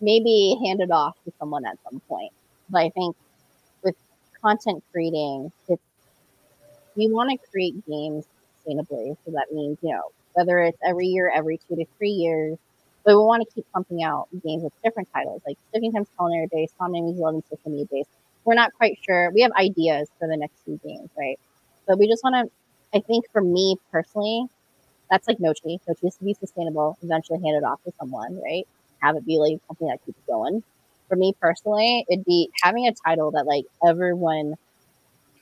maybe 0.00 0.58
hand 0.64 0.80
it 0.80 0.90
off 0.90 1.14
to 1.24 1.32
someone 1.38 1.64
at 1.64 1.78
some 1.88 2.00
point. 2.08 2.32
I 2.78 2.90
think 2.90 3.16
with 3.84 3.96
content 4.42 4.84
creating, 4.92 5.52
it's 5.68 5.82
we 6.96 7.08
want 7.10 7.30
to 7.30 7.38
create 7.50 7.74
games 7.86 8.24
sustainably. 8.66 9.16
So 9.24 9.32
that 9.32 9.46
means 9.52 9.78
you 9.82 9.90
know 9.92 10.02
whether 10.34 10.58
it's 10.60 10.78
every 10.84 11.06
year, 11.06 11.30
every 11.34 11.58
two 11.68 11.76
to 11.76 11.84
three 11.98 12.10
years 12.10 12.58
but 13.04 13.16
we 13.16 13.24
want 13.24 13.42
to 13.46 13.52
keep 13.52 13.66
pumping 13.72 14.04
out 14.04 14.28
games 14.44 14.62
with 14.62 14.72
different 14.84 15.08
titles, 15.12 15.42
like 15.44 15.58
Sifting 15.72 15.90
Thyme's 15.90 16.06
Culinary 16.16 16.46
based, 16.52 16.74
Somnium's 16.78 17.18
11 17.18 17.42
Social 17.50 17.72
Media. 17.72 18.04
We're 18.44 18.54
not 18.54 18.72
quite 18.74 18.96
sure. 19.02 19.30
We 19.32 19.40
have 19.42 19.50
ideas 19.58 20.08
for 20.20 20.28
the 20.28 20.36
next 20.36 20.54
few 20.64 20.78
games, 20.84 21.10
right? 21.18 21.36
But 21.88 21.98
we 21.98 22.06
just 22.06 22.22
want 22.22 22.46
to, 22.46 22.96
I 22.96 23.00
think 23.00 23.24
for 23.32 23.40
me 23.42 23.76
personally, 23.90 24.46
that's 25.10 25.28
like 25.28 25.38
Nochi. 25.38 25.80
Nochi 25.88 26.04
is 26.08 26.16
to 26.16 26.24
be 26.24 26.34
sustainable, 26.34 26.98
eventually 27.02 27.40
hand 27.40 27.56
it 27.56 27.64
off 27.64 27.82
to 27.84 27.92
someone, 27.98 28.40
right? 28.42 28.66
Have 29.00 29.16
it 29.16 29.26
be 29.26 29.38
like 29.38 29.58
something 29.68 29.88
that 29.88 30.04
keeps 30.06 30.20
going. 30.26 30.62
For 31.12 31.16
me 31.16 31.34
personally, 31.42 32.06
it'd 32.08 32.24
be 32.24 32.48
having 32.62 32.86
a 32.86 32.94
title 33.06 33.30
that 33.32 33.44
like 33.46 33.66
everyone 33.86 34.54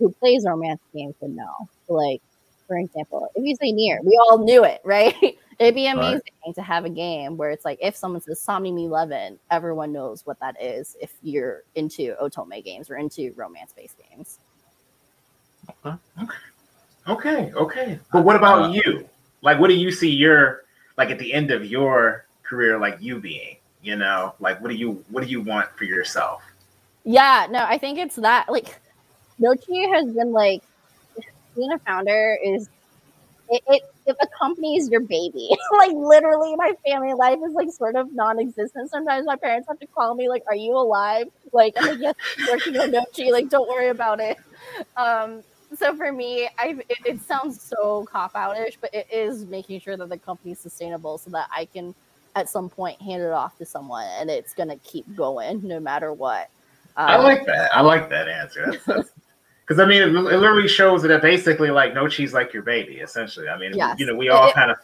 who 0.01 0.13
plays 0.19 0.45
romance 0.45 0.81
games 0.93 1.15
would 1.21 1.31
know. 1.31 1.69
Like, 1.89 2.21
for 2.67 2.77
example, 2.77 3.29
if 3.37 3.45
you 3.45 3.55
say 3.55 3.71
Nier, 3.71 4.01
we 4.03 4.19
all 4.21 4.39
knew 4.39 4.65
it, 4.65 4.81
right? 4.85 5.15
It'd 5.61 5.77
be 5.77 5.87
Right. 5.87 5.97
amazing 6.17 6.55
to 6.57 6.63
have 6.63 6.85
a 6.87 6.91
game 6.91 7.37
where 7.37 7.51
it's 7.53 7.65
like 7.65 7.79
if 7.81 7.95
someone 7.95 8.21
says 8.21 8.43
Somnium 8.43 8.79
11, 8.79 9.39
everyone 9.53 9.93
knows 9.93 10.23
what 10.25 10.41
that 10.41 10.61
is 10.61 10.97
if 11.01 11.13
you're 11.23 11.63
into 11.77 12.17
Otome 12.21 12.65
games 12.65 12.91
or 12.91 12.97
into 12.97 13.33
romance 13.37 13.73
based 13.77 13.95
games. 14.11 14.41
Okay, 17.07 17.53
okay. 17.55 18.01
But 18.13 18.25
what 18.25 18.35
about 18.35 18.65
Uh, 18.65 18.73
you? 18.73 19.09
Like, 19.43 19.61
what 19.61 19.69
do 19.69 19.75
you 19.75 19.93
see 19.93 20.11
your 20.11 20.63
like 20.99 21.11
at 21.11 21.21
the 21.21 21.33
end 21.33 21.53
of 21.53 21.65
your 21.65 22.27
career, 22.43 22.77
like 22.77 22.97
you 23.01 23.21
being? 23.21 23.60
You 23.83 23.97
know, 23.97 24.35
like 24.41 24.61
what 24.61 24.69
do 24.69 24.75
you 24.75 25.05
what 25.11 25.25
do 25.25 25.31
you 25.31 25.41
want 25.41 25.71
for 25.77 25.85
yourself? 25.85 26.43
Yeah, 27.05 27.47
no, 27.51 27.65
I 27.65 27.79
think 27.79 27.99
it's 27.99 28.17
that 28.17 28.49
like 28.51 28.79
Nochi 29.41 29.93
has 29.95 30.13
been 30.13 30.33
like 30.33 30.63
being 31.57 31.73
a 31.73 31.79
founder 31.79 32.39
is 32.45 32.69
it, 33.49 33.63
it 33.69 33.83
if 34.07 34.17
a 34.21 34.27
company 34.39 34.77
is 34.77 34.89
your 34.91 35.01
baby. 35.01 35.49
like 35.79 35.93
literally 35.93 36.55
my 36.57 36.73
family 36.87 37.15
life 37.15 37.39
is 37.45 37.53
like 37.55 37.71
sort 37.71 37.97
of 37.97 38.13
non-existent. 38.13 38.91
Sometimes 38.91 39.27
my 39.27 39.37
parents 39.37 39.67
have 39.69 39.79
to 39.81 39.87
call 39.87 40.15
me 40.15 40.29
like, 40.29 40.43
Are 40.47 40.55
you 40.55 40.77
alive? 40.77 41.27
Like 41.53 41.75
I'm 41.77 41.87
like, 41.87 41.99
Yes, 42.01 42.15
I'm 42.39 42.47
working 42.51 42.77
on 42.77 42.91
Nochi, 42.91 43.33
like 43.33 43.49
don't 43.49 43.69
worry 43.69 43.89
about 43.89 44.21
it. 44.21 44.37
Um 44.97 45.43
so 45.77 45.95
for 45.97 46.13
me, 46.13 46.49
I 46.59 46.77
it, 46.89 46.99
it 47.05 47.23
sounds 47.23 47.61
so 47.61 48.05
cop 48.11 48.35
outish, 48.35 48.77
but 48.81 48.93
it 48.93 49.07
is 49.13 49.47
making 49.47 49.81
sure 49.81 49.97
that 49.97 50.09
the 50.09 50.19
company's 50.19 50.59
sustainable 50.59 51.19
so 51.19 51.31
that 51.31 51.49
I 51.55 51.65
can 51.65 51.95
at 52.37 52.49
some 52.49 52.69
point 52.69 53.01
hand 53.03 53.23
it 53.23 53.33
off 53.33 53.57
to 53.59 53.65
someone 53.67 54.07
and 54.19 54.31
it's 54.31 54.55
gonna 54.55 54.77
keep 54.79 55.05
going 55.17 55.67
no 55.67 55.81
matter 55.81 56.13
what. 56.13 56.49
I 56.97 57.15
Um, 57.17 57.23
like 57.25 57.47
that. 57.47 57.75
I 57.75 57.81
like 57.81 58.09
that 58.11 58.29
answer. 58.29 58.73
Because 58.87 59.79
I 59.79 59.85
mean, 59.85 60.03
it, 60.03 60.09
it 60.09 60.15
literally 60.39 60.69
shows 60.69 61.03
that 61.03 61.23
basically 61.23 61.71
like 61.71 61.95
Nochi's 61.95 62.33
like 62.35 62.53
your 62.53 62.63
baby, 62.63 62.97
essentially. 62.97 63.49
I 63.49 63.57
mean, 63.59 63.73
Yes. 63.75 63.99
you 63.99 64.07
know, 64.07 64.15
we 64.15 64.29
all 64.29 64.49
It- 64.49 64.55
kind 64.55 64.71
of 64.71 64.77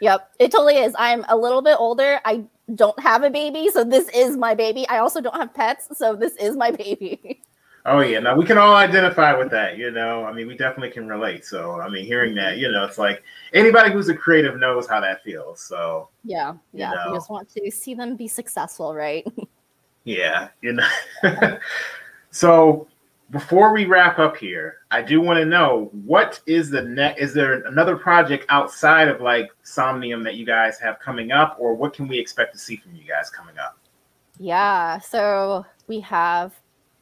Yep, 0.00 0.30
it 0.38 0.52
totally 0.52 0.76
is. 0.78 0.94
I'm 0.96 1.24
a 1.28 1.36
little 1.36 1.60
bit 1.60 1.76
older. 1.76 2.20
I 2.24 2.44
don't 2.76 2.98
have 3.00 3.24
a 3.24 3.30
baby, 3.30 3.68
so 3.68 3.82
this 3.82 4.08
is 4.10 4.36
my 4.36 4.54
baby. 4.54 4.86
I 4.88 4.98
also 4.98 5.20
don't 5.20 5.34
have 5.34 5.52
pets, 5.52 5.88
so 5.98 6.14
this 6.14 6.36
is 6.36 6.56
my 6.56 6.70
baby. 6.84 7.42
Oh 7.86 8.00
yeah, 8.00 8.18
now 8.18 8.36
we 8.36 8.44
can 8.44 8.58
all 8.58 8.74
identify 8.74 9.34
with 9.34 9.50
that, 9.50 9.78
you 9.78 9.90
know. 9.90 10.24
I 10.24 10.32
mean, 10.32 10.46
we 10.46 10.56
definitely 10.56 10.90
can 10.90 11.08
relate. 11.08 11.44
So, 11.44 11.80
I 11.80 11.88
mean, 11.88 12.04
hearing 12.04 12.34
that, 12.34 12.54
mm-hmm. 12.54 12.60
you 12.60 12.72
know, 12.72 12.84
it's 12.84 12.98
like 12.98 13.22
anybody 13.54 13.92
who's 13.92 14.08
a 14.08 14.14
creative 14.14 14.58
knows 14.58 14.86
how 14.86 15.00
that 15.00 15.22
feels. 15.22 15.60
So, 15.60 16.08
yeah, 16.24 16.52
You 16.52 16.80
yeah. 16.80 16.90
know. 16.90 17.12
We 17.12 17.16
just 17.16 17.30
want 17.30 17.48
to 17.50 17.70
see 17.70 17.94
them 17.94 18.16
be 18.16 18.28
successful, 18.28 18.94
right? 18.94 19.26
yeah, 20.04 20.48
you 20.60 20.74
know. 20.74 20.88
so, 22.30 22.88
before 23.30 23.72
we 23.72 23.84
wrap 23.84 24.18
up 24.18 24.36
here, 24.36 24.78
I 24.90 25.02
do 25.02 25.20
want 25.20 25.38
to 25.38 25.44
know 25.44 25.90
what 25.92 26.40
is 26.46 26.70
the 26.70 26.82
net? 26.82 27.18
Is 27.18 27.32
there 27.32 27.66
another 27.66 27.96
project 27.96 28.46
outside 28.48 29.08
of 29.08 29.20
like 29.20 29.50
Somnium 29.62 30.22
that 30.24 30.34
you 30.34 30.44
guys 30.44 30.78
have 30.78 30.98
coming 30.98 31.30
up, 31.30 31.56
or 31.58 31.74
what 31.74 31.94
can 31.94 32.08
we 32.08 32.18
expect 32.18 32.52
to 32.54 32.58
see 32.58 32.76
from 32.76 32.94
you 32.94 33.04
guys 33.04 33.30
coming 33.30 33.58
up? 33.58 33.78
Yeah, 34.38 34.98
so 34.98 35.66
we 35.88 36.00
have 36.00 36.54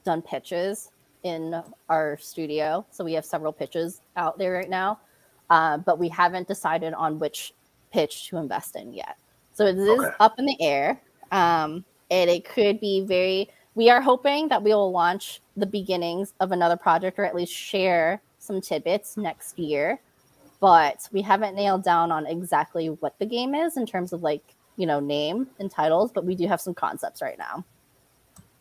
done 0.07 0.22
pitches 0.22 0.90
in 1.22 1.61
our 1.90 2.16
studio. 2.16 2.86
So 2.90 3.04
we 3.04 3.12
have 3.12 3.24
several 3.24 3.52
pitches 3.52 4.00
out 4.16 4.38
there 4.38 4.52
right 4.52 4.70
now, 4.70 5.00
uh, 5.50 5.76
but 5.78 5.98
we 5.98 6.09
haven't 6.09 6.48
decided 6.48 6.94
on 6.94 7.18
which 7.18 7.52
pitch 7.92 8.28
to 8.28 8.38
invest 8.38 8.76
in 8.76 8.92
yet. 8.94 9.18
So 9.52 9.66
it 9.66 9.76
is 9.76 10.00
Okay. 10.00 10.14
up 10.20 10.38
in 10.38 10.46
the 10.46 10.57
air. 10.62 11.00
Um, 11.32 11.84
and 12.11 12.30
it 12.30 12.44
could 12.44 12.78
be 12.78 13.00
very, 13.04 13.50
we 13.74 13.90
are 13.90 14.00
hoping 14.00 14.48
that 14.48 14.62
we 14.62 14.72
will 14.72 14.92
launch 14.92 15.40
the 15.57 15.66
beginnings 15.66 16.32
of 16.40 16.52
another 16.52 16.76
project 16.76 17.18
or 17.18 17.24
at 17.24 17.34
least 17.34 17.52
share 17.52 18.22
some 18.38 18.61
tidbits 18.61 19.16
next 19.16 19.59
year. 19.59 20.00
But 20.61 21.09
we 21.12 21.20
haven't 21.22 21.57
nailed 21.57 21.82
down 21.82 22.12
on 22.12 22.26
exactly 22.26 22.88
what 22.88 23.18
the 23.18 23.26
game 23.26 23.54
is 23.54 23.76
in 23.76 23.84
terms 23.84 24.12
of 24.12 24.22
like, 24.22 24.54
you 24.76 24.86
know, 24.86 25.00
name 25.00 25.48
and 25.59 25.70
titles, 25.70 26.12
but 26.12 26.24
we 26.24 26.34
do 26.34 26.46
have 26.46 26.61
some 26.61 26.74
concepts 26.74 27.20
right 27.20 27.38
now. 27.38 27.64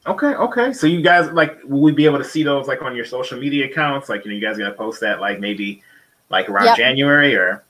Okay, 0.07 0.35
okay. 0.35 0.71
So 0.71 0.85
you 0.85 1.01
guys 1.01 1.31
like 1.31 1.57
will 1.63 1.81
we 1.81 1.91
be 1.91 2.05
able 2.05 2.19
to 2.19 2.23
see 2.23 2.43
those 2.43 2.67
like 2.67 2.81
on 2.81 2.95
your 2.95 3.05
social 3.05 3.39
media 3.39 3.65
accounts? 3.65 4.07
Like, 4.07 4.23
you 4.23 4.31
know, 4.31 4.35
you 4.35 4.41
guys 4.41 4.57
gonna 4.57 4.71
post 4.71 5.01
that 5.01 5.19
like 5.19 5.39
maybe 5.39 5.81
like 6.29 6.49
around 6.49 6.65
Yep. 6.65 6.77
January 6.77 7.35
or 7.35 7.63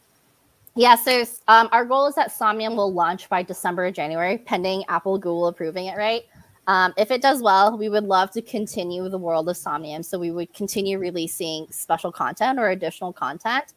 Yeah, 0.76 0.96
so 0.96 1.24
um, 1.48 1.70
our 1.72 1.86
goal 1.86 2.08
is 2.08 2.16
that 2.16 2.32
Somnium 2.32 2.76
will 2.76 2.92
launch 2.92 3.30
by 3.30 3.42
December 3.42 3.86
or 3.86 3.92
January, 3.92 4.38
pending 4.38 4.84
Apple 4.90 5.18
Google 5.18 5.48
approving 5.48 5.86
it, 5.86 5.98
right? 5.98 6.24
Um, 6.68 6.94
if 6.98 7.12
it 7.12 7.22
does 7.22 7.42
well, 7.42 7.78
we 7.78 7.90
would 7.90 8.04
love 8.04 8.32
to 8.32 8.42
continue 8.42 9.08
the 9.08 9.18
world 9.18 9.48
of 9.48 9.56
Somnium. 9.56 10.04
So 10.04 10.18
we 10.20 10.32
would 10.32 10.54
continue 10.54 10.98
releasing 10.98 11.68
special 11.72 12.12
content 12.12 12.60
or 12.60 12.70
additional 12.70 13.14
content. 13.14 13.74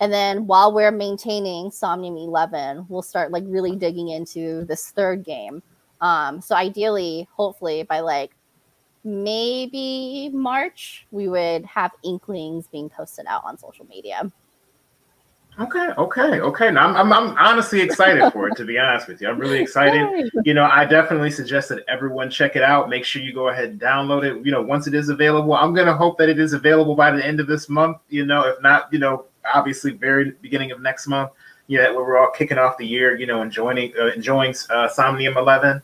And 0.00 0.12
then 0.12 0.46
while 0.46 0.72
we're 0.72 0.92
maintaining 0.92 1.70
Somnium 1.70 2.16
11, 2.16 2.86
we'll 2.88 3.02
start 3.02 3.32
like 3.32 3.42
really 3.46 3.74
digging 3.74 4.08
into 4.08 4.64
this 4.64 4.90
third 4.90 5.24
game. 5.24 5.62
Um, 6.00 6.40
so 6.40 6.54
ideally, 6.54 7.28
hopefully 7.32 7.82
by 7.82 8.00
like 8.00 8.32
maybe 9.04 10.30
March, 10.32 11.06
we 11.10 11.28
would 11.28 11.64
have 11.64 11.92
inklings 12.04 12.66
being 12.68 12.88
posted 12.88 13.26
out 13.26 13.42
on 13.44 13.58
social 13.58 13.86
media. 13.86 14.30
Okay, 15.60 15.88
okay, 15.98 16.40
okay. 16.40 16.70
Now 16.70 16.86
I'm, 16.86 16.96
I'm, 16.96 17.12
I'm 17.12 17.36
honestly 17.36 17.80
excited 17.80 18.32
for 18.32 18.46
it. 18.48 18.56
To 18.56 18.64
be 18.64 18.78
honest 18.78 19.08
with 19.08 19.20
you, 19.20 19.28
I'm 19.28 19.38
really 19.38 19.60
excited. 19.60 20.30
You 20.44 20.54
know, 20.54 20.64
I 20.64 20.84
definitely 20.84 21.32
suggest 21.32 21.68
that 21.70 21.84
everyone 21.88 22.30
check 22.30 22.54
it 22.54 22.62
out. 22.62 22.88
Make 22.88 23.04
sure 23.04 23.20
you 23.20 23.34
go 23.34 23.48
ahead 23.48 23.70
and 23.70 23.80
download 23.80 24.22
it. 24.24 24.46
You 24.46 24.52
know, 24.52 24.62
once 24.62 24.86
it 24.86 24.94
is 24.94 25.08
available, 25.08 25.54
I'm 25.54 25.74
gonna 25.74 25.96
hope 25.96 26.16
that 26.18 26.28
it 26.28 26.38
is 26.38 26.52
available 26.52 26.94
by 26.94 27.10
the 27.10 27.24
end 27.24 27.40
of 27.40 27.48
this 27.48 27.68
month. 27.68 27.98
You 28.08 28.24
know, 28.24 28.46
if 28.46 28.62
not, 28.62 28.92
you 28.92 29.00
know, 29.00 29.24
obviously 29.52 29.92
very 29.92 30.30
beginning 30.42 30.70
of 30.70 30.80
next 30.80 31.08
month. 31.08 31.32
Yeah, 31.68 31.90
where 31.90 32.04
we're 32.04 32.18
all 32.18 32.30
kicking 32.30 32.58
off 32.58 32.76
the 32.78 32.86
year. 32.86 33.16
You 33.16 33.26
know, 33.26 33.42
enjoying 33.42 33.92
uh, 33.98 34.06
enjoying 34.08 34.54
uh, 34.70 34.88
Somnium 34.88 35.36
11. 35.36 35.80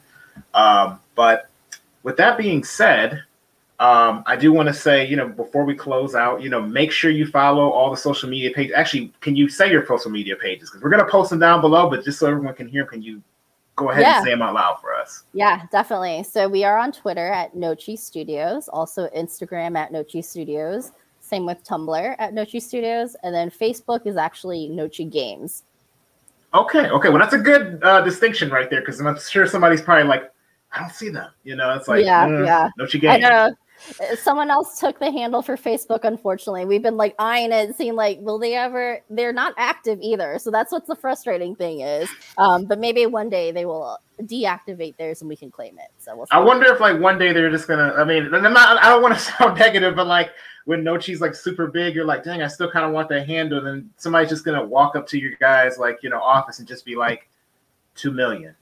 Um, 0.54 0.98
but 1.14 1.48
with 2.02 2.16
that 2.16 2.36
being 2.36 2.64
said, 2.64 3.22
um, 3.80 4.22
I 4.26 4.36
do 4.36 4.52
want 4.52 4.68
to 4.68 4.74
say, 4.74 5.06
you 5.06 5.16
know, 5.16 5.28
before 5.28 5.64
we 5.64 5.74
close 5.74 6.14
out, 6.14 6.42
you 6.42 6.48
know, 6.48 6.60
make 6.60 6.90
sure 6.90 7.10
you 7.10 7.26
follow 7.26 7.68
all 7.70 7.90
the 7.90 7.96
social 7.96 8.28
media 8.28 8.50
pages. 8.50 8.72
Actually, 8.74 9.12
can 9.20 9.36
you 9.36 9.48
say 9.48 9.70
your 9.70 9.84
social 9.86 10.10
media 10.10 10.36
pages? 10.36 10.70
Because 10.70 10.82
we're 10.82 10.90
gonna 10.90 11.08
post 11.08 11.30
them 11.30 11.38
down 11.38 11.60
below, 11.60 11.90
but 11.90 12.04
just 12.04 12.18
so 12.18 12.26
everyone 12.28 12.54
can 12.54 12.66
hear, 12.68 12.84
can 12.86 13.02
you 13.02 13.22
go 13.76 13.90
ahead 13.90 14.02
Yeah. 14.02 14.16
and 14.18 14.24
say 14.24 14.30
them 14.30 14.42
out 14.42 14.54
loud 14.54 14.80
for 14.80 14.94
us? 14.94 15.24
Yeah, 15.32 15.62
definitely. 15.72 16.22
So 16.22 16.48
we 16.48 16.64
are 16.64 16.78
on 16.78 16.92
Twitter 16.92 17.26
at 17.26 17.54
Nochi 17.56 17.98
Studios, 17.98 18.68
also 18.68 19.08
Instagram 19.08 19.76
at 19.76 19.92
Nochi 19.92 20.24
Studios. 20.24 20.92
Same 21.20 21.46
with 21.46 21.64
Tumblr 21.64 22.16
at 22.18 22.32
Nochi 22.32 22.62
Studios, 22.62 23.16
and 23.22 23.34
then 23.34 23.50
Facebook 23.50 24.06
is 24.06 24.16
actually 24.16 24.68
Nochi 24.70 25.10
Games. 25.10 25.64
Okay, 26.54 26.88
okay. 26.88 27.08
Well, 27.08 27.18
that's 27.18 27.34
a 27.34 27.38
good 27.38 27.80
uh, 27.82 28.00
distinction 28.02 28.50
right 28.50 28.70
there, 28.70 28.80
because 28.80 29.00
I'm 29.00 29.18
sure 29.18 29.46
somebody's 29.46 29.82
probably 29.82 30.04
like, 30.04 30.30
I 30.72 30.80
don't 30.80 30.92
see 30.92 31.08
them. 31.08 31.30
You 31.42 31.56
know, 31.56 31.74
it's 31.74 31.88
like, 31.88 32.04
Yeah, 32.04 32.26
mm, 32.26 32.46
yeah. 32.46 32.68
no, 32.78 32.86
she 32.86 33.06
I 33.08 33.18
know 33.18 33.54
someone 34.16 34.50
else 34.50 34.78
took 34.78 34.98
the 34.98 35.10
handle 35.10 35.42
for 35.42 35.56
Facebook. 35.56 36.00
Unfortunately, 36.04 36.64
we've 36.64 36.82
been 36.82 36.96
like 36.96 37.14
eyeing 37.18 37.52
it, 37.52 37.76
seeing 37.76 37.94
like, 37.94 38.18
will 38.20 38.38
they 38.38 38.54
ever? 38.54 39.00
They're 39.10 39.32
not 39.32 39.54
active 39.56 39.98
either, 40.00 40.38
so 40.38 40.50
that's 40.50 40.72
what 40.72 40.86
the 40.86 40.96
frustrating 40.96 41.54
thing 41.54 41.80
is. 41.80 42.08
Um, 42.38 42.64
but 42.66 42.78
maybe 42.78 43.06
one 43.06 43.28
day 43.28 43.52
they 43.52 43.64
will 43.64 43.98
deactivate 44.22 44.96
theirs 44.96 45.20
and 45.20 45.28
we 45.28 45.36
can 45.36 45.50
claim 45.50 45.78
it. 45.78 45.90
So 45.98 46.16
we'll. 46.16 46.26
I 46.30 46.40
wonder 46.40 46.72
if 46.72 46.80
like 46.80 47.00
one 47.00 47.18
day 47.18 47.32
they're 47.32 47.50
just 47.50 47.68
gonna. 47.68 47.92
I 47.96 48.04
mean, 48.04 48.32
I'm 48.34 48.52
not, 48.52 48.82
I 48.82 48.88
don't 48.88 49.02
want 49.02 49.14
to 49.14 49.20
sound 49.38 49.58
negative, 49.58 49.96
but 49.96 50.06
like 50.06 50.30
when 50.64 50.82
Nochi's 50.82 51.20
like 51.20 51.34
super 51.34 51.66
big, 51.66 51.94
you're 51.94 52.04
like, 52.04 52.24
dang, 52.24 52.42
I 52.42 52.48
still 52.48 52.70
kind 52.70 52.84
of 52.84 52.92
want 52.92 53.08
that 53.10 53.26
handle. 53.26 53.62
Then 53.62 53.90
somebody's 53.96 54.30
just 54.30 54.44
gonna 54.44 54.64
walk 54.64 54.96
up 54.96 55.06
to 55.08 55.18
your 55.18 55.32
guys 55.40 55.78
like 55.78 55.98
you 56.02 56.10
know 56.10 56.20
office 56.20 56.58
and 56.58 56.68
just 56.68 56.84
be 56.84 56.96
like, 56.96 57.28
two 57.94 58.10
million. 58.10 58.54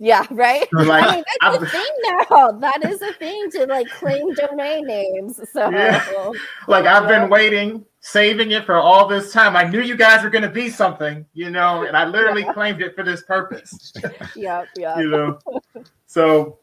Yeah, 0.00 0.24
right. 0.30 0.66
Like, 0.72 1.04
I 1.04 1.14
mean, 1.16 1.24
that's 1.40 1.56
I'm- 1.56 1.60
the 1.60 1.68
thing 1.68 1.86
now. 2.30 2.50
That 2.52 2.84
is 2.84 3.02
a 3.02 3.12
thing 3.14 3.50
to 3.52 3.66
like 3.66 3.88
claim 3.90 4.32
domain 4.34 4.86
names. 4.86 5.40
So 5.52 5.70
Yeah. 5.70 6.30
like 6.68 6.86
I've 6.86 7.08
been 7.08 7.28
waiting, 7.28 7.84
saving 8.00 8.52
it 8.52 8.64
for 8.64 8.76
all 8.76 9.08
this 9.08 9.32
time. 9.32 9.56
I 9.56 9.64
knew 9.64 9.80
you 9.80 9.96
guys 9.96 10.22
were 10.22 10.30
gonna 10.30 10.48
be 10.50 10.70
something, 10.70 11.26
you 11.34 11.50
know, 11.50 11.82
and 11.84 11.96
I 11.96 12.04
literally 12.04 12.44
claimed 12.54 12.80
it 12.80 12.94
for 12.94 13.02
this 13.02 13.22
purpose. 13.22 13.92
yeah, 14.36 14.64
yeah. 14.76 14.98
you 14.98 15.10
know. 15.10 15.38
So, 16.06 16.58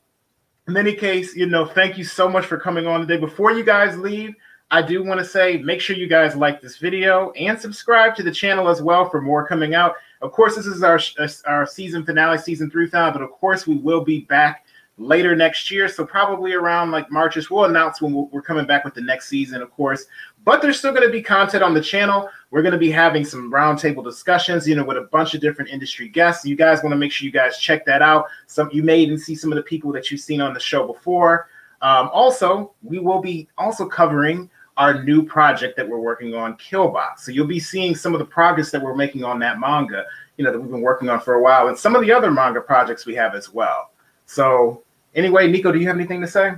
in 0.68 0.78
any 0.78 0.94
case, 0.94 1.36
you 1.36 1.46
know, 1.46 1.66
thank 1.66 1.98
you 1.98 2.04
so 2.04 2.28
much 2.30 2.46
for 2.46 2.58
coming 2.58 2.88
on 2.88 3.02
today. 3.02 3.18
Before 3.18 3.52
you 3.52 3.64
guys 3.64 3.98
leave, 3.98 4.34
I 4.72 4.82
do 4.82 5.04
want 5.04 5.20
to 5.20 5.26
say 5.26 5.58
make 5.58 5.80
sure 5.82 5.96
you 5.96 6.08
guys 6.08 6.36
like 6.36 6.62
this 6.62 6.78
video 6.78 7.32
and 7.34 7.60
subscribe 7.60 8.16
to 8.16 8.24
the 8.24 8.32
channel 8.32 8.68
as 8.68 8.82
well 8.82 9.08
for 9.10 9.22
more 9.22 9.46
coming 9.46 9.76
out. 9.76 9.94
Of 10.22 10.32
course, 10.32 10.56
this 10.56 10.66
is 10.66 10.84
our 10.84 11.00
our 11.46 11.66
season 11.66 12.06
finale, 12.06 12.38
season 12.38 12.70
three 12.70 12.88
finale, 12.88 13.12
but 13.12 13.22
of 13.22 13.32
course, 13.32 13.68
we 13.68 13.76
will 13.76 14.04
be 14.04 14.22
back 14.22 14.66
later 14.98 15.36
next 15.36 15.70
year. 15.70 15.88
So 15.88 16.06
probably 16.06 16.54
around 16.54 16.92
like 16.92 17.10
Marchish, 17.10 17.50
we'll 17.50 17.66
announce 17.66 18.02
when 18.02 18.30
we're 18.32 18.42
coming 18.42 18.66
back 18.66 18.86
with 18.86 18.94
the 18.94 19.02
next 19.02 19.28
season, 19.28 19.62
of 19.62 19.72
course. 19.72 20.06
But 20.44 20.62
there's 20.62 20.78
still 20.78 20.92
going 20.92 21.06
to 21.06 21.12
be 21.12 21.22
content 21.22 21.64
on 21.64 21.74
the 21.74 21.82
channel. 21.82 22.30
We're 22.52 22.62
going 22.62 22.74
to 22.74 22.78
be 22.78 22.92
having 22.92 23.26
some 23.26 23.52
roundtable 23.52 24.04
discussions, 24.04 24.68
you 24.68 24.76
know, 24.76 24.86
with 24.86 24.98
a 24.98 25.10
bunch 25.12 25.34
of 25.34 25.42
different 25.42 25.72
industry 25.72 26.08
guests. 26.08 26.46
You 26.46 26.56
guys 26.56 26.84
want 26.84 26.94
to 26.94 26.98
make 26.98 27.12
sure 27.12 27.26
you 27.26 27.32
guys 27.32 27.58
check 27.58 27.86
that 27.86 28.02
out. 28.02 28.28
Some 28.48 28.70
you 28.72 28.84
may 28.84 29.00
even 29.00 29.18
see 29.18 29.36
some 29.36 29.52
of 29.52 29.58
the 29.58 29.64
people 29.64 29.92
that 29.94 30.12
you've 30.12 30.22
seen 30.22 30.40
on 30.40 30.54
the 30.54 30.60
show 30.60 30.88
before. 30.88 31.50
Um, 31.82 32.10
also, 32.14 32.74
we 32.82 33.00
will 33.00 33.22
be 33.22 33.48
also 33.58 33.86
covering 33.88 34.50
our 34.78 35.04
new 35.04 35.24
project 35.24 35.78
that 35.78 35.88
we're 35.88 36.00
working 36.00 36.36
on, 36.36 36.58
Killbot. 36.58 37.20
So 37.20 37.32
you'll 37.32 37.48
be 37.48 37.60
seeing 37.60 37.96
some 37.96 38.14
of 38.14 38.20
the 38.20 38.26
progress 38.26 38.72
that 38.72 38.82
we're 38.82 38.96
making 38.96 39.24
on 39.24 39.40
that 39.40 39.60
manga, 39.60 40.06
you 40.38 40.44
know, 40.44 40.52
that 40.52 40.60
we've 40.60 40.72
been 40.72 40.82
working 40.82 41.10
on 41.10 41.22
for 41.22 41.36
a 41.36 41.42
while, 41.42 41.70
and 41.70 41.78
some 41.78 41.96
of 41.96 42.02
the 42.02 42.12
other 42.12 42.32
manga 42.32 42.62
projects 42.62 43.06
we 43.06 43.16
have 43.16 43.36
as 43.36 43.54
well. 43.54 43.92
So 44.26 44.84
anyway, 45.14 45.50
Nico, 45.50 45.72
do 45.72 45.80
you 45.80 45.88
have 45.88 45.96
anything 45.96 46.22
to 46.22 46.28
say? 46.28 46.54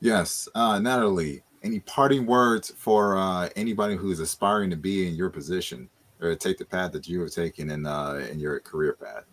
Yes, 0.00 0.48
uh, 0.54 0.78
Natalie. 0.78 1.42
Any 1.64 1.80
parting 1.80 2.24
words 2.24 2.72
for 2.76 3.16
uh, 3.16 3.48
anybody 3.56 3.96
who's 3.96 4.20
aspiring 4.20 4.70
to 4.70 4.76
be 4.76 5.08
in 5.08 5.14
your 5.16 5.28
position 5.28 5.88
or 6.20 6.34
take 6.36 6.56
the 6.56 6.64
path 6.64 6.92
that 6.92 7.08
you 7.08 7.20
have 7.20 7.32
taken 7.32 7.70
in 7.70 7.84
uh, 7.84 8.26
in 8.30 8.38
your 8.38 8.60
career 8.60 8.92
path? 8.92 9.24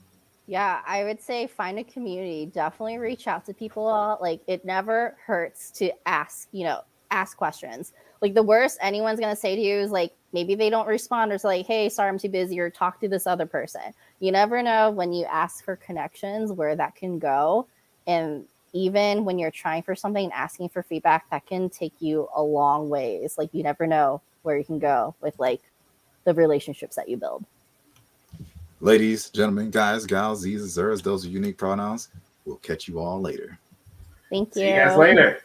Yeah, 0.48 0.82
I 0.88 1.04
would 1.04 1.22
say 1.22 1.46
find 1.46 1.78
a 1.78 1.84
community. 1.84 2.48
Definitely 2.48 2.98
reach 2.98 3.28
out 3.28 3.46
to 3.46 3.54
people. 3.54 4.18
Like 4.22 4.42
it 4.48 4.66
never 4.66 5.18
hurts 5.24 5.70
to 5.72 5.92
ask, 6.08 6.48
you 6.52 6.64
know, 6.64 6.82
ask 7.12 7.38
questions. 7.38 7.94
Like 8.22 8.34
the 8.34 8.44
worst 8.44 8.78
anyone's 8.82 9.20
gonna 9.20 9.36
say 9.36 9.56
to 9.56 9.62
you 9.62 9.76
is 9.76 9.92
like 9.92 10.14
maybe 10.34 10.56
they 10.56 10.70
don't 10.70 10.88
respond 10.88 11.32
or 11.32 11.36
it's 11.36 11.44
like, 11.44 11.66
hey, 11.66 11.90
sorry, 11.90 12.10
I'm 12.10 12.20
too 12.20 12.30
busy, 12.30 12.60
or 12.60 12.70
talk 12.70 13.00
to 13.02 13.08
this 13.08 13.26
other 13.28 13.46
person. 13.46 13.82
You 14.20 14.32
never 14.32 14.62
know 14.62 14.92
when 14.92 15.14
you 15.14 15.26
ask 15.26 15.64
for 15.64 15.76
connections 15.76 16.52
where 16.52 16.76
that 16.76 16.96
can 16.96 17.20
go. 17.20 17.68
And 18.08 18.46
even 18.74 19.24
when 19.24 19.40
you're 19.40 19.52
trying 19.52 19.84
for 19.84 19.96
something 19.96 20.26
and 20.26 20.34
asking 20.34 20.70
for 20.70 20.84
feedback, 20.84 21.30
that 21.30 21.46
can 21.46 21.70
take 21.70 21.94
you 22.00 22.28
a 22.36 22.44
long 22.44 22.90
ways. 22.90 23.38
Like 23.38 23.50
you 23.54 23.64
never 23.64 23.88
know 23.88 24.22
where 24.44 24.58
you 24.58 24.66
can 24.66 24.80
go 24.80 25.16
with 25.22 25.40
like 25.40 25.62
the 26.26 26.34
relationships 26.34 26.96
that 26.98 27.08
you 27.08 27.16
build. 27.18 27.46
Ladies, 28.82 29.30
gentlemen, 29.30 29.72
guys, 29.72 30.06
gals, 30.06 30.42
these, 30.42 30.62
zers, 30.78 31.02
those 31.02 31.26
are 31.26 31.30
unique 31.30 31.58
pronouns. 31.58 32.10
We'll 32.44 32.58
catch 32.58 32.88
you 32.90 33.00
all 33.00 33.22
later. 33.22 33.58
Thank 34.30 34.50
you. 34.50 34.62
See 34.62 34.68
you 34.68 34.76
guys 34.76 34.98
later. 34.98 35.45